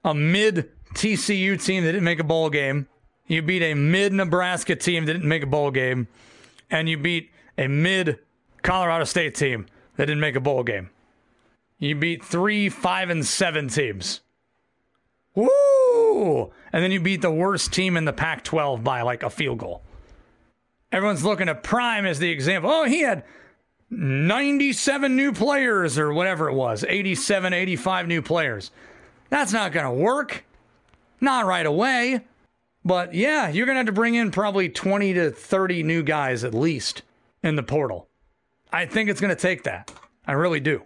a 0.03 0.15
mid 0.15 0.71
TCU 0.95 1.63
team 1.63 1.83
that 1.83 1.91
didn't 1.91 2.03
make 2.03 2.19
a 2.19 2.23
bowl 2.23 2.49
game. 2.49 2.87
You 3.27 3.43
beat 3.43 3.61
a 3.61 3.75
mid 3.75 4.11
Nebraska 4.11 4.75
team 4.75 5.05
that 5.05 5.13
didn't 5.13 5.29
make 5.29 5.43
a 5.43 5.47
bowl 5.47 5.69
game. 5.69 6.07
And 6.71 6.89
you 6.89 6.97
beat 6.97 7.29
a 7.59 7.67
mid 7.67 8.19
Colorado 8.63 9.03
State 9.03 9.35
team 9.35 9.67
that 9.97 10.05
didn't 10.05 10.21
make 10.21 10.35
a 10.35 10.39
bowl 10.39 10.63
game. 10.63 10.89
You 11.79 11.95
beat 11.95 12.23
three, 12.23 12.69
five, 12.69 13.09
and 13.09 13.25
seven 13.25 13.67
teams. 13.67 14.21
Woo! 15.35 16.51
And 16.73 16.83
then 16.83 16.91
you 16.91 16.99
beat 16.99 17.21
the 17.21 17.31
worst 17.31 17.71
team 17.71 17.97
in 17.97 18.05
the 18.05 18.13
Pac 18.13 18.43
12 18.43 18.83
by 18.83 19.01
like 19.01 19.21
a 19.21 19.29
field 19.29 19.59
goal. 19.59 19.83
Everyone's 20.91 21.23
looking 21.23 21.49
at 21.49 21.63
Prime 21.63 22.05
as 22.05 22.17
the 22.17 22.31
example. 22.31 22.71
Oh, 22.71 22.85
he 22.85 23.01
had 23.01 23.23
97 23.89 25.15
new 25.15 25.31
players 25.31 25.99
or 25.99 26.13
whatever 26.13 26.49
it 26.49 26.53
was 26.53 26.83
87, 26.87 27.53
85 27.53 28.07
new 28.07 28.21
players. 28.21 28.71
That's 29.29 29.53
not 29.53 29.71
going 29.71 29.85
to 29.85 29.91
work. 29.91 30.43
Not 31.21 31.45
right 31.45 31.65
away. 31.65 32.21
But 32.83 33.13
yeah, 33.13 33.49
you're 33.49 33.65
going 33.65 33.75
to 33.75 33.79
have 33.79 33.87
to 33.87 33.91
bring 33.91 34.15
in 34.15 34.31
probably 34.31 34.69
20 34.69 35.13
to 35.15 35.31
30 35.31 35.83
new 35.83 36.03
guys 36.03 36.43
at 36.43 36.53
least 36.53 37.03
in 37.43 37.55
the 37.55 37.63
portal. 37.63 38.07
I 38.71 38.85
think 38.85 39.09
it's 39.09 39.21
going 39.21 39.35
to 39.35 39.41
take 39.41 39.63
that. 39.63 39.91
I 40.25 40.33
really 40.33 40.59
do. 40.59 40.83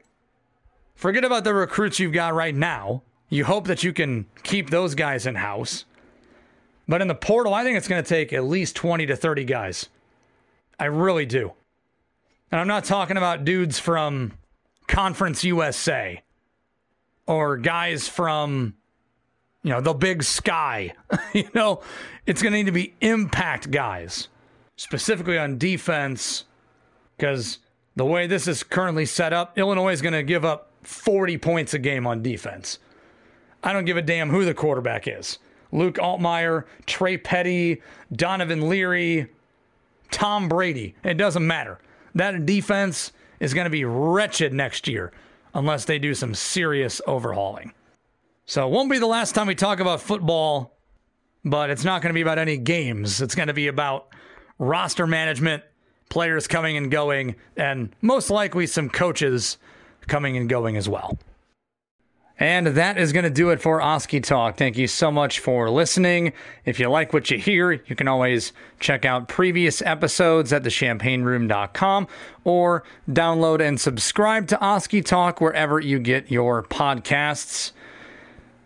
Forget 0.96 1.24
about 1.24 1.44
the 1.44 1.54
recruits 1.54 2.00
you've 2.00 2.14
got 2.14 2.34
right 2.34 2.54
now. 2.54 3.02
You 3.30 3.46
hope 3.46 3.66
that 3.68 3.84
you 3.84 3.94
can 3.94 4.28
keep 4.44 4.70
those 4.70 4.94
guys 4.94 5.26
in 5.26 5.36
house. 5.36 5.86
But 6.88 7.02
in 7.02 7.08
the 7.08 7.16
portal, 7.16 7.54
I 7.54 7.64
think 7.64 7.78
it's 7.78 7.88
going 7.88 8.04
to 8.04 8.08
take 8.08 8.34
at 8.34 8.44
least 8.44 8.76
20 8.76 9.06
to 9.08 9.16
30 9.16 9.46
guys. 9.46 9.90
I 10.80 10.86
really 10.86 11.26
do. 11.26 11.54
And 12.52 12.60
I'm 12.60 12.68
not 12.68 12.84
talking 12.84 13.18
about 13.18 13.46
dudes 13.46 13.80
from 13.80 14.34
Conference 14.88 15.44
USA 15.44 16.22
or 17.26 17.56
guys 17.58 18.08
from, 18.10 18.76
you 19.64 19.72
know, 19.72 19.80
the 19.80 19.94
big 19.94 20.22
sky. 20.24 20.94
you 21.34 21.50
know, 21.56 21.82
it's 22.26 22.42
going 22.42 22.52
to 22.52 22.58
need 22.58 22.66
to 22.66 22.72
be 22.72 22.94
impact 23.00 23.72
guys, 23.72 24.28
specifically 24.76 25.38
on 25.38 25.58
defense, 25.58 26.44
because 27.16 27.60
the 27.96 28.06
way 28.06 28.28
this 28.28 28.48
is 28.48 28.64
currently 28.64 29.06
set 29.06 29.34
up, 29.34 29.58
Illinois 29.58 29.94
is 29.94 30.02
going 30.02 30.14
to 30.14 30.24
give 30.24 30.46
up 30.46 30.72
40 30.84 31.38
points 31.38 31.74
a 31.74 31.80
game 31.80 32.08
on 32.08 32.24
defense. 32.24 32.80
I 33.64 33.74
don't 33.74 33.86
give 33.86 33.98
a 33.98 34.02
damn 34.02 34.30
who 34.30 34.46
the 34.46 34.54
quarterback 34.54 35.08
is. 35.08 35.38
Luke 35.72 35.96
Altmyer, 35.96 36.66
Trey 36.86 37.18
Petty, 37.18 37.82
Donovan 38.12 38.68
Leary, 38.68 39.28
Tom 40.10 40.50
Brady. 40.50 40.96
It 41.04 41.16
doesn't 41.16 41.46
matter. 41.46 41.80
That 42.16 42.46
defense 42.46 43.12
is 43.40 43.54
going 43.54 43.66
to 43.66 43.72
be 43.72 43.86
wretched 43.86 44.54
next 44.54 44.88
year 44.88 45.12
unless 45.54 45.86
they 45.86 46.00
do 46.00 46.14
some 46.14 46.34
serious 46.34 47.02
overhauling. 47.08 47.74
So 48.46 48.68
it 48.68 48.72
won't 48.72 48.92
be 48.92 49.00
the 49.00 49.08
last 49.08 49.34
time 49.34 49.48
we 49.48 49.56
talk 49.56 49.80
about 49.80 50.02
football, 50.02 50.78
but 51.46 51.70
it's 51.70 51.86
not 51.86 52.02
going 52.02 52.10
to 52.10 52.14
be 52.14 52.22
about 52.22 52.38
any 52.38 52.58
games. 52.58 53.22
It's 53.22 53.36
going 53.36 53.48
to 53.48 53.54
be 53.54 53.68
about 53.68 54.08
roster 54.60 55.08
management, 55.08 55.64
players 56.12 56.48
coming 56.48 56.78
and 56.78 56.92
going, 56.92 57.36
and 57.58 57.90
most 58.02 58.30
likely 58.30 58.68
some 58.68 58.90
coaches 58.90 59.58
coming 60.08 60.38
and 60.38 60.48
going 60.48 60.78
as 60.78 60.88
well. 60.88 61.18
And 62.42 62.66
that 62.68 62.98
is 62.98 63.14
going 63.14 63.24
to 63.24 63.30
do 63.30 63.52
it 63.52 63.62
for 63.62 63.80
Oski 63.80 64.20
Talk. 64.20 64.58
Thank 64.58 64.76
you 64.76 64.88
so 64.88 65.12
much 65.12 65.38
for 65.38 65.70
listening. 65.70 66.34
If 66.66 66.80
you 66.80 66.90
like 66.90 67.14
what 67.14 67.30
you 67.30 67.38
hear, 67.38 67.72
you 67.72 67.96
can 67.96 68.08
always 68.08 68.52
check 68.80 69.06
out 69.06 69.28
previous 69.28 69.80
episodes 69.84 70.52
at 70.52 70.64
thechampaignroom.com 70.64 72.08
or 72.44 72.84
download 73.08 73.62
and 73.62 73.80
subscribe 73.80 74.48
to 74.48 74.60
Oski 74.60 75.04
Talk 75.04 75.40
wherever 75.40 75.80
you 75.80 76.00
get 76.00 76.32
your 76.32 76.64
podcasts. 76.64 77.74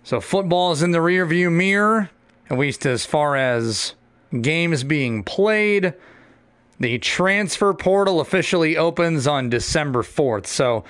So, 0.06 0.22
football 0.22 0.72
is 0.72 0.82
in 0.82 0.92
the 0.92 1.00
rearview 1.00 1.52
mirror, 1.52 2.10
at 2.50 2.58
least 2.58 2.86
as 2.86 3.06
far 3.06 3.36
as 3.36 3.94
games 4.42 4.86
being 4.86 5.22
played. 5.22 5.94
The 6.80 6.98
transfer 7.00 7.74
portal 7.74 8.20
officially 8.20 8.76
opens 8.76 9.28
on 9.28 9.50
December 9.50 10.04
4th. 10.04 10.46
So, 10.48 10.84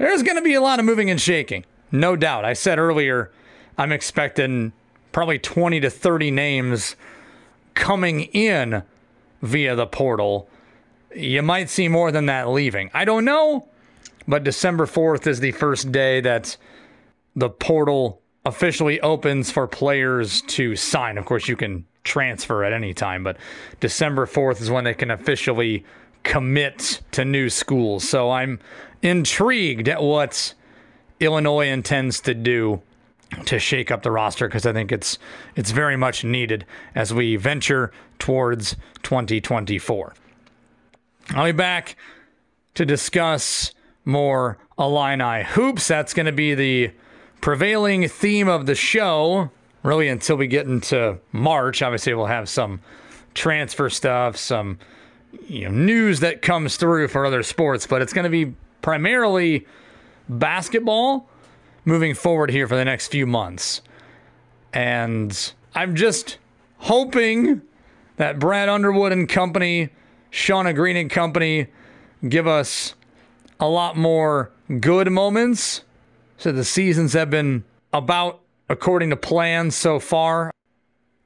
there's 0.00 0.22
going 0.22 0.36
to 0.36 0.42
be 0.42 0.54
a 0.54 0.60
lot 0.60 0.78
of 0.78 0.84
moving 0.84 1.10
and 1.10 1.20
shaking. 1.20 1.64
No 1.92 2.16
doubt. 2.16 2.44
I 2.44 2.54
said 2.54 2.78
earlier, 2.78 3.30
I'm 3.76 3.92
expecting 3.92 4.72
probably 5.12 5.38
20 5.38 5.80
to 5.80 5.90
30 5.90 6.30
names 6.30 6.96
coming 7.74 8.22
in 8.22 8.82
via 9.42 9.74
the 9.74 9.86
portal. 9.86 10.48
You 11.14 11.42
might 11.42 11.68
see 11.68 11.88
more 11.88 12.12
than 12.12 12.26
that 12.26 12.48
leaving. 12.48 12.90
I 12.94 13.04
don't 13.04 13.24
know, 13.24 13.68
but 14.28 14.44
December 14.44 14.86
4th 14.86 15.26
is 15.26 15.40
the 15.40 15.52
first 15.52 15.90
day 15.92 16.20
that 16.20 16.56
the 17.34 17.50
portal 17.50 18.22
officially 18.44 19.00
opens 19.00 19.50
for 19.50 19.66
players 19.66 20.42
to 20.42 20.76
sign. 20.76 21.18
Of 21.18 21.26
course, 21.26 21.48
you 21.48 21.56
can 21.56 21.84
transfer 22.04 22.64
at 22.64 22.72
any 22.72 22.94
time, 22.94 23.24
but 23.24 23.36
December 23.80 24.26
4th 24.26 24.60
is 24.60 24.70
when 24.70 24.84
they 24.84 24.94
can 24.94 25.10
officially 25.10 25.84
commit 26.22 27.00
to 27.12 27.24
new 27.24 27.48
schools. 27.48 28.08
So 28.08 28.30
I'm 28.30 28.58
intrigued 29.02 29.88
at 29.88 30.02
what 30.02 30.54
Illinois 31.18 31.68
intends 31.68 32.20
to 32.20 32.34
do 32.34 32.82
to 33.44 33.58
shake 33.58 33.90
up 33.90 34.02
the 34.02 34.10
roster 34.10 34.48
because 34.48 34.66
I 34.66 34.72
think 34.72 34.90
it's 34.90 35.18
it's 35.54 35.70
very 35.70 35.96
much 35.96 36.24
needed 36.24 36.66
as 36.94 37.14
we 37.14 37.36
venture 37.36 37.92
towards 38.18 38.76
2024. 39.02 40.14
I'll 41.30 41.44
be 41.44 41.52
back 41.52 41.96
to 42.74 42.84
discuss 42.84 43.72
more 44.04 44.58
Illini 44.78 45.44
hoops. 45.44 45.86
That's 45.86 46.12
going 46.12 46.26
to 46.26 46.32
be 46.32 46.54
the 46.54 46.90
prevailing 47.40 48.08
theme 48.08 48.48
of 48.48 48.66
the 48.66 48.74
show, 48.74 49.50
really 49.82 50.08
until 50.08 50.36
we 50.36 50.46
get 50.46 50.66
into 50.66 51.18
March. 51.32 51.82
Obviously, 51.82 52.14
we'll 52.14 52.26
have 52.26 52.48
some 52.48 52.80
transfer 53.34 53.88
stuff, 53.90 54.36
some 54.36 54.78
you 55.48 55.64
know 55.64 55.70
news 55.70 56.20
that 56.20 56.42
comes 56.42 56.76
through 56.76 57.08
for 57.08 57.24
other 57.24 57.42
sports, 57.42 57.86
but 57.86 58.02
it's 58.02 58.12
going 58.12 58.24
to 58.24 58.30
be 58.30 58.54
primarily 58.82 59.66
basketball 60.28 61.28
moving 61.84 62.14
forward 62.14 62.50
here 62.50 62.66
for 62.66 62.76
the 62.76 62.84
next 62.84 63.08
few 63.08 63.26
months. 63.26 63.82
And 64.72 65.52
I'm 65.74 65.96
just 65.96 66.38
hoping 66.78 67.62
that 68.16 68.38
Brad 68.38 68.68
Underwood 68.68 69.12
and 69.12 69.28
company, 69.28 69.90
Shauna 70.30 70.74
Green 70.74 70.96
and 70.96 71.10
company 71.10 71.68
give 72.28 72.46
us 72.46 72.94
a 73.58 73.68
lot 73.68 73.96
more 73.96 74.50
good 74.78 75.10
moments. 75.10 75.82
So 76.38 76.52
the 76.52 76.64
seasons 76.64 77.12
have 77.14 77.30
been 77.30 77.64
about 77.92 78.40
according 78.70 79.10
to 79.10 79.16
plan 79.16 79.70
so 79.70 79.98
far. 79.98 80.52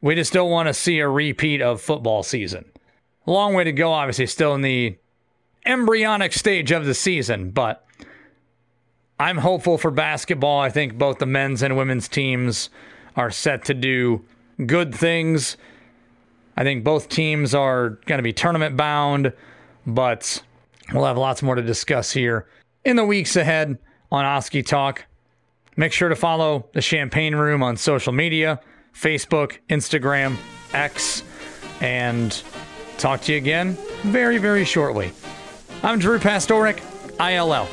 We 0.00 0.14
just 0.14 0.32
don't 0.32 0.50
want 0.50 0.66
to 0.66 0.74
see 0.74 0.98
a 0.98 1.08
repeat 1.08 1.60
of 1.60 1.80
football 1.80 2.22
season. 2.22 2.64
Long 3.26 3.54
way 3.54 3.64
to 3.64 3.72
go, 3.72 3.92
obviously, 3.92 4.26
still 4.26 4.54
in 4.54 4.62
the 4.62 4.96
embryonic 5.64 6.32
stage 6.32 6.72
of 6.72 6.86
the 6.86 6.94
season, 6.94 7.50
but 7.50 7.86
I'm 9.20 9.38
hopeful 9.38 9.78
for 9.78 9.90
basketball. 9.90 10.58
I 10.58 10.70
think 10.70 10.98
both 10.98 11.18
the 11.18 11.26
men's 11.26 11.62
and 11.62 11.76
women's 11.76 12.08
teams 12.08 12.70
are 13.14 13.30
set 13.30 13.64
to 13.66 13.74
do 13.74 14.24
good 14.66 14.94
things. 14.94 15.56
I 16.56 16.64
think 16.64 16.82
both 16.82 17.08
teams 17.08 17.54
are 17.54 17.90
going 18.06 18.18
to 18.18 18.22
be 18.22 18.32
tournament 18.32 18.76
bound, 18.76 19.32
but 19.86 20.42
we'll 20.92 21.04
have 21.04 21.18
lots 21.18 21.42
more 21.42 21.54
to 21.54 21.62
discuss 21.62 22.12
here 22.12 22.46
in 22.84 22.96
the 22.96 23.04
weeks 23.04 23.36
ahead 23.36 23.78
on 24.10 24.24
Oski 24.24 24.62
Talk. 24.62 25.04
Make 25.76 25.92
sure 25.92 26.08
to 26.08 26.16
follow 26.16 26.66
the 26.72 26.82
Champaign 26.82 27.34
Room 27.34 27.62
on 27.62 27.76
social 27.76 28.12
media 28.12 28.60
Facebook, 28.94 29.58
Instagram, 29.68 30.36
X, 30.72 31.22
and 31.80 32.42
Talk 32.98 33.20
to 33.22 33.32
you 33.32 33.38
again 33.38 33.76
very, 34.02 34.38
very 34.38 34.64
shortly. 34.64 35.12
I'm 35.82 35.98
Drew 35.98 36.18
Pastorik, 36.18 36.80
ILL. 37.18 37.68